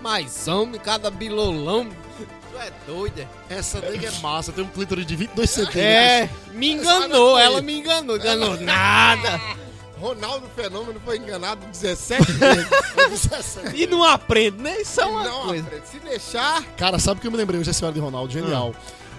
Mas 0.00 0.46
homem, 0.48 0.80
cada 0.80 1.10
bilolão. 1.10 1.88
Tu 2.18 2.58
é 2.58 2.70
doida. 2.86 3.28
Essa 3.48 3.80
nega 3.80 4.08
é 4.08 4.10
massa, 4.20 4.52
tem 4.52 4.62
um 4.64 4.68
clítoris 4.68 5.06
de 5.06 5.16
22 5.16 5.50
centímetros. 5.50 5.82
É, 5.82 6.28
me 6.52 6.72
enganou, 6.72 7.38
ela 7.38 7.60
me 7.62 7.78
enganou. 7.78 8.16
Enganou 8.16 8.60
nada. 8.60 9.40
Ronaldo 9.98 10.46
Fenômeno 10.54 11.00
foi 11.04 11.16
enganado 11.16 11.64
17 11.66 12.22
vezes. 12.32 12.66
E 13.74 13.86
não 13.86 14.04
aprende, 14.04 14.58
né? 14.62 14.82
Isso 14.82 15.00
é 15.00 15.06
uma 15.06 15.22
Não, 15.24 15.46
coisa. 15.46 15.64
Alfredo, 15.64 15.86
se 15.86 15.98
deixar. 16.00 16.62
Cara, 16.76 16.98
sabe 16.98 17.18
o 17.18 17.20
que 17.22 17.26
eu 17.26 17.30
me 17.30 17.38
lembrei 17.38 17.58
hoje, 17.58 17.70
essa 17.70 17.78
história 17.78 17.94
de 17.94 18.00
Ronaldo? 18.00 18.30
Genial. 18.32 18.74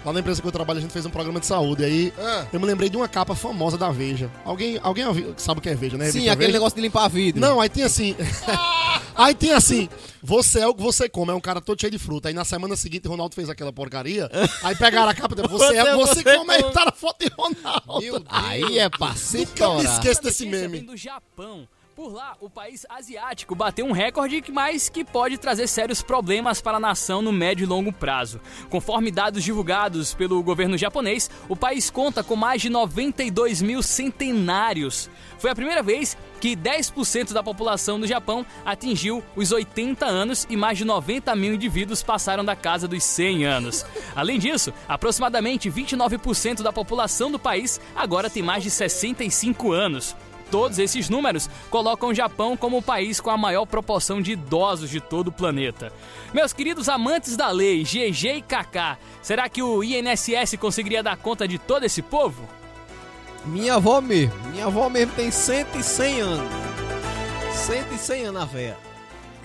Lá 0.06 0.12
na 0.12 0.20
empresa 0.20 0.40
que 0.40 0.46
eu 0.46 0.52
trabalho, 0.52 0.78
a 0.78 0.80
gente 0.82 0.92
fez 0.92 1.04
um 1.04 1.10
programa 1.10 1.40
de 1.40 1.46
saúde. 1.46 1.84
Aí 1.84 2.12
Ah. 2.16 2.46
eu 2.52 2.60
me 2.60 2.64
lembrei 2.66 2.88
de 2.88 2.96
uma 2.96 3.08
capa 3.08 3.34
famosa 3.34 3.76
da 3.76 3.90
Veja. 3.90 4.30
Alguém, 4.44 4.78
alguém 4.80 5.04
sabe 5.36 5.58
o 5.58 5.60
que 5.62 5.68
é 5.68 5.74
Veja, 5.74 5.98
né? 5.98 6.04
Sim, 6.06 6.10
Revista 6.12 6.32
aquele 6.32 6.46
Veja? 6.46 6.58
negócio 6.58 6.76
de 6.76 6.82
limpar 6.82 7.08
vidro. 7.08 7.40
Não, 7.40 7.60
aí 7.60 7.68
tem 7.68 7.82
assim. 7.82 8.14
aí 9.16 9.34
tem 9.34 9.50
assim. 9.52 9.88
Você 10.22 10.60
é 10.60 10.66
o 10.68 10.72
que 10.74 10.80
você 10.82 11.08
come, 11.08 11.32
é 11.32 11.34
um 11.34 11.40
cara 11.40 11.60
todo 11.60 11.80
cheio 11.80 11.90
de 11.90 11.98
fruta. 11.98 12.28
Aí 12.28 12.34
na 12.34 12.44
semana 12.44 12.76
seguinte, 12.76 13.08
Ronaldo 13.08 13.34
fez 13.34 13.50
aquela 13.50 13.72
porcaria. 13.72 14.30
Aí 14.62 14.76
pegaram 14.76 15.08
a 15.08 15.14
capa 15.14 15.34
dele. 15.34 15.48
Você 15.48 15.74
é 15.74 15.82
o 15.82 15.86
que 15.98 16.06
você, 16.06 16.22
Você 16.22 16.36
come, 16.38 16.52
aí 16.52 16.62
tá 16.72 16.84
na 16.84 16.92
foto 16.92 17.24
de 17.24 17.32
Ronaldo. 17.36 18.00
Meu 18.00 18.12
Deus. 18.20 18.24
Aí 18.28 18.78
é 18.78 18.88
se 19.16 19.38
Nunca 19.38 19.74
me 19.74 19.84
esqueço 19.84 20.22
desse 20.22 20.46
meme. 20.46 20.80
do 20.82 20.96
Japão. 20.96 21.66
Por 21.96 22.12
lá, 22.12 22.36
o 22.42 22.50
país 22.50 22.84
asiático 22.90 23.54
bateu 23.54 23.86
um 23.86 23.90
recorde 23.90 24.44
mais 24.52 24.90
que 24.90 25.02
pode 25.02 25.38
trazer 25.38 25.66
sérios 25.66 26.02
problemas 26.02 26.60
para 26.60 26.76
a 26.76 26.80
nação 26.80 27.22
no 27.22 27.32
médio 27.32 27.64
e 27.64 27.66
longo 27.66 27.90
prazo. 27.90 28.38
Conforme 28.68 29.10
dados 29.10 29.42
divulgados 29.42 30.12
pelo 30.12 30.42
governo 30.42 30.76
japonês, 30.76 31.30
o 31.48 31.56
país 31.56 31.88
conta 31.88 32.22
com 32.22 32.36
mais 32.36 32.60
de 32.60 32.68
92 32.68 33.62
mil 33.62 33.82
centenários. 33.82 35.08
Foi 35.38 35.50
a 35.50 35.54
primeira 35.54 35.82
vez 35.82 36.18
que 36.38 36.54
10% 36.54 37.32
da 37.32 37.42
população 37.42 37.98
do 37.98 38.06
Japão 38.06 38.44
atingiu 38.62 39.24
os 39.34 39.50
80 39.50 40.04
anos 40.04 40.46
e 40.50 40.56
mais 40.56 40.76
de 40.76 40.84
90 40.84 41.34
mil 41.34 41.54
indivíduos 41.54 42.02
passaram 42.02 42.44
da 42.44 42.54
casa 42.54 42.86
dos 42.86 43.02
100 43.04 43.46
anos. 43.46 43.86
Além 44.14 44.38
disso, 44.38 44.70
aproximadamente 44.86 45.70
29% 45.70 46.60
da 46.60 46.74
população 46.74 47.30
do 47.30 47.38
país 47.38 47.80
agora 47.94 48.28
tem 48.28 48.42
mais 48.42 48.62
de 48.62 48.70
65 48.70 49.72
anos. 49.72 50.14
Todos 50.50 50.78
esses 50.78 51.08
números 51.08 51.50
colocam 51.70 52.10
o 52.10 52.14
Japão 52.14 52.56
como 52.56 52.78
o 52.78 52.82
país 52.82 53.20
com 53.20 53.30
a 53.30 53.36
maior 53.36 53.66
proporção 53.66 54.22
de 54.22 54.32
idosos 54.32 54.90
de 54.90 55.00
todo 55.00 55.28
o 55.28 55.32
planeta. 55.32 55.92
Meus 56.32 56.52
queridos 56.52 56.88
amantes 56.88 57.36
da 57.36 57.50
lei, 57.50 57.82
GG 57.82 58.36
e 58.36 58.42
KK, 58.42 58.98
será 59.22 59.48
que 59.48 59.62
o 59.62 59.82
INSS 59.82 60.56
conseguiria 60.58 61.02
dar 61.02 61.16
conta 61.16 61.48
de 61.48 61.58
todo 61.58 61.84
esse 61.84 62.02
povo? 62.02 62.46
Minha 63.44 63.74
avó 63.74 64.00
mesmo. 64.00 64.34
Minha 64.50 64.66
avó 64.66 64.88
mesmo 64.88 65.12
tem 65.14 65.30
100 65.30 66.20
anos. 66.20 66.50
100 67.98 68.26
anos 68.26 68.42
a 68.42 68.44
véia. 68.44 68.85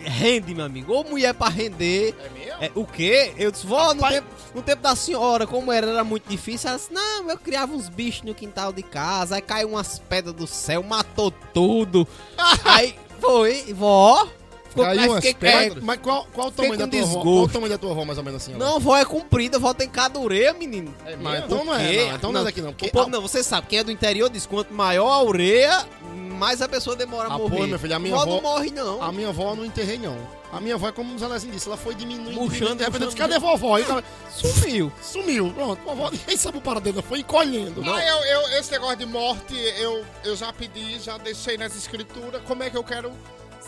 Rende, 0.03 0.53
meu 0.53 0.65
amigo. 0.65 0.93
Ou 0.93 1.03
mulher 1.03 1.33
pra 1.33 1.49
render. 1.49 2.15
É 2.19 2.29
mesmo? 2.29 2.63
É, 2.63 2.71
o 2.75 2.85
quê? 2.85 3.33
Eu 3.37 3.51
disse, 3.51 3.65
vó, 3.65 3.93
no 3.93 4.07
tempo, 4.07 4.27
no 4.55 4.61
tempo 4.61 4.81
da 4.81 4.95
senhora, 4.95 5.47
como 5.47 5.71
era, 5.71 5.87
era 5.87 6.03
muito 6.03 6.29
difícil. 6.29 6.69
Ela 6.69 6.77
disse, 6.77 6.93
não, 6.93 7.29
eu 7.29 7.37
criava 7.37 7.73
uns 7.73 7.89
bichos 7.89 8.23
no 8.23 8.35
quintal 8.35 8.71
de 8.71 8.83
casa. 8.83 9.35
Aí 9.35 9.41
caiu 9.41 9.69
umas 9.69 9.99
pedras 9.99 10.35
do 10.35 10.47
céu, 10.47 10.83
matou 10.83 11.31
tudo. 11.31 12.07
aí 12.63 12.95
foi, 13.19 13.73
vó. 13.73 14.27
Ficou, 14.71 14.85
Caiu 14.85 15.11
umas 15.11 15.15
fiquei- 15.25 15.33
pedras. 15.33 15.83
é, 15.83 15.85
Mas 15.85 15.99
qual, 16.01 16.25
qual 16.33 16.47
o 16.47 16.51
tamanho 16.51 16.77
da 16.77 16.87
tua 16.87 16.99
avó? 16.99 17.05
desgosto. 17.07 17.23
Qual 17.29 17.43
o 17.43 17.49
tamanho 17.49 17.69
da 17.71 17.77
tua 17.77 17.91
avó, 17.91 18.05
mais 18.05 18.17
ou 18.17 18.23
menos 18.23 18.41
assim? 18.41 18.53
Não, 18.53 18.79
vó 18.79 18.95
é 18.97 19.03
comprida, 19.03 19.59
vó 19.59 19.73
tem 19.73 19.89
cadureia, 19.89 20.53
menino. 20.53 20.95
É 21.05 21.15
Mas? 21.17 21.43
Então 21.43 21.65
não 21.65 21.73
é, 21.75 21.93
não. 22.07 22.15
Então 22.15 22.31
não 22.31 22.41
é 22.41 22.43
daqui, 22.45 22.61
não. 22.61 22.71
Porque 22.71 22.87
O 22.87 22.91
povo, 22.91 23.09
não, 23.09 23.21
você 23.21 23.43
sabe, 23.43 23.67
quem 23.67 23.79
é 23.79 23.83
do 23.83 23.91
interior 23.91 24.29
diz 24.29 24.45
quanto 24.45 24.73
maior 24.73 25.09
a 25.11 25.21
ureia, 25.21 25.85
mais 26.13 26.61
a 26.61 26.69
pessoa 26.69 26.95
demora 26.95 27.27
a 27.29 27.33
Ah, 27.33 27.37
morrer. 27.37 27.57
pô, 27.57 27.67
meu 27.67 27.77
filho, 27.79 27.95
a 27.95 27.99
minha 27.99 28.15
vó 28.15 28.21
avó- 28.21 28.31
não 28.35 28.41
morre, 28.41 28.71
não. 28.71 29.03
A 29.03 29.11
minha 29.11 29.27
avó 29.27 29.49
eu 29.51 29.55
não 29.57 29.65
enterrei, 29.65 29.97
não. 29.97 30.17
A 30.53 30.59
minha 30.59 30.75
avó 30.75 30.87
é 30.87 30.91
como 30.91 31.13
o 31.13 31.17
Zalezinho 31.19 31.53
disse, 31.53 31.67
ela 31.67 31.77
foi 31.77 31.93
diminuindo. 31.95 32.31
Murchando, 32.33 32.49
diminuindo, 32.75 32.77
de 32.77 32.83
repente 32.85 33.15
cadê 33.15 33.39
vovó? 33.39 33.77
Tava- 33.79 34.03
Sumiu. 34.33 34.91
sumiu. 35.01 35.51
Pronto, 35.53 35.81
vovó, 35.83 36.09
ninguém 36.11 36.37
sabe 36.37 36.57
o 36.57 36.61
paradeiro, 36.61 37.01
foi 37.03 37.19
encolhendo. 37.19 37.81
Ah, 37.85 38.03
eu, 38.05 38.17
eu- 38.25 38.57
esse 38.59 38.71
negócio 38.71 38.97
de 38.97 39.05
morte, 39.05 39.53
eu, 39.79 40.03
eu 40.23 40.35
já 40.35 40.51
pedi, 40.53 40.99
já 40.99 41.17
deixei 41.17 41.57
nas 41.57 41.75
escrituras. 41.75 42.41
Como 42.47 42.63
é 42.63 42.69
que 42.69 42.77
eu 42.77 42.83
quero 42.83 43.11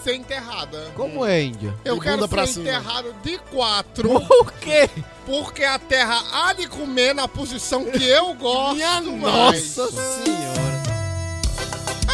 ser 0.04 0.16
enterrada? 0.16 0.92
Como 0.96 1.26
é, 1.26 1.44
Índia? 1.44 1.74
Eu 1.86 1.96
De 1.96 2.02
quero 2.02 2.28
ser 2.28 2.48
cima. 2.48 2.70
enterrado 2.70 3.14
de 3.24 3.38
quatro, 3.52 4.10
Por 4.28 4.52
quê? 4.54 4.90
porque 5.26 5.64
a 5.64 5.80
terra 5.80 6.22
há 6.34 6.54
de 6.54 6.68
comer 6.68 7.14
na 7.16 7.28
posição 7.28 7.86
que 7.86 8.04
eu 8.04 8.34
gosto 8.40 8.76
Minha 8.76 9.02
mais. 9.02 9.78
Nossa 9.78 9.92
senhora. 9.92 10.84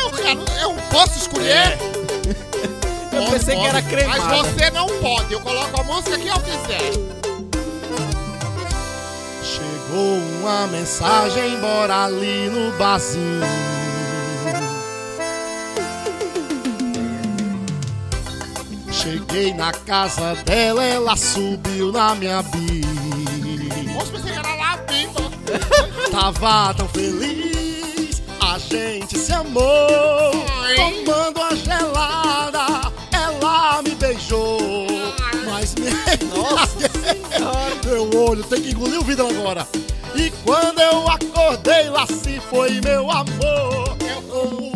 Eu, 0.01 0.11
quero, 0.11 0.45
eu 0.61 0.75
posso 0.91 1.17
escolher, 1.19 1.77
Eu 3.11 3.25
pensei 3.31 3.55
que 3.55 3.65
era 3.65 3.81
mas 3.81 3.87
cremada. 3.89 4.35
você 4.43 4.69
não 4.69 4.87
pode. 4.99 5.33
Eu 5.33 5.41
coloco 5.41 5.81
a 5.81 5.83
música 5.83 6.17
que 6.17 6.27
eu 6.27 6.39
quiser. 6.39 6.91
Chegou 9.43 10.17
uma 10.39 10.67
mensagem, 10.67 11.59
bora 11.59 12.05
ali 12.05 12.49
no 12.49 12.71
barzinho. 12.77 13.41
Cheguei 19.01 19.53
na 19.53 19.71
casa 19.71 20.35
dela, 20.43 20.83
ela 20.83 21.15
subiu 21.15 21.89
na 21.89 22.13
minha 22.15 22.43
pipa. 22.43 22.89
Tava 26.11 26.73
tão 26.73 26.87
feliz, 26.89 28.21
a 28.41 28.59
gente 28.59 29.17
se 29.17 29.31
amou. 29.31 29.63
Tomando 30.75 31.41
a 31.41 31.55
gelada, 31.55 32.91
ela 33.13 33.81
me 33.83 33.95
beijou. 33.95 34.85
Mas 35.45 35.75
me... 35.75 35.91
meu 37.85 38.09
olho 38.21 38.43
tem 38.43 38.61
que 38.61 38.71
engolir 38.71 38.99
o 38.99 39.03
vidro 39.05 39.29
agora. 39.29 39.65
E 40.13 40.29
quando 40.43 40.81
eu 40.81 41.07
acordei, 41.07 41.89
lá 41.89 42.05
se 42.05 42.41
foi 42.49 42.81
meu 42.81 43.09
amor. 43.09 43.97
Eu 44.01 44.68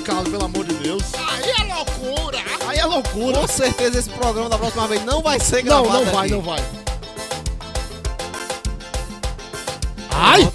Carlos, 0.00 0.28
pelo 0.30 0.44
amor 0.44 0.64
de 0.64 0.74
Deus? 0.74 1.02
Aí 1.14 1.50
é 1.50 1.74
loucura. 1.74 2.38
Aí 2.66 2.78
é 2.78 2.84
loucura. 2.84 3.38
Com 3.40 3.46
certeza 3.48 3.98
esse 3.98 4.10
programa 4.10 4.48
da 4.48 4.58
próxima 4.58 4.86
vez 4.88 5.04
não 5.04 5.22
vai 5.22 5.38
ser 5.40 5.64
Não, 5.64 5.82
gravado 5.82 6.04
não 6.04 6.12
vai, 6.12 6.24
aqui. 6.26 6.30
não 6.34 6.42
vai. 6.42 6.60
Ai! 10.10 10.52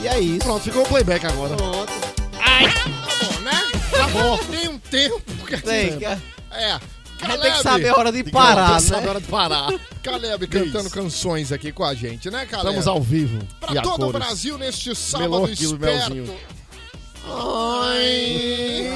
E 0.00 0.08
é 0.08 0.20
isso. 0.20 0.40
Pronto, 0.44 0.62
ficou 0.62 0.82
o 0.82 0.86
playback 0.88 1.26
agora. 1.26 1.56
Pronto. 1.56 1.92
Tá 2.32 3.26
bom, 3.26 3.40
né? 3.40 3.62
Tá 3.90 4.08
bom. 4.08 4.38
Tem 4.50 4.68
um 4.68 4.78
tempo. 4.78 5.20
que- 5.46 5.56
Tem, 5.58 5.98
que- 5.98 6.04
a 6.04 6.18
É. 6.52 6.72
gente 7.20 7.40
tem 7.40 7.52
que 7.52 7.62
saber 7.62 7.88
a 7.88 7.96
hora 7.98 8.10
de 8.12 8.24
parar, 8.24 8.76
a 8.76 8.80
né? 8.80 9.08
hora 9.08 9.20
de 9.20 9.26
parar. 9.28 9.68
Caleb 10.02 10.46
cantando 10.48 10.86
isso? 10.86 10.90
canções 10.90 11.52
aqui 11.52 11.70
com 11.72 11.84
a 11.84 11.94
gente, 11.94 12.30
né, 12.30 12.46
Caleb? 12.46 12.68
Estamos 12.78 12.86
ao 12.88 13.00
vivo. 13.00 13.38
Pra 13.60 13.74
e 13.74 13.78
a 13.78 13.82
todo 13.82 14.08
o. 14.08 14.12
Brasil 14.12 14.58
neste 14.58 14.94
sábado 14.94 15.44
aquilo, 15.44 15.74
esperto. 15.74 16.14
melzinho. 16.14 16.38
Ai. 17.24 18.92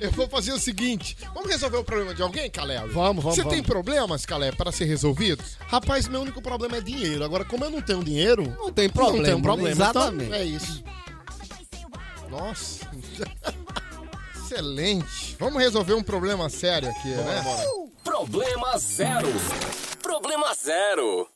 Eu 0.00 0.10
vou 0.12 0.28
fazer 0.28 0.52
o 0.52 0.58
seguinte: 0.58 1.16
vamos 1.34 1.50
resolver 1.50 1.78
o 1.78 1.84
problema 1.84 2.14
de 2.14 2.22
alguém, 2.22 2.50
Caleb? 2.50 2.88
Vamos, 2.92 3.22
vamos, 3.22 3.34
Você 3.36 3.42
vamos. 3.42 3.54
tem 3.54 3.62
problemas, 3.62 4.24
Caleb, 4.26 4.56
para 4.56 4.70
ser 4.72 4.84
resolvidos? 4.84 5.56
Rapaz, 5.66 6.06
meu 6.08 6.20
único 6.20 6.40
problema 6.42 6.76
é 6.76 6.80
dinheiro. 6.80 7.24
Agora, 7.24 7.44
como 7.44 7.64
eu 7.64 7.70
não 7.70 7.80
tenho 7.82 8.02
dinheiro, 8.04 8.44
Não 8.58 8.72
tem 8.72 8.88
problema. 8.88 9.16
não 9.18 9.24
tenho 9.24 9.42
problema. 9.42 9.70
Exatamente. 9.70 10.24
Então, 10.26 10.38
é 10.38 10.44
isso. 10.44 10.84
Nossa. 12.30 12.86
Excelente. 14.44 15.36
Vamos 15.38 15.60
resolver 15.62 15.94
um 15.94 16.02
problema 16.02 16.48
sério 16.50 16.88
aqui, 16.90 17.08
né? 17.08 17.42
Problema 18.04 18.78
zero. 18.78 19.28
Problema 20.02 20.54
zero. 20.54 21.28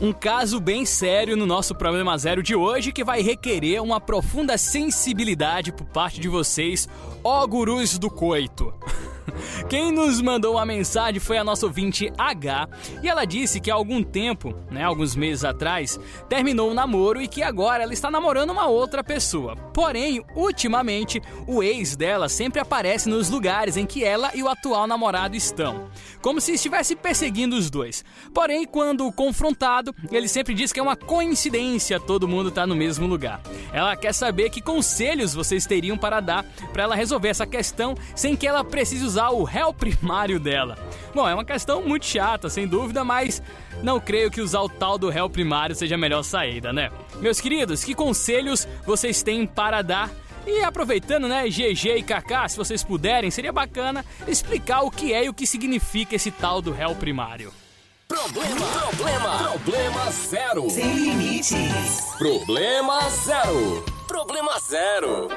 Um 0.00 0.12
caso 0.12 0.60
bem 0.60 0.84
sério 0.84 1.36
no 1.36 1.44
nosso 1.44 1.74
Problema 1.74 2.16
Zero 2.16 2.40
de 2.40 2.54
hoje 2.54 2.92
que 2.92 3.02
vai 3.02 3.20
requerer 3.20 3.82
uma 3.82 4.00
profunda 4.00 4.56
sensibilidade 4.56 5.72
por 5.72 5.86
parte 5.86 6.20
de 6.20 6.28
vocês, 6.28 6.88
ó 7.24 7.44
gurus 7.44 7.98
do 7.98 8.08
coito. 8.08 8.72
Quem 9.68 9.92
nos 9.92 10.20
mandou 10.20 10.54
uma 10.54 10.64
mensagem 10.64 11.20
foi 11.20 11.38
a 11.38 11.44
nossa 11.44 11.66
ouvinte 11.66 12.12
H, 12.16 12.68
e 13.02 13.08
ela 13.08 13.24
disse 13.24 13.60
que 13.60 13.70
há 13.70 13.74
algum 13.74 14.02
tempo, 14.02 14.54
né, 14.70 14.84
alguns 14.84 15.14
meses 15.14 15.44
atrás, 15.44 15.98
terminou 16.28 16.70
o 16.70 16.74
namoro 16.74 17.20
e 17.20 17.28
que 17.28 17.42
agora 17.42 17.82
ela 17.82 17.92
está 17.92 18.10
namorando 18.10 18.50
uma 18.50 18.66
outra 18.66 19.02
pessoa. 19.04 19.56
Porém, 19.74 20.24
ultimamente, 20.34 21.20
o 21.46 21.62
ex 21.62 21.96
dela 21.96 22.28
sempre 22.28 22.60
aparece 22.60 23.08
nos 23.08 23.28
lugares 23.30 23.76
em 23.76 23.86
que 23.86 24.04
ela 24.04 24.30
e 24.34 24.42
o 24.42 24.48
atual 24.48 24.86
namorado 24.86 25.36
estão, 25.36 25.88
como 26.22 26.40
se 26.40 26.52
estivesse 26.52 26.96
perseguindo 26.96 27.56
os 27.56 27.70
dois. 27.70 28.04
Porém, 28.32 28.64
quando 28.64 29.10
confrontado, 29.12 29.87
ele 30.10 30.28
sempre 30.28 30.54
diz 30.54 30.72
que 30.72 30.80
é 30.80 30.82
uma 30.82 30.96
coincidência 30.96 32.00
todo 32.00 32.28
mundo 32.28 32.48
estar 32.48 32.66
no 32.66 32.76
mesmo 32.76 33.06
lugar. 33.06 33.40
Ela 33.72 33.96
quer 33.96 34.12
saber 34.12 34.50
que 34.50 34.60
conselhos 34.60 35.34
vocês 35.34 35.66
teriam 35.66 35.96
para 35.96 36.20
dar 36.20 36.44
para 36.72 36.82
ela 36.84 36.94
resolver 36.94 37.28
essa 37.28 37.46
questão 37.46 37.94
sem 38.14 38.36
que 38.36 38.46
ela 38.46 38.64
precise 38.64 39.04
usar 39.04 39.30
o 39.30 39.44
réu 39.44 39.72
primário 39.72 40.40
dela. 40.40 40.78
Bom, 41.14 41.28
é 41.28 41.34
uma 41.34 41.44
questão 41.44 41.82
muito 41.82 42.06
chata, 42.06 42.48
sem 42.48 42.66
dúvida, 42.66 43.04
mas 43.04 43.42
não 43.82 44.00
creio 44.00 44.30
que 44.30 44.40
usar 44.40 44.60
o 44.60 44.68
tal 44.68 44.98
do 44.98 45.08
réu 45.08 45.28
primário 45.28 45.74
seja 45.74 45.94
a 45.94 45.98
melhor 45.98 46.22
saída, 46.22 46.72
né? 46.72 46.90
Meus 47.20 47.40
queridos, 47.40 47.84
que 47.84 47.94
conselhos 47.94 48.66
vocês 48.86 49.22
têm 49.22 49.46
para 49.46 49.82
dar? 49.82 50.10
E 50.46 50.62
aproveitando, 50.62 51.28
né, 51.28 51.46
GG 51.46 51.98
e 51.98 52.02
KK, 52.02 52.48
se 52.48 52.56
vocês 52.56 52.82
puderem, 52.82 53.30
seria 53.30 53.52
bacana 53.52 54.04
explicar 54.26 54.80
o 54.80 54.90
que 54.90 55.12
é 55.12 55.26
e 55.26 55.28
o 55.28 55.34
que 55.34 55.46
significa 55.46 56.16
esse 56.16 56.30
tal 56.30 56.62
do 56.62 56.72
réu 56.72 56.94
primário. 56.94 57.52
Problema, 58.08 58.66
problema, 58.66 59.38
problema 59.38 60.10
zero. 60.10 60.70
Sem 60.70 60.94
limites. 60.94 61.52
Problema 62.16 63.00
zero. 63.10 63.84
Problema 64.06 64.58
zero. 64.58 65.28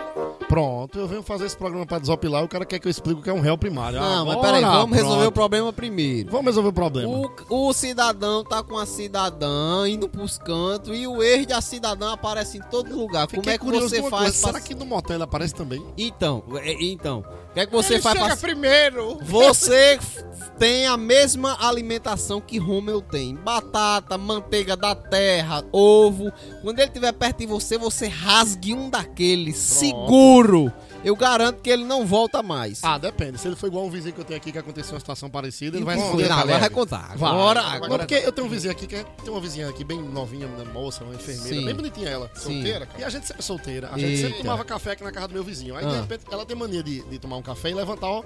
Pronto, 0.48 0.98
eu 0.98 1.06
venho 1.06 1.22
fazer 1.22 1.48
esse 1.48 1.58
programa 1.58 1.86
pra 1.86 2.00
desopilar, 2.00 2.46
o 2.46 2.48
cara 2.48 2.66
quer 2.66 2.80
que 2.80 2.88
eu 2.88 2.90
explique 2.90 3.20
o 3.20 3.24
que 3.24 3.30
é 3.30 3.34
um 3.34 3.42
réu 3.42 3.58
primário. 3.58 4.00
Não, 4.00 4.26
mas 4.26 4.38
Agora, 4.38 4.54
peraí, 4.54 4.64
vamos 4.64 4.96
resolver 4.96 5.16
o 5.16 5.18
pronto. 5.24 5.34
problema 5.34 5.74
primeiro. 5.74 6.32
Vamos 6.32 6.46
resolver 6.46 6.70
o 6.70 6.74
problema. 6.74 7.10
O, 7.50 7.68
o 7.68 7.74
cidadão 7.74 8.42
tá 8.42 8.64
com 8.64 8.78
a 8.78 8.86
cidadã 8.86 9.86
indo 9.90 10.08
pros 10.08 10.38
cantos 10.38 10.98
e 10.98 11.06
o 11.06 11.22
ex 11.22 11.46
da 11.46 11.60
cidadã 11.60 12.14
aparece 12.14 12.58
em 12.58 12.62
todo 12.62 12.98
lugar. 12.98 13.28
Como 13.28 13.42
Fiquei 13.42 13.56
é 13.56 13.58
que 13.58 13.66
curioso 13.66 13.90
você 13.90 14.10
faz 14.10 14.40
pra... 14.40 14.54
Será 14.54 14.62
que 14.62 14.74
no 14.74 14.86
motel 14.86 15.18
ele 15.18 15.24
aparece 15.24 15.54
também? 15.54 15.86
Então, 15.98 16.42
é, 16.56 16.72
então, 16.82 17.26
o 17.52 17.54
que 17.54 17.60
é 17.60 17.66
que 17.66 17.72
você 17.72 17.96
Ele 17.96 18.02
faz 18.02 18.18
chega 18.18 18.28
pra... 18.30 18.38
primeiro. 18.38 19.20
Você 19.24 20.00
tem 20.58 20.88
a 20.88 20.96
mesma 20.96 21.58
alimentação 21.60 22.40
que 22.40 22.58
Romeu 22.58 23.02
tem. 23.02 23.36
Batata, 23.36 24.18
manteiga 24.18 24.78
da 24.78 24.96
terra, 24.96 25.62
ovo. 25.70 26.32
Quando 26.62 26.80
ele 26.80 26.88
estiver 26.88 27.12
perto 27.12 27.40
de 27.40 27.46
você, 27.46 27.78
você 27.78 28.08
rasgue 28.08 28.74
um 28.74 28.90
daqueles. 28.90 29.58
Seguro. 29.58 30.72
Eu 31.04 31.16
garanto 31.16 31.62
que 31.62 31.70
ele 31.70 31.84
não 31.84 32.06
volta 32.06 32.44
mais. 32.44 32.80
Ah, 32.84 32.98
depende. 32.98 33.40
Se 33.40 33.48
ele 33.48 33.56
for 33.56 33.66
igual 33.68 33.86
um 33.86 33.90
vizinho 33.90 34.14
que 34.14 34.22
eu 34.22 34.26
tenho 34.26 34.38
aqui 34.38 34.52
que 34.52 34.58
aconteceu 34.58 34.94
uma 34.94 35.00
situação 35.00 35.30
parecida, 35.32 35.76
ele 35.78 35.84
vai 35.86 35.96
responder. 35.96 36.30
não, 36.30 36.38
agora 36.38 36.60
vai 36.60 36.70
contar. 36.70 37.18
Vai. 37.18 37.32
Agora, 37.32 37.62
Não, 37.64 37.70
agora. 37.70 37.98
porque 38.00 38.16
eu 38.16 38.32
tenho 38.32 38.46
um 38.46 38.50
vizinho 38.50 38.72
aqui 38.72 38.86
que 38.86 38.96
é, 38.96 39.04
tem 39.04 39.32
uma 39.34 39.42
vizinha 39.42 39.68
aqui 39.68 39.84
bem 39.84 40.00
novinha, 40.00 40.46
uma 40.48 40.64
moça, 40.66 41.04
uma 41.04 41.16
enfermeira, 41.16 41.56
Sim. 41.60 41.66
bem 41.66 41.74
bonitinha 41.74 42.08
ela. 42.10 42.30
Sim. 42.36 42.54
Solteira, 42.54 42.86
cara. 42.86 43.00
E 43.02 43.04
a 43.04 43.10
gente 43.10 43.26
sempre 43.26 43.40
é 43.40 43.44
solteira. 43.44 43.90
A 43.92 43.98
gente 43.98 44.16
sempre 44.18 44.34
Eita. 44.34 44.44
tomava 44.44 44.64
café 44.64 44.92
aqui 44.92 45.04
na 45.04 45.12
casa 45.12 45.28
do 45.30 45.34
meu 45.34 45.44
vizinho. 45.44 45.76
Aí, 45.76 45.86
de 45.86 45.96
Ah. 45.96 46.02
repente, 46.02 46.24
ela 46.32 46.46
tem 46.46 46.56
mania 46.56 46.84
de, 46.84 47.02
de 47.04 47.18
tomar 47.20 47.38
um 47.38 47.42
café 47.42 47.72
e 47.72 47.74
levantar, 47.74 48.08
ó. 48.08 48.24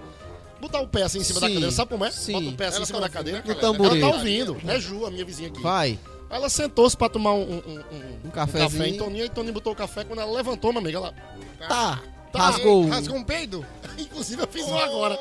Botar 0.59 0.81
o 0.81 0.87
pé 0.87 1.03
assim 1.03 1.19
em 1.19 1.23
cima 1.23 1.39
da 1.39 1.47
Sim. 1.47 1.53
cadeira. 1.53 1.71
Sabe 1.71 1.89
como 1.91 2.03
é? 2.05 2.11
Sim. 2.11 2.33
Bota 2.33 2.47
o 2.49 2.53
pé 2.53 2.65
assim 2.67 2.75
Ela 2.75 2.83
em 2.83 2.87
cima 2.87 2.99
tá 2.99 3.05
da 3.07 3.09
cadeira. 3.13 3.39
né, 3.39 3.43
No 3.47 3.55
Caleb? 3.55 3.85
Ela 3.85 3.99
tá 4.11 4.17
ouvindo. 4.17 4.57
É 4.67 4.79
Ju, 4.79 5.05
a 5.05 5.11
minha 5.11 5.23
vizinha 5.25 5.47
aqui. 5.49 5.61
Vai. 5.61 5.97
Aí 6.29 6.37
Ela 6.37 6.49
sentou-se 6.49 6.97
pra 6.97 7.07
tomar 7.07 7.33
um, 7.33 7.41
um, 7.43 7.53
um, 7.57 7.79
Um 8.23 8.27
um 8.27 8.29
café 8.31 8.65
em 8.87 8.97
Toninho 8.97 9.25
e 9.25 9.29
Toninho 9.29 9.53
botou 9.53 9.71
o 9.71 9.75
café. 9.75 10.03
Quando 10.03 10.19
ela 10.19 10.31
levantou, 10.31 10.71
minha 10.71 10.81
amiga, 10.81 10.97
ela. 10.97 11.13
Tá. 11.67 12.01
Tá. 12.35 12.49
Rasgou. 12.49 12.87
Rasgou 12.87 13.17
um 13.17 13.23
peido? 13.23 13.65
Inclusive, 13.97 14.41
eu 14.41 14.47
fiz 14.47 14.65
um 14.65 14.77
agora. 14.77 15.19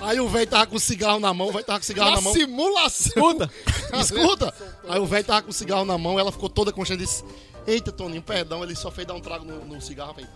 Aí 0.00 0.18
o 0.20 0.28
velho 0.28 0.46
tava 0.46 0.66
com 0.66 0.78
cigarro 0.78 1.20
na 1.20 1.32
mão, 1.32 1.48
o 1.48 1.52
velho 1.52 1.64
tava 1.64 1.78
com 1.78 1.84
cigarro 1.84 2.10
Na 2.10 2.16
na 2.16 2.22
mão. 2.22 2.32
simulação. 2.32 3.30
Escuta. 3.30 3.50
Escuta! 4.00 4.54
Aí 4.88 4.98
o 4.98 5.06
velho 5.06 5.24
tava 5.24 5.42
com 5.42 5.50
o 5.50 5.52
cigarro 5.52 5.84
na 5.84 5.96
mão, 5.96 6.18
ela 6.18 6.32
ficou 6.32 6.48
toda 6.48 6.72
consciente 6.72 7.04
e 7.04 7.06
disse: 7.06 7.24
Eita, 7.66 7.92
Toninho, 7.92 8.22
perdão, 8.22 8.64
ele 8.64 8.74
só 8.74 8.90
fez 8.90 9.06
dar 9.06 9.14
um 9.14 9.20
trago 9.20 9.44
no, 9.44 9.64
no 9.64 9.80
cigarro. 9.80 10.14
Falei, 10.14 10.28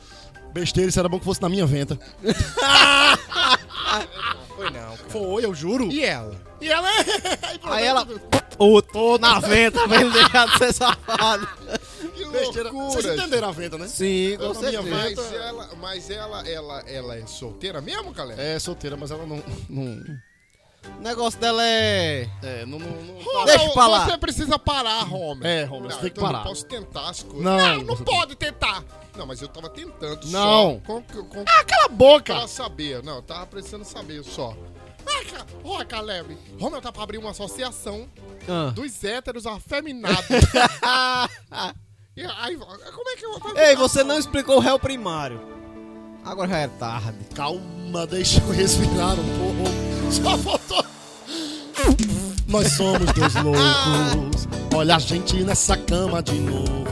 Besteira, 0.52 0.88
isso 0.88 0.98
era 1.00 1.08
bom 1.08 1.18
que 1.18 1.24
fosse 1.24 1.42
na 1.42 1.48
minha 1.48 1.66
venta. 1.66 1.98
Foi 4.56 4.70
não, 4.70 4.96
cara. 4.96 5.08
Foi, 5.10 5.44
eu 5.44 5.54
juro. 5.54 5.90
E 5.92 6.02
ela? 6.04 6.34
E 6.60 6.68
ela. 6.68 6.88
Aí 7.64 7.84
ela. 7.84 8.06
Ô, 8.58 8.80
tô 8.80 9.18
na 9.18 9.38
venta, 9.40 9.86
velho, 9.86 10.10
deixar 10.10 10.46
de 10.48 10.58
ser 10.58 10.72
safado. 10.72 11.46
Besteira. 12.32 12.72
Vocês 12.72 13.04
entenderam 13.06 13.48
a 13.48 13.52
venta, 13.52 13.78
né? 13.78 13.88
Sim, 13.88 14.32
Eu 14.38 14.38
com 14.48 14.54
certeza. 14.54 14.82
Mas 14.82 15.32
ela, 15.32 15.70
mas 15.80 16.10
ela, 16.10 16.48
ela, 16.48 16.80
ela 16.88 17.16
é 17.16 17.26
solteira 17.26 17.80
mesmo, 17.80 18.12
Caleb? 18.12 18.40
É, 18.40 18.58
solteira, 18.58 18.96
mas 18.96 19.10
ela 19.10 19.24
não. 19.26 19.42
não 19.68 20.02
O 20.98 21.02
negócio 21.02 21.38
dela 21.40 21.62
é. 21.64 22.28
é, 22.42 22.66
não. 22.66 22.78
não, 22.78 22.88
não 22.88 23.44
Deixa 23.44 23.70
pra 23.70 23.86
lá. 23.86 24.04
Você 24.06 24.18
precisa 24.18 24.58
parar, 24.58 25.02
Romeu. 25.02 25.46
É, 25.48 25.64
Romeu, 25.64 25.90
você 25.90 25.98
tem 26.00 26.10
que 26.10 26.18
então 26.18 26.24
Eu 26.24 26.32
parar. 26.32 26.38
não 26.44 26.50
posso 26.50 26.64
tentar 26.66 27.08
as 27.10 27.22
coisas. 27.22 27.42
Não, 27.42 27.58
não, 27.58 27.82
não 27.84 27.96
pode 27.96 28.36
tentar. 28.36 28.84
Não, 29.16 29.26
mas 29.26 29.40
eu 29.40 29.48
tava 29.48 29.68
tentando 29.70 30.26
Não. 30.28 30.80
só. 30.86 30.92
Com, 31.00 31.02
com, 31.02 31.44
Ah, 31.46 31.64
cala 31.64 31.84
a 31.86 31.88
boca! 31.88 32.34
pra 32.34 32.46
saber. 32.46 33.02
Não, 33.02 33.16
eu 33.16 33.22
tava 33.22 33.46
precisando 33.46 33.84
saber 33.84 34.22
só. 34.22 34.54
Ah, 35.08 35.44
Ó, 35.64 35.84
Caleb, 35.84 36.36
Romeu 36.60 36.80
tá 36.82 36.90
pra 36.92 37.02
abrir 37.04 37.18
uma 37.18 37.30
associação 37.30 38.08
Ah. 38.48 38.70
dos 38.74 39.02
héteros 39.04 39.46
afeminados. 39.46 40.26
E 42.16 42.24
aí, 42.24 42.56
como 42.56 43.10
é 43.10 43.16
que 43.16 43.26
eu 43.26 43.32
vou 43.32 43.40
fazer? 43.40 43.60
Ei, 43.60 43.76
você 43.76 44.02
não 44.02 44.18
explicou 44.18 44.56
o 44.56 44.60
réu 44.60 44.78
primário. 44.78 45.38
Agora 46.24 46.48
já 46.48 46.58
é 46.60 46.66
tarde. 46.68 47.18
Calma, 47.34 48.06
deixa 48.06 48.40
eu 48.40 48.50
respirar 48.52 49.20
um 49.20 49.38
pouco. 49.38 50.12
Só 50.12 50.38
faltou. 50.38 50.84
Nós 52.48 52.72
somos 52.72 53.12
dois 53.12 53.34
loucos. 53.44 54.48
Olha 54.74 54.96
a 54.96 54.98
gente 54.98 55.44
nessa 55.44 55.76
cama 55.76 56.22
de 56.22 56.40
novo. 56.40 56.86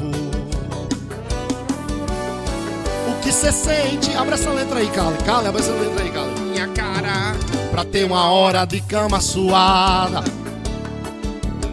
O 3.08 3.20
que 3.22 3.32
você 3.32 3.50
sente? 3.50 4.14
Abre 4.14 4.34
essa 4.34 4.50
letra 4.50 4.78
aí, 4.78 4.90
Cale. 4.90 5.16
Cale, 5.24 5.48
abre 5.48 5.62
essa 5.62 5.72
letra 5.72 6.04
aí, 6.04 6.10
Cale. 6.10 6.40
Minha 6.40 6.68
cara. 6.68 7.34
Pra 7.70 7.82
ter 7.82 8.04
uma 8.04 8.30
hora 8.30 8.66
de 8.66 8.82
cama 8.82 9.22
suada. 9.22 10.22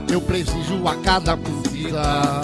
Eu 0.09 0.21
preciso 0.21 0.87
a 0.87 0.95
cada 0.95 1.35
pedida. 1.35 2.41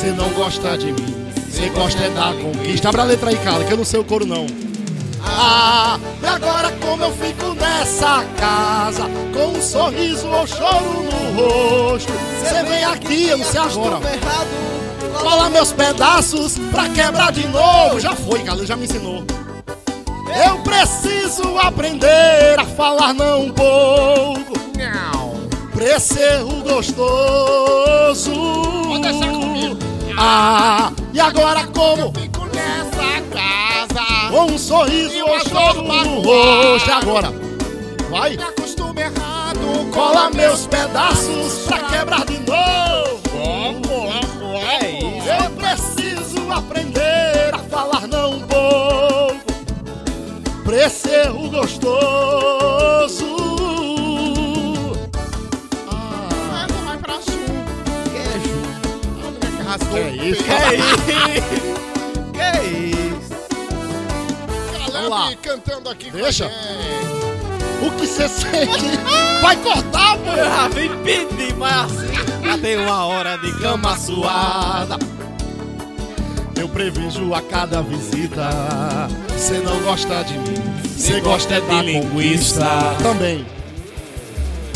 Você 0.00 0.12
não 0.12 0.30
gosta 0.30 0.78
de 0.78 0.92
mim. 0.92 1.14
Você 1.46 1.68
gosta 1.68 2.02
é 2.02 2.08
da 2.08 2.32
conquista. 2.32 2.88
Abre 2.88 3.02
a 3.02 3.04
letra 3.04 3.28
aí, 3.28 3.36
Cale, 3.36 3.66
que 3.66 3.72
eu 3.72 3.76
não 3.76 3.84
sei 3.84 4.00
o 4.00 4.04
coro 4.04 4.24
não. 4.24 4.46
Ah, 5.22 6.00
e 6.22 6.26
agora 6.26 6.72
como 6.80 7.04
eu 7.04 7.12
fico 7.12 7.52
nessa 7.54 8.24
casa 8.38 9.02
Com 9.34 9.58
um 9.58 9.60
sorriso 9.60 10.26
ou 10.28 10.46
choro 10.46 11.02
no 11.02 11.42
rosto 11.42 12.10
Você 12.42 12.62
vem 12.62 12.82
aqui, 12.84 13.28
eu 13.28 13.36
não 13.36 13.44
sei 13.44 13.60
agora 13.60 14.00
Cola 15.20 15.50
meus 15.50 15.72
pedaços 15.72 16.58
pra 16.70 16.88
quebrar 16.88 17.32
de 17.32 17.46
novo 17.48 18.00
Já 18.00 18.16
foi, 18.16 18.38
galera, 18.42 18.66
já 18.66 18.76
me 18.76 18.84
ensinou 18.84 19.22
Eu 20.46 20.56
preciso 20.60 21.58
aprender 21.58 22.58
a 22.58 22.64
falar 22.64 23.12
não 23.12 23.44
um 23.44 23.50
pouco 23.52 24.54
Não. 24.78 25.48
Pra 25.70 25.96
esse 25.96 26.18
erro 26.18 26.62
gostoso. 26.62 28.30
Ah, 30.22 30.92
e 31.14 31.18
agora 31.18 31.66
como 31.68 32.12
Fico 32.12 32.44
nessa 32.44 33.22
casa. 33.32 34.28
Com 34.30 34.52
um 34.52 34.58
sorriso 34.58 35.14
E 35.14 35.22
uma 35.22 35.40
choro 35.40 35.82
no 35.82 36.20
rosto 36.20 36.92
Agora, 36.92 37.32
vai 38.10 38.34
acostumo 38.34 39.00
errado. 39.00 39.90
Cola 39.92 40.30
meus 40.30 40.66
pedaços 40.66 41.64
pra 41.66 41.78
quebrar 41.84 42.26
de 42.26 42.38
novo. 42.40 43.30
É 44.68 44.90
isso. 44.90 45.28
Eu 45.28 45.50
preciso 45.52 46.52
aprender 46.52 47.54
a 47.54 47.58
falar 47.58 48.06
não 48.06 48.34
um 48.34 48.40
pouco. 48.40 49.40
Pra 50.64 50.86
esse 50.86 51.08
erro 51.08 51.48
gostoso. 51.50 53.29
Que 59.90 59.98
rasgou 59.98 60.10
Que 60.10 60.20
o 60.20 60.24
isso? 60.28 60.44
Que 62.32 62.48
isso? 62.96 63.30
Caleb 64.92 65.08
lá. 65.08 65.32
cantando 65.42 65.88
aqui 65.90 66.10
Deixa. 66.10 66.50
o 67.82 67.90
que 67.92 68.06
você 68.06 68.28
sente? 68.28 68.98
Vai 69.42 69.56
cortar, 69.56 70.16
pô! 70.18 70.30
Eu 70.30 70.44
já 70.44 70.68
vim 70.68 70.90
pedir, 71.02 71.54
mas 71.56 71.92
assim. 71.92 72.12
Já 72.44 72.82
uma 72.82 73.06
hora 73.06 73.38
de 73.38 73.52
cama 73.58 73.96
suada. 73.96 74.98
Eu 76.56 76.68
prevejo 76.68 77.32
a 77.32 77.40
cada 77.40 77.80
visita. 77.82 78.50
Você 79.30 79.60
não 79.60 79.80
gosta 79.80 80.22
de 80.24 80.34
mim. 80.38 80.80
Você 80.84 81.20
gosta 81.20 81.54
é 81.54 81.60
de 81.60 81.80
linguiça. 81.80 82.66
Também. 83.02 83.46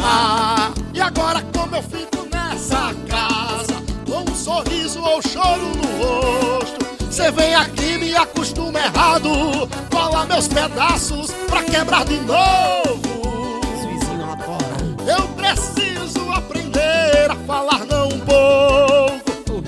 Ah, 0.03 0.73
e 0.95 1.01
agora 1.01 1.45
como 1.53 1.77
eu 1.77 1.83
fico 1.83 2.14
sorriso 4.45 5.01
ou 5.01 5.23
choro 5.23 5.73
no 5.75 6.05
rosto. 6.05 6.85
Você 7.01 7.31
vem 7.31 7.55
aqui 7.55 7.97
me 7.97 8.15
acostuma 8.15 8.79
errado. 8.79 9.31
Cola 9.91 10.27
meus 10.27 10.47
pedaços 10.49 11.31
pra 11.49 11.63
quebrar 11.63 12.05
de 12.05 12.21
novo. 12.21 13.01
Eu 15.07 15.27
preciso 15.29 16.31
aprender 16.31 17.31
a 17.31 17.37
falar 17.47 17.87
não 17.87 18.09
um 18.09 18.21
pouco. 18.21 19.63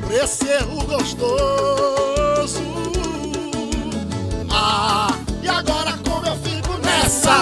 Por 0.00 0.12
esse 0.12 0.48
erro 0.48 0.84
gostoso. 0.84 2.60
Ah, 4.50 5.14
e 5.42 5.48
agora 5.48 5.92
como 6.04 6.26
eu 6.26 6.36
fico 6.38 6.76
nessa 6.84 7.41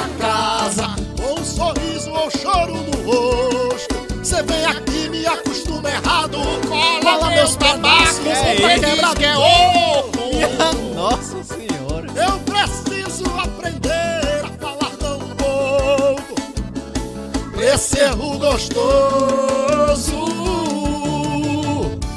erro 18.01 18.39
gostoso. 18.39 20.27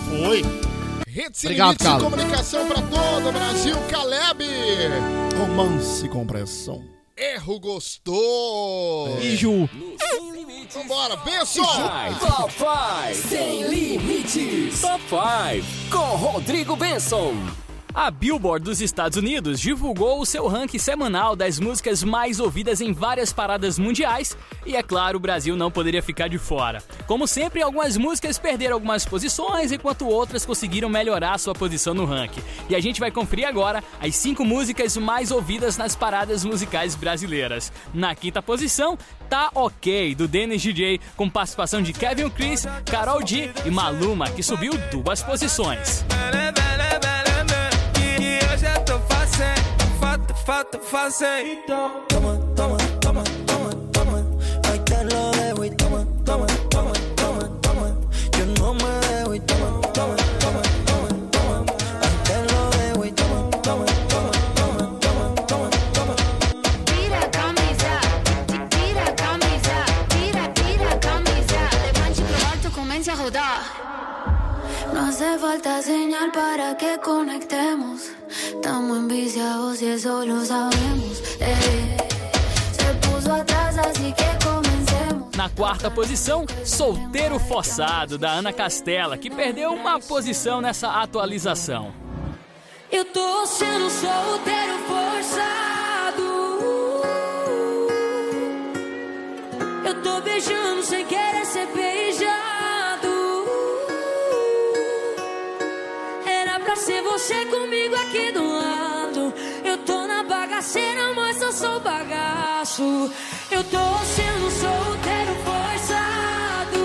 Foi. 0.09 0.41
Rede 1.07 1.37
Sem 1.37 1.49
Obrigado, 1.49 1.69
Limites 1.69 1.77
de 1.77 1.83
Carlos. 1.83 2.03
Comunicação 2.03 2.67
pra 2.67 2.81
todo 2.81 3.29
o 3.29 3.31
Brasil. 3.31 3.75
Caleb. 3.89 4.45
Romance 5.37 6.07
com 6.07 6.25
pressão. 6.25 6.83
Erro 7.17 7.59
gostoso. 7.59 9.19
E 9.21 9.35
Ju? 9.35 9.69
No 9.73 9.97
Sem 9.99 10.31
Limites. 10.31 10.75
Vambora, 10.75 11.17
Benção. 11.17 11.65
Top 12.19 12.51
5 12.51 13.29
Sem 13.29 13.67
Limites. 13.67 14.81
Top 14.81 15.03
5 15.09 15.91
com 15.91 16.15
Rodrigo 16.15 16.75
Benson. 16.75 17.33
A 17.93 18.09
Billboard 18.09 18.65
dos 18.65 18.81
Estados 18.81 19.19
Unidos 19.19 19.59
divulgou 19.59 20.19
o 20.19 20.25
seu 20.25 20.47
ranking 20.47 20.79
semanal 20.79 21.35
das 21.35 21.59
músicas 21.59 22.03
mais 22.03 22.39
ouvidas 22.39 22.81
em 22.81 22.91
várias 22.91 23.31
paradas 23.31 23.77
mundiais 23.77 24.35
e, 24.65 24.75
é 24.75 24.81
claro, 24.81 25.17
o 25.17 25.21
Brasil 25.21 25.55
não 25.55 25.69
poderia 25.69 26.01
ficar 26.01 26.27
de 26.27 26.39
fora. 26.39 26.81
Como 27.05 27.27
sempre, 27.27 27.61
algumas 27.61 27.95
músicas 27.95 28.39
perderam 28.39 28.73
algumas 28.73 29.05
posições, 29.05 29.71
enquanto 29.71 30.07
outras 30.07 30.43
conseguiram 30.43 30.89
melhorar 30.89 31.37
sua 31.37 31.53
posição 31.53 31.93
no 31.93 32.03
ranking. 32.03 32.41
E 32.67 32.75
a 32.75 32.79
gente 32.79 32.99
vai 32.99 33.11
conferir 33.11 33.47
agora 33.47 33.83
as 34.01 34.15
cinco 34.15 34.43
músicas 34.43 34.97
mais 34.97 35.29
ouvidas 35.29 35.77
nas 35.77 35.95
paradas 35.95 36.43
musicais 36.43 36.95
brasileiras. 36.95 37.71
Na 37.93 38.15
quinta 38.15 38.41
posição, 38.41 38.97
Tá 39.29 39.49
Ok, 39.55 40.13
do 40.13 40.27
Dennis 40.27 40.61
DJ, 40.61 40.99
com 41.15 41.27
participação 41.27 41.81
de 41.81 41.91
Kevin 41.91 42.29
Chris, 42.29 42.65
Carol 42.85 43.23
D 43.23 43.49
e 43.65 43.71
Maluma, 43.71 44.29
que 44.29 44.43
subiu 44.43 44.73
duas 44.91 45.23
posições. 45.23 46.05
Falta 50.07 50.79
fazer. 50.79 51.45
Então, 51.45 51.91
toma, 52.09 52.37
toma, 52.55 52.77
toma, 52.99 53.23
toma, 53.47 53.69
toma. 53.93 54.25
Ahí 54.69 54.79
te 54.79 55.03
lo 55.05 55.31
dejo 55.31 55.63
y 55.63 55.69
toma, 55.71 56.05
toma, 56.25 56.45
toma, 56.69 56.91
toma, 57.15 57.49
toma. 57.61 57.95
Yo 58.37 58.45
no 58.59 58.73
me 58.73 58.91
dejo 59.07 59.33
y 59.35 59.39
toma, 59.41 59.81
toma, 59.93 60.15
toma, 60.39 60.61
toma, 60.85 61.09
toma. 61.31 61.65
Ahí 62.01 62.17
te 62.25 62.53
lo 62.53 62.69
dejo 62.77 63.05
y 63.05 63.11
toma, 63.11 63.49
toma, 63.61 63.85
toma, 64.09 64.31
toma, 64.55 64.99
toma, 64.99 65.35
toma, 65.47 65.69
toma. 65.93 66.15
Tira 66.85 67.31
camisa, 67.31 67.93
ti- 68.47 68.75
tira 68.75 69.15
camisa, 69.15 69.75
tira, 70.09 70.53
tira 70.53 70.99
camisa. 70.99 71.59
Levante 71.85 72.21
pro 72.23 72.47
alto, 72.51 72.71
comece 72.75 73.11
a 73.11 73.15
rodar. 73.15 73.61
No 74.93 75.07
hace 75.07 75.37
falta 75.39 75.81
señal 75.81 76.31
para 76.33 76.75
que 76.77 76.99
conectemos. 76.99 78.01
Estamos 78.63 78.97
enviciados 78.97 79.81
y 79.81 79.87
eso 79.87 80.25
lo 80.25 80.45
sabemos. 80.45 81.21
eh. 81.41 81.97
Se 82.71 82.93
puso 83.05 83.33
atrás, 83.33 83.77
así 83.77 84.13
que. 84.13 84.23
Na 85.35 85.49
quarta 85.49 85.91
posição, 85.91 86.45
Solteiro 86.63 87.37
Forçado, 87.39 88.17
da 88.17 88.31
Ana 88.31 88.53
Castela, 88.53 89.17
que 89.17 89.29
perdeu 89.29 89.73
uma 89.73 89.99
posição 89.99 90.61
nessa 90.61 90.87
atualização. 91.01 91.91
Eu 92.89 93.03
tô 93.03 93.45
sendo 93.45 93.89
solteiro 93.89 94.77
forçado. 94.87 96.23
Eu 99.85 100.01
tô 100.01 100.21
beijando 100.21 100.83
sem 100.83 101.05
querer 101.05 101.45
ser 101.45 101.67
beijado. 101.75 103.09
Era 106.25 106.59
pra 106.61 106.75
ser 106.77 107.01
você 107.01 107.45
comigo 107.47 107.95
aqui 107.95 108.31
do 108.31 108.52
na 110.63 110.69
bagaceira, 110.69 111.13
mas 111.13 111.41
eu 111.41 111.51
sou 111.51 111.79
bagaço. 111.79 113.11
Eu 113.51 113.63
tô 113.63 113.77
sendo 114.05 114.49
solteiro 114.51 115.35
forçado. 115.43 116.79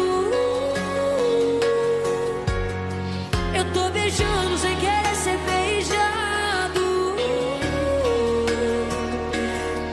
Eu 3.55 3.73
tô 3.73 3.89
beijando 3.91 4.59
sem 4.59 4.77
querer 4.77 5.15
ser 5.15 5.39
beijado. 5.39 7.17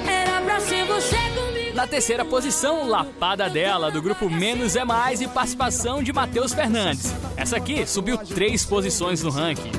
Era 0.07 0.41
pra 0.41 0.59
ser 0.59 0.85
você 0.85 1.17
comigo. 1.35 1.75
Na 1.75 1.85
terceira 1.85 2.25
posição, 2.25 2.87
Lapada 2.89 3.47
dela, 3.49 3.91
do 3.91 4.01
grupo 4.01 4.29
Menos 4.29 4.75
é 4.75 4.83
Mais 4.83 5.21
e 5.21 5.27
participação 5.27 6.01
de 6.01 6.11
Matheus 6.11 6.53
Fernandes. 6.53 7.13
Essa 7.37 7.57
aqui 7.57 7.85
subiu 7.85 8.17
três 8.17 8.65
posições 8.65 9.21
no 9.21 9.29
ranking. 9.29 9.71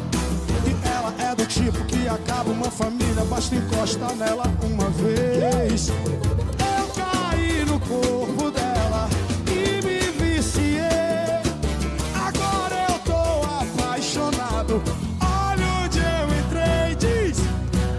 E 0.65 0.89
ela 0.89 1.13
é 1.31 1.35
do 1.35 1.46
tipo 1.67 1.85
que 1.87 2.09
acaba 2.09 2.51
uma 2.51 2.71
família, 2.71 3.25
basta 3.25 3.57
encostar 3.57 4.15
nela 4.15 4.45
uma 4.63 4.89
vez. 4.91 5.89
Eu 5.89 6.87
caí 6.95 7.65
no 7.65 7.81
corpo 7.81 8.51
dela 8.53 9.09
e 9.49 9.85
me 9.85 10.01
viciei. 10.13 10.81
Agora 12.15 12.87
eu 12.89 12.99
tô 13.01 13.83
apaixonado. 13.83 14.83
Olha 15.21 15.67
onde 15.85 15.99
eu 15.99 16.29
entrei, 16.39 16.95
diz. 17.01 17.39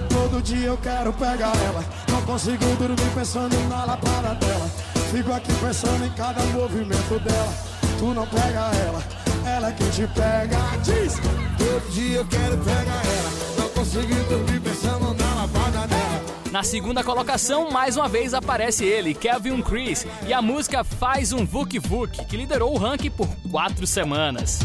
Todo 0.08 0.42
dia 0.42 0.68
eu 0.68 0.78
quero 0.78 1.12
pegar 1.12 1.52
ela. 1.66 1.84
Não 2.10 2.22
consigo 2.22 2.64
dormir 2.78 3.12
pensando 3.14 3.58
na 3.68 3.84
lapada 3.84 4.34
dela. 4.36 4.70
Fico 5.12 5.34
aqui 5.34 5.54
pensando 5.56 6.06
em 6.06 6.12
cada 6.12 6.42
movimento 6.46 7.20
dela. 7.20 7.54
Tu 8.00 8.06
não 8.14 8.28
pega 8.28 8.72
ela, 8.86 9.04
ela 9.46 9.70
é 9.70 9.72
quem 9.74 9.90
te 9.90 10.08
pega. 10.08 10.58
Diz. 10.84 11.16
Todo 11.58 11.92
dia 11.92 12.20
eu 12.20 12.26
quero 12.26 12.58
pegar 12.60 13.02
ela. 13.04 13.47
Na 16.52 16.64
segunda 16.64 17.04
colocação, 17.04 17.70
mais 17.70 17.98
uma 17.98 18.10
vez 18.10 18.34
aparece 18.34 18.84
ele, 18.84 19.14
Kevin 19.14 19.62
Chris, 19.62 20.08
e 20.26 20.34
a 20.34 20.42
música 20.42 20.84
Faz 20.84 21.32
um 21.32 21.46
Vuk 21.46 21.78
Vuk, 21.80 22.26
que 22.26 22.36
liderou 22.36 22.74
o 22.74 22.78
ranking 22.78 23.12
por 23.12 23.28
quatro 23.52 23.86
semanas. 23.86 24.60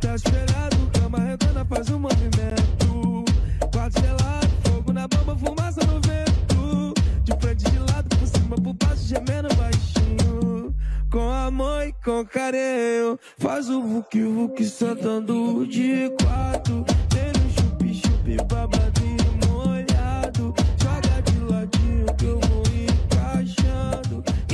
Tá 0.00 0.14
esperado, 0.14 0.76
cama 0.92 1.18
redonda 1.18 1.64
faz 1.64 1.88
um 1.88 1.98
movimento. 1.98 3.24
Quase 3.72 3.98
gelado, 4.00 4.48
fogo 4.64 4.92
na 4.92 5.08
bomba, 5.08 5.36
fumaça 5.36 5.80
no 5.86 6.00
vento. 6.00 6.94
De 7.24 7.32
frente 7.40 7.64
de 7.70 7.78
lado, 7.78 8.16
por 8.16 8.28
cima, 8.28 8.56
por 8.56 8.74
baixo, 8.74 9.02
gemendo 9.06 9.48
baixinho. 9.54 10.74
Com 11.10 11.30
amor 11.30 11.86
e 11.86 11.92
com 12.04 12.24
carinho. 12.26 13.18
Faz 13.38 13.70
o 13.70 13.80
vuki 13.80 14.22
vuki 14.22 14.64
sentando 14.64 15.66
de 15.66 16.10
quatro. 16.22 16.84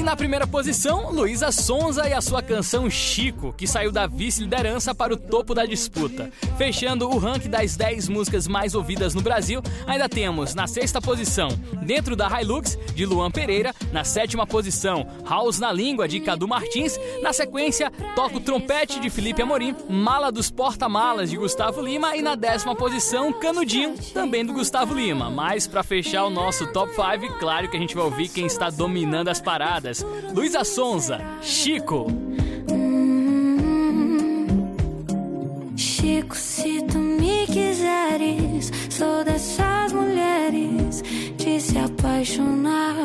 Na 0.07 0.15
primeira 0.15 0.47
posição, 0.47 1.11
Luísa 1.11 1.51
Sonza 1.51 2.09
e 2.09 2.13
a 2.13 2.21
sua 2.21 2.41
canção 2.41 2.89
Chico, 2.89 3.53
que 3.53 3.67
saiu 3.67 3.91
da 3.91 4.07
vice-liderança 4.07 4.95
para 4.95 5.13
o 5.13 5.17
topo 5.17 5.53
da 5.53 5.67
disputa. 5.67 6.31
Fechando 6.57 7.11
o 7.11 7.19
ranking 7.19 7.51
das 7.51 7.77
10 7.77 8.09
músicas 8.09 8.47
mais 8.47 8.77
ouvidas 8.77 9.15
no 9.15 9.21
Brasil, 9.21 9.61
ainda 9.85 10.09
temos 10.09 10.55
na 10.55 10.69
sexta 10.69 11.03
posição, 11.03 11.49
Dentro 11.83 12.15
da 12.15 12.41
Hilux, 12.41 12.79
de 12.95 13.05
Luan 13.05 13.33
Pereira, 13.33 13.75
na 13.93 14.05
sétima 14.05 14.47
posição, 14.47 15.09
House 15.29 15.59
na 15.59 15.73
Língua, 15.73 16.07
de 16.07 16.21
Cadu 16.21 16.47
Martins, 16.47 16.97
na 17.21 17.33
sequência, 17.33 17.91
Toca 18.15 18.37
o 18.37 18.41
Trompete, 18.41 19.01
de 19.01 19.11
Felipe 19.11 19.43
Amorim, 19.43 19.75
Mala 19.89 20.31
dos 20.31 20.53
Porta-Malas, 20.53 21.31
de 21.31 21.37
Gustavo 21.37 21.81
Lima, 21.81 22.17
e 22.17 22.23
na 22.23 22.37
décima 22.37 22.77
posição, 22.77 23.33
Canudinho, 23.33 23.97
também 24.15 24.45
do 24.45 24.53
Gustavo 24.53 24.95
Lima. 24.95 25.31
Mas 25.31 25.67
para 25.67 25.83
fechar 25.83 26.25
o 26.25 26.31
nosso 26.31 26.65
top 26.69 26.93
5, 26.95 27.41
claro 27.41 27.69
que 27.69 27.77
a 27.77 27.81
gente 27.81 27.95
vai 27.97 28.05
ouvir 28.05 28.29
quem 28.29 28.47
está 28.47 28.71
dominando 28.71 29.29
as 29.29 29.41
paradas. 29.41 29.96
Luísa 30.35 30.65
Sonza, 30.65 31.19
Chico. 31.41 32.07
Chico, 35.77 36.37
se 36.37 36.83
tu 36.83 36.99
me 36.99 37.47
quiseres, 37.47 38.71
sou 38.91 39.25
dessas 39.25 39.93
mulheres 39.93 41.03
de 41.37 41.61
se 41.61 41.79
apaixonar. 41.79 42.97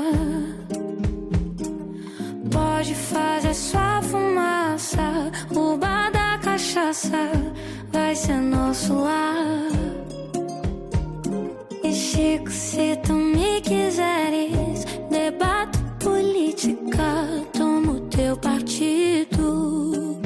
Pode 2.51 2.95
fazer 2.95 3.53
sua 3.53 4.01
fumaça, 4.01 5.31
o 5.55 5.77
bar 5.77 6.11
da 6.11 6.37
cachaça 6.39 7.31
vai 7.91 8.15
ser 8.15 8.37
nosso 8.41 8.93
lar. 8.93 9.67
E 11.83 11.93
Chico, 11.93 12.51
se 12.51 12.97
tu 12.97 13.13
me 13.13 13.61
quiseres, 13.61 14.85
debato 15.09 15.80
política, 16.03 17.45
tomo 17.53 18.01
teu 18.09 18.35
partido. 18.37 20.19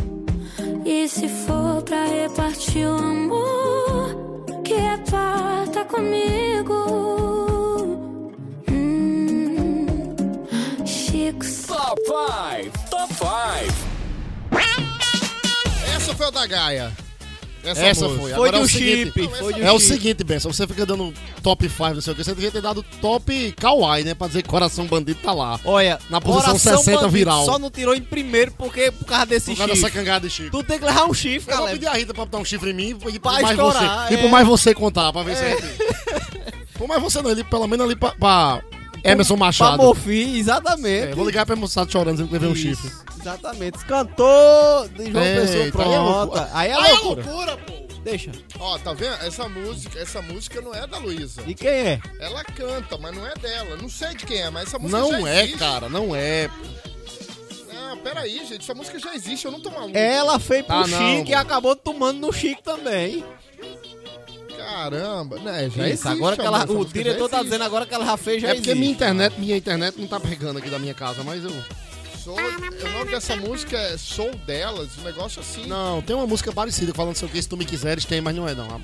E 0.85 1.07
se 1.07 1.27
for 1.27 1.81
pra 1.83 2.05
repartir 2.05 2.87
o 2.87 2.95
amor, 2.95 4.43
que 4.63 4.73
reparta 4.73 5.85
comigo. 5.85 6.73
Hum, 8.69 9.85
Chico, 10.85 11.45
Top 11.67 12.01
5! 12.05 12.89
Top 12.89 13.13
5! 13.13 13.85
Essa 15.95 16.15
foi 16.15 16.27
a 16.27 16.29
da 16.29 16.47
Gaia. 16.47 17.04
Essa 17.71 18.05
música. 18.05 18.09
foi. 18.09 18.17
Foi 18.19 18.33
Agora 18.33 18.51
de 18.51 18.57
é 18.57 18.59
um 18.59 18.63
o 18.63 18.67
seguinte, 18.69 19.03
chip, 19.05 19.27
foi 19.39 19.53
de 19.53 19.61
um 19.61 19.65
É 19.65 19.71
o 19.71 19.79
chip. 19.79 19.93
seguinte, 19.93 20.23
Benção, 20.23 20.53
você 20.53 20.67
fica 20.67 20.85
dando 20.85 21.13
top 21.41 21.69
5, 21.69 21.93
não 21.95 22.01
sei 22.01 22.13
o 22.13 22.15
que, 22.15 22.23
você 22.23 22.33
devia 22.33 22.51
ter 22.51 22.61
dado 22.61 22.83
top 23.01 23.53
kawaii, 23.59 24.03
né? 24.03 24.13
Pra 24.13 24.27
dizer 24.27 24.41
que 24.43 24.49
Coração 24.49 24.85
Bandido 24.85 25.19
tá 25.21 25.33
lá. 25.33 25.59
Olha, 25.65 25.99
Na 26.09 26.19
posição 26.21 26.53
Coração 26.53 26.77
60 26.77 26.91
Bandido 26.97 27.09
viral. 27.11 27.45
Só 27.45 27.59
não 27.59 27.69
tirou 27.71 27.95
em 27.95 28.01
primeiro 28.01 28.51
porque 28.51 28.91
por 28.91 29.05
causa 29.05 29.25
desse 29.25 29.51
Por 29.51 29.57
causa 29.57 29.73
dessa 29.73 29.89
cangada 29.91 30.27
de 30.27 30.33
chifre. 30.33 30.51
Tu 30.51 30.63
tem 30.63 30.79
que 30.79 30.85
levar 30.85 31.05
um 31.05 31.13
chifre, 31.13 31.53
Eu 31.53 31.57
vou 31.59 31.67
pedir 31.69 31.87
a 31.87 31.93
Rita 31.93 32.13
pra 32.13 32.25
botar 32.25 32.37
um 32.37 32.45
chifre 32.45 32.71
em 32.71 32.73
mim 32.73 32.89
e 32.89 32.95
por 32.95 33.19
Pra 33.19 33.31
mais 33.33 33.49
estourar, 33.51 34.07
você. 34.07 34.13
E 34.13 34.17
é. 34.17 34.21
por 34.21 34.29
mais 34.29 34.47
você 34.47 34.73
contar, 34.73 35.11
pra 35.13 35.23
ver 35.23 35.35
se 35.37 35.43
a 35.43 35.49
gente... 35.49 35.65
Por 36.77 36.87
mais 36.87 37.01
você 37.01 37.21
não, 37.21 37.29
ele, 37.31 37.43
pelo 37.43 37.67
menos 37.67 37.85
ali 37.85 37.95
pra, 37.95 38.11
pra 38.11 38.61
Emerson 39.03 39.35
Pra 39.37 39.45
Machado. 39.45 39.77
Morfim, 39.77 40.37
exatamente. 40.37 41.07
É, 41.11 41.15
vou 41.15 41.25
ligar 41.25 41.45
pra 41.45 41.55
Emerson 41.55 41.79
Machado 41.79 41.91
chorando, 41.91 42.11
dizendo 42.15 42.27
que 42.27 42.33
levei 42.33 42.49
um 42.49 42.55
chifre. 42.55 42.91
Exatamente. 43.29 43.79
Cantor 43.85 44.87
de 44.89 45.11
João 45.11 45.23
Eita, 45.23 45.41
Pessoa, 45.41 45.63
aí 45.63 45.67
é 45.67 45.71
pronto. 45.71 45.99
loucura. 46.11 46.49
Aí 46.53 46.69
é 46.69 46.73
Aí 46.75 46.89
é 46.89 46.93
loucura. 46.93 47.23
loucura, 47.25 47.57
pô. 47.57 47.73
Deixa. 48.03 48.31
Ó, 48.59 48.77
tá 48.77 48.93
vendo? 48.93 49.15
Essa 49.25 49.49
música, 49.49 49.99
essa 49.99 50.21
música 50.21 50.61
não 50.61 50.73
é 50.75 50.85
da 50.85 50.99
Luísa. 50.99 51.41
E 51.47 51.55
quem 51.55 51.69
é? 51.69 51.99
Ela 52.19 52.43
canta, 52.43 52.97
mas 52.99 53.15
não 53.15 53.25
é 53.25 53.33
dela. 53.33 53.77
Não 53.81 53.89
sei 53.89 54.09
de 54.13 54.25
quem 54.27 54.41
é, 54.41 54.49
mas 54.51 54.67
essa 54.67 54.77
música 54.77 54.99
já 55.01 55.17
Não 55.17 55.27
é, 55.27 55.39
existe. 55.43 55.57
cara, 55.57 55.89
não 55.89 56.15
é. 56.15 56.47
Ah, 57.73 57.97
peraí, 58.03 58.37
gente. 58.45 58.61
Essa 58.61 58.75
música 58.75 58.99
já 58.99 59.15
existe, 59.15 59.45
eu 59.45 59.51
não 59.51 59.59
tô 59.59 59.71
maluco. 59.71 59.97
Ela 59.97 60.37
fez 60.39 60.63
pro 60.63 60.75
Ah, 60.75 60.87
não. 60.87 61.17
Chique 61.17 61.31
e 61.31 61.33
acabou 61.33 61.75
tomando 61.75 62.19
no 62.19 62.31
Chique 62.31 62.61
também. 62.61 63.25
Caramba, 64.55 65.37
né? 65.39 65.61
Já 65.63 65.67
Isso, 65.67 65.81
existe. 65.87 66.07
agora 66.07 66.35
que 66.35 66.41
amor, 66.41 66.53
ela, 66.55 66.63
essa 66.63 66.73
o 66.73 66.75
música 66.77 66.97
já 66.99 67.03
diretor 67.03 67.29
tá 67.29 67.37
existe. 67.37 67.49
dizendo 67.51 67.63
agora 67.65 67.85
que 67.85 67.93
ela 67.93 68.05
já 68.05 68.17
fez, 68.17 68.41
já 68.41 68.49
É 68.49 68.53
porque 68.53 68.69
existe. 68.69 68.79
minha 68.79 68.91
internet, 68.91 69.39
minha 69.39 69.57
internet 69.57 69.99
não 69.99 70.07
tá 70.07 70.19
pegando 70.19 70.59
aqui 70.59 70.69
da 70.69 70.77
minha 70.79 70.93
casa, 70.93 71.23
mas 71.23 71.43
eu. 71.43 71.51
Sou, 72.25 72.33
o 72.33 72.91
nome 72.91 73.11
dessa 73.11 73.35
música 73.35 73.77
é 73.77 73.99
Sou 73.99 74.33
Delas, 74.47 74.97
um 74.97 75.03
negócio 75.03 75.39
assim. 75.39 75.67
Não, 75.67 76.01
tem 76.01 76.15
uma 76.15 76.25
música 76.25 76.51
parecida 76.51 76.91
falando 76.91 77.15
sei 77.15 77.27
o 77.27 77.31
que, 77.31 77.39
se 77.39 77.47
tu 77.47 77.55
me 77.55 77.63
quiseres, 77.63 78.03
tem, 78.03 78.19
mas 78.19 78.35
não 78.35 78.49
é 78.49 78.55
não. 78.55 78.65
A 78.65 78.81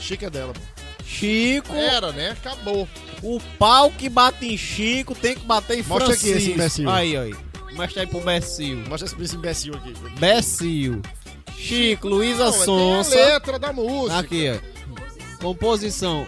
Chica 0.00 0.28
é 0.28 0.30
dela, 0.30 0.54
pô. 0.54 0.60
Chico, 1.04 1.74
Era, 1.74 2.10
né? 2.10 2.30
Acabou. 2.30 2.88
o 3.22 3.38
pau 3.58 3.90
que 3.90 4.08
bate 4.08 4.46
em 4.46 4.56
Chico 4.56 5.14
tem 5.14 5.34
que 5.34 5.44
bater 5.44 5.74
em 5.78 5.82
Mostra 5.82 6.14
aqui 6.14 6.20
Francisco. 6.20 6.38
esse 6.38 6.52
imbecil. 6.52 6.88
Aí, 6.88 7.18
aí. 7.18 7.34
Mostra 7.74 8.00
aí 8.00 8.06
pro 8.06 8.20
Becil. 8.22 8.78
Mostra 8.88 9.22
esse 9.22 9.36
imbecil 9.36 9.74
aqui. 9.74 9.92
Becil. 10.18 11.02
Chico, 11.58 12.08
Luísa 12.08 12.48
a 12.48 12.52
Sonsa. 12.52 13.14
letra 13.14 13.58
da 13.58 13.74
música. 13.74 14.20
Aqui, 14.20 14.48
ó. 14.48 15.42
Composição. 15.42 16.26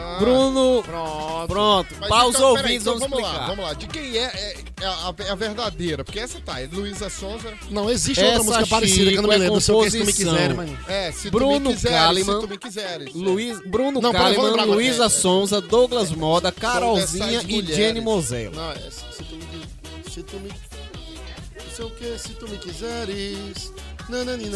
Ah, 0.00 0.16
Bruno. 0.18 0.82
Pronto. 0.82 1.46
Pronto. 1.48 1.94
mas 2.00 2.08
Para 2.08 2.28
então, 2.28 2.56
então 2.58 2.98
vamos 2.98 3.00
vamos 3.00 3.02
explicar. 3.02 3.32
lá, 3.40 3.46
vamos 3.46 3.64
lá. 3.64 3.72
De 3.74 3.86
quem 3.86 4.16
é, 4.16 4.22
é, 4.24 4.54
é 4.80 4.86
a, 4.86 5.14
é 5.18 5.30
a 5.30 5.34
verdadeira? 5.34 6.04
Porque 6.04 6.18
essa 6.18 6.40
tá, 6.40 6.60
é 6.60 6.68
Luísa 6.72 7.10
Sonza. 7.10 7.52
Não, 7.70 7.90
existe 7.90 8.20
Essa 8.20 8.38
outra 8.38 8.44
música 8.44 8.66
parecida 8.66 9.10
que 9.10 9.16
eu 9.18 9.22
não 9.22 9.28
me 9.28 9.34
Chico 9.34 9.44
é 9.44 9.48
lembro. 9.48 9.60
Que, 9.60 9.90
se 9.90 9.98
tu 9.98 10.04
me 10.06 10.54
mas. 10.56 10.88
É, 10.88 11.12
se 11.12 11.30
Bruno 11.30 11.60
tu 11.60 11.68
me 11.68 11.74
quiseres, 11.74 11.98
Kalimann. 11.98 12.34
se 12.34 12.40
tu 12.40 12.48
me 12.48 12.58
quiseres. 12.58 13.14
Luiz, 13.14 13.60
Bruno 13.66 14.00
Não, 14.00 14.12
Kalimann. 14.12 14.64
Luísa 14.64 15.08
Sonza, 15.08 15.60
Douglas 15.60 16.10
Moda, 16.12 16.50
Carolzinha 16.50 17.42
e. 17.46 17.62
Jenny 17.66 18.00
Mosel. 18.00 18.52
Não, 18.52 18.72
é, 18.72 18.76
se, 18.90 19.04
se 19.16 19.24
tu 19.24 19.36
me. 19.36 20.10
Se 20.10 20.22
tu 20.22 20.36
me. 20.40 20.50
Sei 21.74 21.84
o 21.84 21.90
que, 21.90 22.18
se 22.18 22.30
tu 22.30 22.48
me 22.48 22.58
quiseres. 22.58 23.72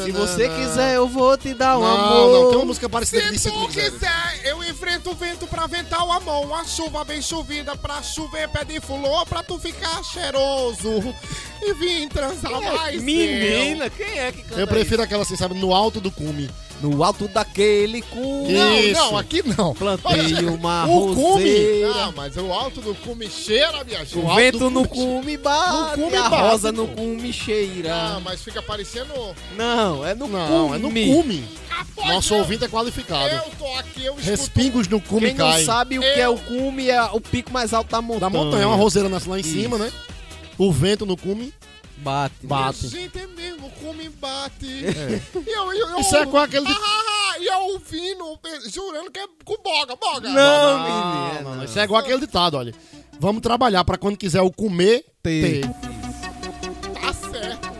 Se 0.04 0.10
você 0.10 0.48
quiser, 0.48 0.96
eu 0.96 1.08
vou 1.08 1.36
te 1.36 1.54
dar 1.54 1.78
um 1.78 1.82
Não, 1.82 1.96
amor. 1.96 2.32
não, 2.32 2.48
tem 2.48 2.58
uma 2.58 2.64
música 2.66 2.88
parecida 2.88 3.38
Se 3.38 3.50
tu 3.50 3.68
quiser, 3.68 4.40
eu 4.44 4.62
enfrento 4.64 5.10
o 5.10 5.14
vento 5.14 5.46
pra 5.46 5.66
ventar 5.66 6.04
o 6.06 6.12
amor. 6.12 6.44
Uma 6.46 6.64
chuva 6.64 7.04
bem 7.04 7.22
chovida 7.22 7.76
pra 7.76 8.02
chover 8.02 8.48
pé 8.48 8.64
de 8.64 8.80
flor 8.80 9.24
pra 9.26 9.42
tu 9.42 9.58
ficar 9.58 10.02
cheiroso 10.02 11.14
e 11.62 11.74
vir 11.74 12.08
transar 12.08 12.60
mais. 12.60 13.02
Menina, 13.02 13.88
quem 13.90 14.18
é 14.18 14.32
que 14.32 14.42
canta 14.42 14.60
Eu 14.60 14.66
prefiro 14.66 15.02
aquela 15.02 15.22
assim, 15.22 15.36
sabe, 15.36 15.54
no 15.54 15.74
alto 15.74 16.00
do 16.00 16.10
cume. 16.10 16.50
No 16.82 17.02
alto 17.02 17.26
daquele 17.28 18.02
cu. 18.02 18.46
Não, 18.50 18.74
Isso. 18.78 19.00
não, 19.00 19.16
aqui 19.16 19.42
não. 19.56 19.72
Plantei 19.74 20.44
uma 20.46 20.84
o 20.86 21.14
cume. 21.14 21.22
roseira. 21.22 21.88
Não, 21.94 22.12
mas 22.12 22.36
o 22.36 22.52
alto 22.52 22.80
do 22.82 22.94
cume 22.96 23.30
cheira, 23.30 23.82
minha 23.84 24.00
gente. 24.00 24.18
O 24.18 24.22
alto 24.28 24.36
vento 24.36 24.58
do 24.58 24.70
no 24.70 24.86
cume- 24.88 25.04
cume 25.22 25.36
bate, 25.38 25.98
No 26.00 26.04
cume 26.06 26.16
a 26.16 26.28
bate, 26.28 26.42
rosa 26.42 26.72
pô. 26.72 26.80
no 26.82 26.88
cume 26.88 27.32
cheira. 27.32 27.94
Ah, 27.94 28.20
mas 28.22 28.42
fica 28.42 28.60
parecendo. 28.60 29.12
Não, 29.56 30.04
é 30.06 30.14
no 30.14 30.26
Não, 30.28 30.68
cume. 30.68 30.76
é 30.76 30.78
no 30.78 30.90
cume. 31.22 31.44
Nosso 32.06 32.34
eu- 32.34 32.38
ouvinte 32.40 32.64
é 32.64 32.68
qualificado. 32.68 33.34
Eu 33.34 33.42
tô 33.58 33.66
aqui, 33.78 34.04
eu 34.04 34.12
escuto. 34.14 34.28
Respingos 34.30 34.88
no 34.88 35.00
cume 35.00 35.28
Quem 35.28 35.34
não 35.36 35.50
caem. 35.50 35.64
sabe 35.64 35.98
o 35.98 36.02
que 36.02 36.20
é 36.20 36.28
o 36.28 36.36
cume 36.36 36.90
é 36.90 37.02
o 37.04 37.20
pico 37.20 37.50
mais 37.52 37.72
alto 37.72 37.90
da 37.90 38.02
montanha. 38.02 38.20
Da 38.20 38.30
montanha, 38.30 38.62
é 38.64 38.66
uma 38.66 38.76
roseira 38.76 39.08
nasce 39.08 39.28
lá 39.28 39.38
em 39.38 39.40
Isso. 39.40 39.50
cima, 39.52 39.78
né? 39.78 39.90
O 40.58 40.70
vento 40.70 41.06
no 41.06 41.16
cume 41.16 41.52
Bate. 42.04 42.34
bate. 42.46 42.88
Gente, 42.88 43.18
é 43.18 43.26
mesmo, 43.26 43.66
o 43.66 43.70
cume 43.70 44.08
bate. 44.10 44.66
E 44.66 45.50
eu, 45.50 45.72
eu, 45.72 45.88
eu, 45.88 45.98
Isso 46.00 46.14
é 46.16 46.26
com 46.26 46.36
aquele 46.36 46.66
de- 46.66 46.72
Ah, 46.72 46.76
ah, 46.78 47.32
ah, 47.32 47.38
e 47.38 47.46
eu 47.46 47.58
ouvindo, 47.72 48.38
jurando 48.70 49.10
que 49.10 49.18
é 49.18 49.26
com 49.44 49.56
boga, 49.62 49.96
boga. 49.96 50.28
Não, 50.28 50.34
Não, 50.78 50.82
menina. 50.84 51.40
não, 51.42 51.54
não. 51.56 51.64
Isso 51.64 51.78
é 51.78 51.84
igual 51.84 52.00
aquele 52.00 52.20
ditado, 52.20 52.56
olha. 52.58 52.74
Vamos 53.18 53.40
trabalhar 53.40 53.84
pra 53.84 53.96
quando 53.96 54.16
quiser 54.18 54.42
o 54.42 54.50
comer, 54.50 55.04
Ter. 55.22 55.62
ter. 55.62 55.68
Tá 57.00 57.12
certo. 57.12 57.74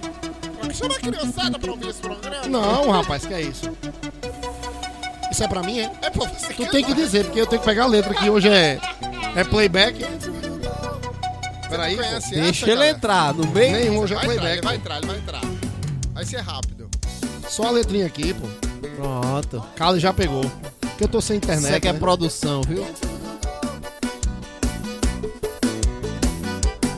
Chama 0.74 0.94
a 0.96 0.98
criançada 0.98 1.58
pra 1.58 1.70
ouvir 1.70 1.88
esse 1.90 2.00
programa. 2.00 2.46
Não, 2.48 2.90
rapaz, 2.90 3.24
que 3.26 3.34
é 3.34 3.42
isso? 3.42 3.70
Isso 5.30 5.44
é 5.44 5.48
pra 5.48 5.62
mim, 5.62 5.80
é? 5.80 5.90
É 6.02 6.10
pra 6.10 6.26
você 6.28 6.52
Tu 6.54 6.66
tem 6.70 6.82
que 6.84 6.94
dizer, 6.94 7.24
porque 7.26 7.40
eu 7.40 7.46
tenho 7.46 7.60
que 7.60 7.66
pegar 7.66 7.84
a 7.84 7.88
letra 7.88 8.14
que 8.14 8.28
hoje 8.30 8.48
é, 8.48 8.80
é 9.36 9.44
playback. 9.44 9.98
Peraí, 11.68 11.96
Conhece 11.96 12.10
pô. 12.12 12.16
essa, 12.18 12.34
Deixa 12.34 12.66
ele 12.66 12.74
galera? 12.74 12.96
entrar 12.96 13.34
no 13.34 13.46
meio. 13.48 13.76
Nenhum, 13.76 14.04
é 14.04 14.06
Vai 14.06 14.24
entrar, 14.36 14.52
ele 14.52 14.62
vai 14.62 14.76
entrar, 14.76 14.96
ele 14.98 15.06
vai 15.06 15.16
entrar. 15.16 15.40
Vai 16.12 16.24
ser 16.24 16.40
rápido. 16.40 16.88
Só 17.48 17.64
a 17.66 17.70
letrinha 17.70 18.06
aqui, 18.06 18.34
pô. 18.34 18.46
Pronto. 18.96 19.64
Cali 19.76 19.98
já 20.00 20.12
pegou. 20.12 20.44
Porque 20.80 21.04
eu 21.04 21.08
tô 21.08 21.20
sem 21.20 21.36
internet. 21.36 21.66
Isso 21.66 21.74
aqui 21.76 21.88
é 21.88 21.92
né? 21.92 21.98
produção, 21.98 22.62
viu? 22.62 22.86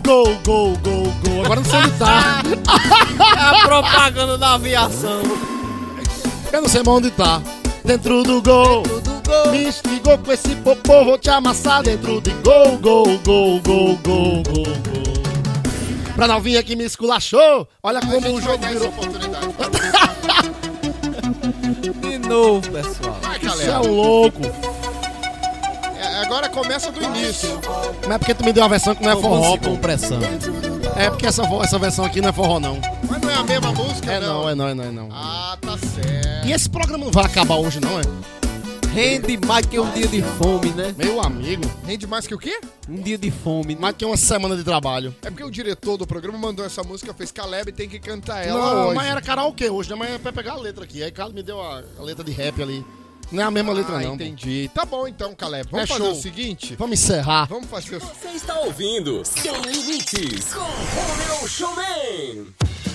Gol, 0.05 0.37
gol, 0.45 0.77
gol, 0.79 1.13
gol. 1.25 1.45
Agora 1.45 1.61
não 1.61 1.65
sei 1.69 1.79
onde 1.81 1.99
tá. 1.99 2.43
É 3.37 3.41
a 3.41 3.67
propaganda 3.67 4.39
da 4.39 4.55
aviação. 4.55 5.23
Eu 6.53 6.63
não 6.63 6.69
sei 6.69 6.83
mais 6.83 6.99
onde 6.99 7.11
tá. 7.11 7.43
Dentro 7.85 8.23
do 8.23 8.41
gol. 8.43 8.83
Tudo 8.83 9.16
Me 9.51 9.65
instigou 9.69 10.17
com 10.19 10.33
esse 10.33 10.55
popô, 10.57 11.05
vou 11.05 11.19
te 11.19 11.29
amassar 11.31 11.83
dentro 11.83 12.21
de 12.21 12.31
gol, 12.43 12.79
gol, 12.79 13.05
gol, 13.25 13.61
gol, 13.61 13.97
gol, 13.97 14.43
gol, 14.43 14.43
gol. 14.43 14.77
Pra 16.15 16.27
novinha 16.29 16.63
que 16.63 16.75
me 16.77 16.85
esculachou, 16.85 17.69
olha 17.83 18.01
como 18.01 18.35
o 18.35 18.41
jogo 18.41 18.67
virou. 18.67 18.93
De 22.01 22.19
novo, 22.19 22.71
pessoal. 22.71 23.17
Vai, 23.23 23.39
Isso 23.39 23.63
é 23.71 23.79
um 23.79 23.93
louco. 23.95 24.41
É, 25.99 26.23
agora 26.23 26.49
começa 26.49 26.91
do 26.91 27.03
início. 27.03 27.61
Mas 28.03 28.11
é 28.13 28.19
porque 28.19 28.35
tu 28.35 28.45
me 28.45 28.53
deu 28.53 28.63
uma 28.63 28.69
versão 28.71 28.95
que 28.95 29.03
não 29.05 29.11
é 29.13 29.17
forró, 29.17 29.57
pô. 29.57 29.71
compressão. 29.71 30.19
É 30.97 31.11
porque 31.11 31.27
essa, 31.27 31.43
essa 31.63 31.79
versão 31.79 32.05
aqui 32.05 32.21
não 32.21 32.31
é 32.31 32.33
forró, 32.33 32.59
não. 32.59 32.79
Mas 33.09 33.21
não 33.21 33.31
é 33.31 33.35
a 33.35 33.43
mesma 33.43 33.73
música, 33.73 34.13
É 34.13 34.21
não, 34.21 34.49
é 34.49 34.55
não, 34.55 34.69
é 34.69 34.75
não, 34.75 34.85
é 34.85 34.91
não. 34.91 35.09
Ah, 35.13 35.57
tá 35.61 35.77
certo. 35.77 36.47
E 36.47 36.53
esse 36.53 36.71
programa 36.71 37.05
não 37.05 37.13
vai 37.13 37.25
acabar 37.25 37.57
hoje, 37.57 37.81
não, 37.81 37.99
é? 38.01 38.03
Rende 38.93 39.37
mais 39.47 39.67
que 39.67 39.79
um 39.79 39.91
dia 39.93 40.07
de 40.07 40.23
fome, 40.23 40.71
né? 40.71 40.95
Meu 40.97 41.21
amigo, 41.21 41.63
Rende 41.85 42.07
mais 42.07 42.27
que 42.27 42.35
o 42.35 42.39
quê? 42.39 42.59
Um 42.89 42.97
dia 43.03 43.19
de 43.19 43.31
fome. 43.31 43.75
né? 43.75 43.81
mais 43.81 43.97
que 43.97 44.05
uma 44.05 44.17
semana 44.17 44.57
de 44.57 44.65
trabalho. 44.65 45.15
É 45.23 45.29
porque 45.31 45.45
o 45.45 45.51
diretor 45.51 45.97
do 45.99 46.07
programa 46.07 46.39
mandou 46.39 46.65
essa 46.65 46.83
música, 46.83 47.13
fez 47.13 47.31
Caleb 47.31 47.73
tem 47.73 47.89
que 47.89 47.99
cantar 47.99 48.47
ela 48.47 48.59
não, 48.59 48.87
hoje. 48.87 48.95
mas 48.97 49.07
era 49.09 49.21
karaokê 49.21 49.69
hoje, 49.69 49.91
né? 49.91 49.97
Mas 49.97 50.11
é 50.13 50.19
pra 50.19 50.33
pegar 50.33 50.53
a 50.53 50.57
letra 50.57 50.85
aqui. 50.85 51.03
Aí 51.03 51.11
Carlos 51.11 51.35
me 51.35 51.43
deu 51.43 51.61
a, 51.61 51.83
a 51.99 52.03
letra 52.03 52.25
de 52.25 52.33
rap 52.33 52.63
ali. 52.63 52.85
Não 53.31 53.43
é 53.43 53.47
a 53.47 53.51
mesma 53.51 53.73
letra, 53.73 53.97
ah, 53.97 54.01
não. 54.01 54.09
pô. 54.11 54.15
entendi. 54.15 54.71
Tá 54.73 54.85
bom 54.85 55.07
então, 55.07 55.35
Caleb. 55.35 55.69
Vamos 55.71 55.85
É 55.85 55.93
fazer 55.93 56.05
show. 56.05 56.13
o 56.13 56.23
seguinte. 56.23 56.77
Vamos 56.77 56.99
encerrar. 57.01 57.47
Vamos 57.47 57.69
fazer 57.69 57.97
o... 57.97 58.01
Você 58.01 58.29
está 58.35 58.59
ouvindo 58.61 59.23
Sem 59.25 59.53
Limites 59.63 60.55
com 60.55 60.61
Romeu 60.61 61.49
Showman. 61.49 62.47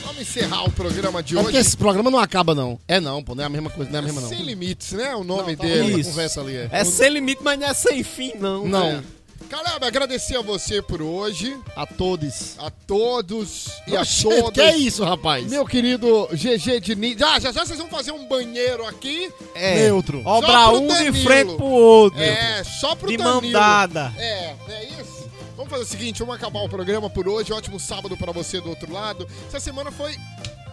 Vamos 0.04 0.22
encerrar 0.22 0.64
o 0.66 0.72
programa 0.72 1.22
de 1.24 1.38
É 1.38 1.41
porque 1.41 1.58
hoje. 1.58 1.68
esse 1.68 1.78
programa 1.78 2.10
não 2.12 2.20
acaba, 2.20 2.54
não. 2.56 2.80
É 2.88 2.99
não, 2.99 3.24
pô. 3.24 3.36
Não 3.36 3.43
é 3.43 3.47
a 3.47 3.49
mesma 3.49 3.70
coisa, 3.70 3.89
não 3.91 3.97
é 3.97 4.02
a 4.02 4.06
mesma, 4.06 4.22
não. 4.22 4.30
Sem 4.30 4.41
limites, 4.41 4.91
né? 4.93 5.16
O 5.16 5.24
nome 5.24 5.52
Não, 5.52 5.56
tá 5.58 5.64
dele. 5.64 5.99
Isso. 6.02 6.10
conversa 6.12 6.41
ali, 6.41 6.56
é. 6.56 6.70
É 6.72 6.84
sem 6.84 7.10
limite, 7.10 7.41
mas 7.43 7.60
não 7.60 7.68
é 7.68 7.74
sem 7.74 8.04
fim, 8.04 8.34
não. 8.39 8.68
Não. 8.68 8.93
né? 8.93 9.04
Caleb, 9.49 9.84
agradecer 9.86 10.38
a 10.38 10.41
você 10.41 10.82
por 10.82 11.02
hoje, 11.02 11.58
A 11.76 11.86
todos. 11.86 12.56
a 12.58 12.70
todos 12.70 13.68
e 13.86 13.97
a 13.97 14.06
todas. 14.06 14.54
Que 14.54 14.62
é 14.62 14.78
isso, 14.78 15.04
rapaz? 15.04 15.45
Meu 15.49 15.66
querido 15.66 16.30
GG 16.32 16.80
Diniz. 16.80 17.18
Já, 17.20 17.38
já, 17.38 17.52
já 17.52 17.66
vocês 17.66 17.78
vão 17.78 17.89
fazer 17.89 18.14
um 18.14 18.26
banheiro 18.30 18.86
aqui. 18.88 19.30
É. 19.54 19.76
Neutro. 19.84 20.22
Obra 20.24 20.70
um 20.70 20.88
de 20.88 20.93
Danilo. 20.93 21.16
frente 21.26 21.56
pro 21.56 21.66
outro. 21.66 22.22
É, 22.22 22.64
só 22.64 22.95
pro 22.95 23.10
De 23.10 23.18
Danilo. 23.18 23.41
mão 23.41 23.52
dada. 23.52 24.14
É, 24.18 24.56
é 24.70 24.86
isso. 25.02 25.20
Vamos 25.56 25.70
fazer 25.70 25.84
o 25.84 25.88
seguinte, 25.88 26.20
vamos 26.20 26.36
acabar 26.36 26.60
o 26.62 26.70
programa 26.70 27.10
por 27.10 27.28
hoje. 27.28 27.54
Ótimo 27.54 27.80
sábado 27.80 28.16
pra 28.18 28.32
você 28.32 28.60
do 28.62 28.70
outro 28.70 28.91
lado. 28.91 29.28
Essa 29.47 29.60
semana 29.60 29.91
foi 29.91 30.16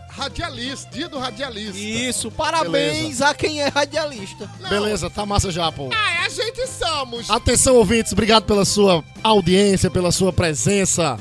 radialista, 0.08 0.90
dia 0.90 1.08
do 1.08 1.18
radialista. 1.18 1.78
Isso, 1.78 2.30
parabéns 2.30 3.20
a 3.20 3.34
quem 3.34 3.60
é 3.60 3.68
radialista. 3.68 4.50
Não, 4.60 4.68
Beleza, 4.68 5.08
tá 5.10 5.24
massa 5.24 5.50
já, 5.50 5.70
pô. 5.70 5.90
Ah, 5.92 6.24
a 6.26 6.28
gente 6.28 6.66
somos. 6.66 7.30
Atenção, 7.30 7.76
ouvintes, 7.76 8.12
obrigado 8.12 8.44
pela 8.44 8.64
sua 8.64 9.04
audiência, 9.22 9.90
pela 9.90 10.10
sua 10.10 10.32
presença. 10.32 11.18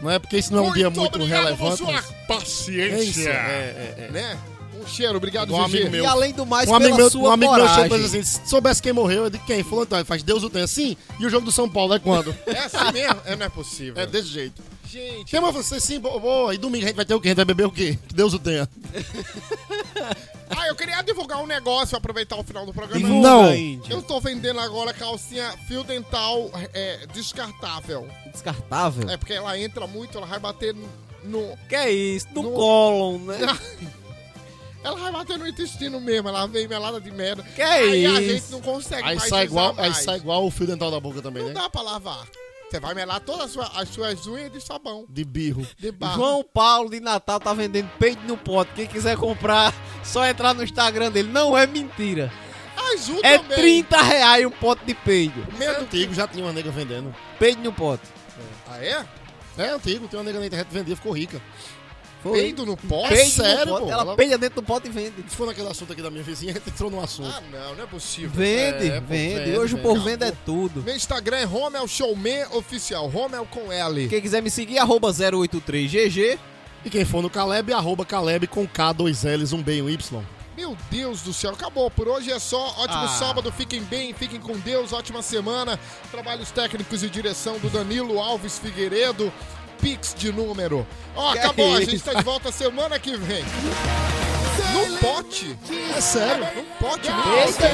Não 0.00 0.10
é 0.10 0.18
porque 0.18 0.36
isso 0.36 0.52
não 0.52 0.66
é 0.66 0.68
um 0.68 0.72
dia 0.72 0.90
muito 0.90 1.14
obrigado 1.16 1.44
relevante. 1.44 1.70
por 1.70 1.76
sua 1.78 1.92
mas- 1.92 2.06
paciência. 2.26 3.30
É, 3.30 3.32
é, 3.32 3.94
é, 3.98 4.04
é. 4.06 4.10
Né? 4.10 4.38
Um 4.84 4.88
cheiro, 4.88 5.16
obrigado, 5.16 5.52
um 5.52 5.62
amigo 5.62 5.90
meu. 5.90 6.04
E 6.04 6.06
além 6.06 6.32
do 6.32 6.44
mais, 6.44 6.68
Um 6.68 6.74
amigo, 6.74 6.90
pela 6.90 6.98
meu, 6.98 7.10
sua 7.10 7.22
um 7.30 7.32
amigo 7.32 7.52
meu 7.52 7.60
coragem. 7.62 7.82
chega 7.84 7.96
e 7.96 7.98
diz 8.02 8.14
assim: 8.14 8.22
se 8.22 8.48
soubesse 8.48 8.82
quem 8.82 8.92
morreu, 8.92 9.24
eu 9.24 9.30
digo 9.30 9.44
quem? 9.46 9.62
Falou 9.62 9.84
então, 9.84 9.98
ele 9.98 10.04
faz 10.04 10.22
Deus 10.22 10.42
o 10.42 10.50
tenha 10.50 10.64
assim. 10.64 10.96
E 11.18 11.26
o 11.26 11.30
jogo 11.30 11.44
do 11.46 11.52
São 11.52 11.68
Paulo 11.68 11.94
é 11.94 11.98
quando? 11.98 12.34
É 12.46 12.58
assim 12.58 12.92
mesmo? 12.92 13.20
É, 13.24 13.36
não 13.36 13.46
é 13.46 13.48
possível. 13.48 14.00
é 14.02 14.06
desse 14.06 14.28
jeito. 14.28 14.62
Gente, 14.90 15.28
Chama 15.30 15.50
você 15.50 15.80
sim, 15.80 15.98
boa. 15.98 16.54
E 16.54 16.58
domingo 16.58 16.84
a 16.84 16.86
gente 16.88 16.96
vai 16.96 17.04
ter 17.04 17.14
o 17.14 17.20
quê? 17.20 17.28
A 17.28 17.30
gente 17.30 17.36
vai 17.36 17.44
beber 17.44 17.66
o 17.66 17.70
quê? 17.72 17.98
Que 18.06 18.14
Deus 18.14 18.32
o 18.32 18.38
tenha. 18.38 18.68
ah, 20.50 20.68
eu 20.68 20.76
queria 20.76 21.02
divulgar 21.02 21.42
um 21.42 21.46
negócio, 21.46 21.96
aproveitar 21.96 22.36
o 22.36 22.44
final 22.44 22.64
do 22.64 22.72
programa. 22.72 23.00
Divulga, 23.00 23.28
Não. 23.28 23.52
Eu 23.90 24.02
tô 24.02 24.20
vendendo 24.20 24.60
agora 24.60 24.92
calcinha 24.94 25.50
fio 25.66 25.82
dental 25.82 26.48
é, 26.72 27.06
descartável. 27.12 28.06
Descartável? 28.30 29.10
É 29.10 29.16
porque 29.16 29.32
ela 29.32 29.58
entra 29.58 29.84
muito, 29.86 30.16
ela 30.16 30.26
vai 30.28 30.38
bater 30.38 30.72
no. 30.74 30.88
no- 31.24 31.58
Que 31.68 31.74
é 31.74 31.90
isso? 31.90 32.28
No 32.32 32.42
No- 32.42 32.52
cólon, 32.52 33.18
né? 33.18 33.38
Ela 34.84 34.96
vai 34.96 35.10
bater 35.10 35.38
no 35.38 35.48
intestino 35.48 35.98
mesmo, 36.00 36.28
ela 36.28 36.46
vem 36.46 36.68
melada 36.68 37.00
de 37.00 37.10
merda. 37.10 37.42
Que 37.42 37.62
aí 37.62 38.04
a 38.06 38.20
isso? 38.20 38.32
gente 38.34 38.52
não 38.52 38.60
consegue 38.60 39.02
Aí 39.08 39.16
mais 39.16 39.28
sai, 39.30 39.44
igual, 39.44 39.70
aí 39.78 39.90
mais. 39.90 39.96
sai 40.04 40.16
igual 40.18 40.46
o 40.46 40.50
fio 40.50 40.66
dental 40.66 40.90
da 40.90 41.00
boca 41.00 41.22
também, 41.22 41.42
Não 41.42 41.48
né? 41.48 41.54
dá 41.54 41.70
pra 41.70 41.80
lavar. 41.82 42.26
Você 42.70 42.80
vai 42.80 42.92
melar 42.94 43.20
todas 43.20 43.46
as 43.46 43.50
suas, 43.52 43.70
as 43.76 43.88
suas 43.88 44.26
unhas 44.26 44.52
de 44.52 44.60
sabão, 44.60 45.06
De 45.08 45.24
birro. 45.24 45.66
de 45.78 45.90
barro. 45.92 46.16
João 46.16 46.44
Paulo 46.44 46.90
de 46.90 46.98
Natal 47.00 47.38
tá 47.40 47.52
vendendo 47.54 47.88
peito 47.98 48.22
no 48.26 48.36
pote. 48.36 48.72
Quem 48.74 48.86
quiser 48.86 49.16
comprar, 49.16 49.72
só 50.02 50.26
entrar 50.26 50.52
no 50.54 50.62
Instagram 50.64 51.10
dele. 51.10 51.30
Não 51.30 51.56
é 51.56 51.66
mentira. 51.66 52.32
Azul 52.92 53.20
É 53.22 53.38
também. 53.38 53.56
30 53.56 54.02
reais 54.02 54.44
um 54.44 54.50
pote 54.50 54.84
de 54.84 54.92
peido. 54.94 55.46
É 55.60 55.66
antigo, 55.68 56.12
já 56.12 56.26
tinha 56.26 56.44
uma 56.44 56.52
nega 56.52 56.70
vendendo. 56.70 57.14
Peito 57.38 57.60
no 57.62 57.72
pote. 57.72 58.02
Ah, 58.68 58.84
é? 58.84 59.04
É 59.56 59.68
antigo, 59.70 60.08
tem 60.08 60.18
uma 60.18 60.24
nega 60.24 60.40
na 60.40 60.46
internet 60.46 60.66
que 60.66 60.74
vendia, 60.74 60.96
ficou 60.96 61.12
rica. 61.12 61.40
Foi. 62.24 62.40
Peido 62.40 62.64
no 62.66 62.76
pó? 62.76 63.04
É 63.06 63.10
Peito 63.10 63.30
sério, 63.30 63.66
no 63.66 63.72
pote. 63.72 63.84
pô. 63.84 63.92
Ela 63.92 64.02
Ela- 64.02 64.16
peida 64.16 64.36
dentro 64.38 64.60
do 64.60 64.66
pote 64.66 64.88
e 64.88 64.90
vende. 64.90 65.12
Se 65.28 65.36
for 65.36 65.46
naquele 65.46 65.68
assunto 65.68 65.92
aqui 65.92 66.02
da 66.02 66.10
minha 66.10 66.24
vizinha, 66.24 66.50
a 66.50 66.54
gente 66.58 66.70
entrou 66.70 66.90
no 66.90 67.00
assunto. 67.00 67.28
Ah, 67.28 67.42
não, 67.52 67.74
não 67.76 67.84
é 67.84 67.86
possível. 67.86 68.30
Vende, 68.32 68.88
É, 68.90 68.98
vende. 69.00 69.44
vende, 69.44 69.58
Hoje 69.58 69.74
o 69.74 69.76
vende. 69.76 69.88
povo 69.88 70.02
vende 70.02 70.24
é 70.24 70.32
tudo. 70.44 70.82
Meu 70.82 70.96
Instagram 70.96 71.36
é 71.36 71.44
Romel 71.44 71.86
Showman 71.86 72.46
Oficial. 72.52 73.06
Romel 73.08 73.46
com 73.46 73.70
L. 73.70 74.08
Quem 74.08 74.20
quiser 74.20 74.42
me 74.42 74.50
seguir, 74.50 74.78
arroba 74.78 75.12
083GG. 75.12 76.38
E 76.84 76.90
quem 76.90 77.04
for 77.04 77.22
no 77.22 77.30
Caleb, 77.30 77.72
arroba 77.72 78.04
Caleb 78.04 78.46
com 78.46 78.66
K, 78.66 78.92
dois 78.92 79.22
L's, 79.24 79.52
um 79.52 79.62
B 79.62 79.76
e 79.76 79.82
um 79.82 79.88
Y. 79.88 80.22
Meu 80.56 80.76
Deus 80.90 81.22
do 81.22 81.32
céu, 81.32 81.50
acabou. 81.52 81.90
Por 81.90 82.06
hoje 82.08 82.30
é 82.30 82.38
só. 82.38 82.74
Ótimo 82.78 83.04
Ah. 83.04 83.08
sábado, 83.08 83.50
fiquem 83.50 83.82
bem, 83.82 84.12
fiquem 84.14 84.38
com 84.38 84.56
Deus. 84.58 84.92
Ótima 84.92 85.20
semana. 85.20 85.78
Trabalhos 86.12 86.50
técnicos 86.50 87.02
e 87.02 87.10
direção 87.10 87.58
do 87.58 87.68
Danilo 87.68 88.20
Alves 88.20 88.58
Figueiredo. 88.58 89.32
Pix 89.84 90.14
de 90.16 90.32
número. 90.32 90.86
Ó, 91.14 91.32
Que 91.32 91.38
acabou. 91.40 91.74
A 91.76 91.80
isso? 91.82 91.90
gente 91.90 92.02
tá 92.02 92.14
de 92.14 92.22
volta 92.24 92.50
semana 92.50 92.98
que 92.98 93.14
vem. 93.18 93.44
No 94.72 94.96
pote. 94.98 95.58
É 95.94 96.00
sério. 96.00 96.46
No 96.56 96.62
pote, 96.80 97.10
no 97.10 97.34
Eita, 97.36 97.68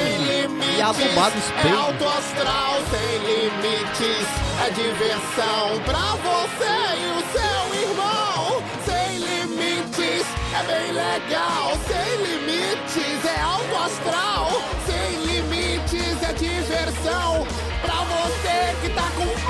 e 0.77 0.81
adubado 0.81 1.37
os 1.39 1.49
É 1.49 1.61
peitos. 1.61 1.79
alto 1.79 2.05
astral 2.09 2.73
sem 2.91 3.17
limites. 3.29 4.27
É 4.59 4.69
diversão 4.71 5.79
pra 5.85 6.15
você 6.19 6.75
e 6.99 7.07
o 7.15 7.21
seu 7.31 7.89
irmão. 7.89 8.61
Sem 8.85 9.17
limites, 9.19 10.25
é 10.53 10.63
bem 10.67 10.91
legal. 10.91 11.71
Sem 11.87 12.25
limites, 12.25 13.25
é 13.25 13.39
alto 13.41 13.75
astral. 13.77 14.49
Sem 14.85 15.25
limites, 15.25 16.21
é 16.29 16.33
diversão 16.33 17.47
pra 17.81 17.95
você 18.03 18.75
que 18.81 18.89
tá 18.93 19.09
com. 19.15 19.40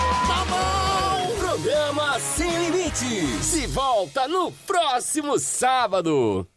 Programa 1.91 2.19
Sem 2.19 2.49
Limites. 2.49 3.45
Se 3.45 3.67
volta 3.67 4.25
no 4.25 4.49
próximo 4.65 5.37
sábado. 5.37 6.47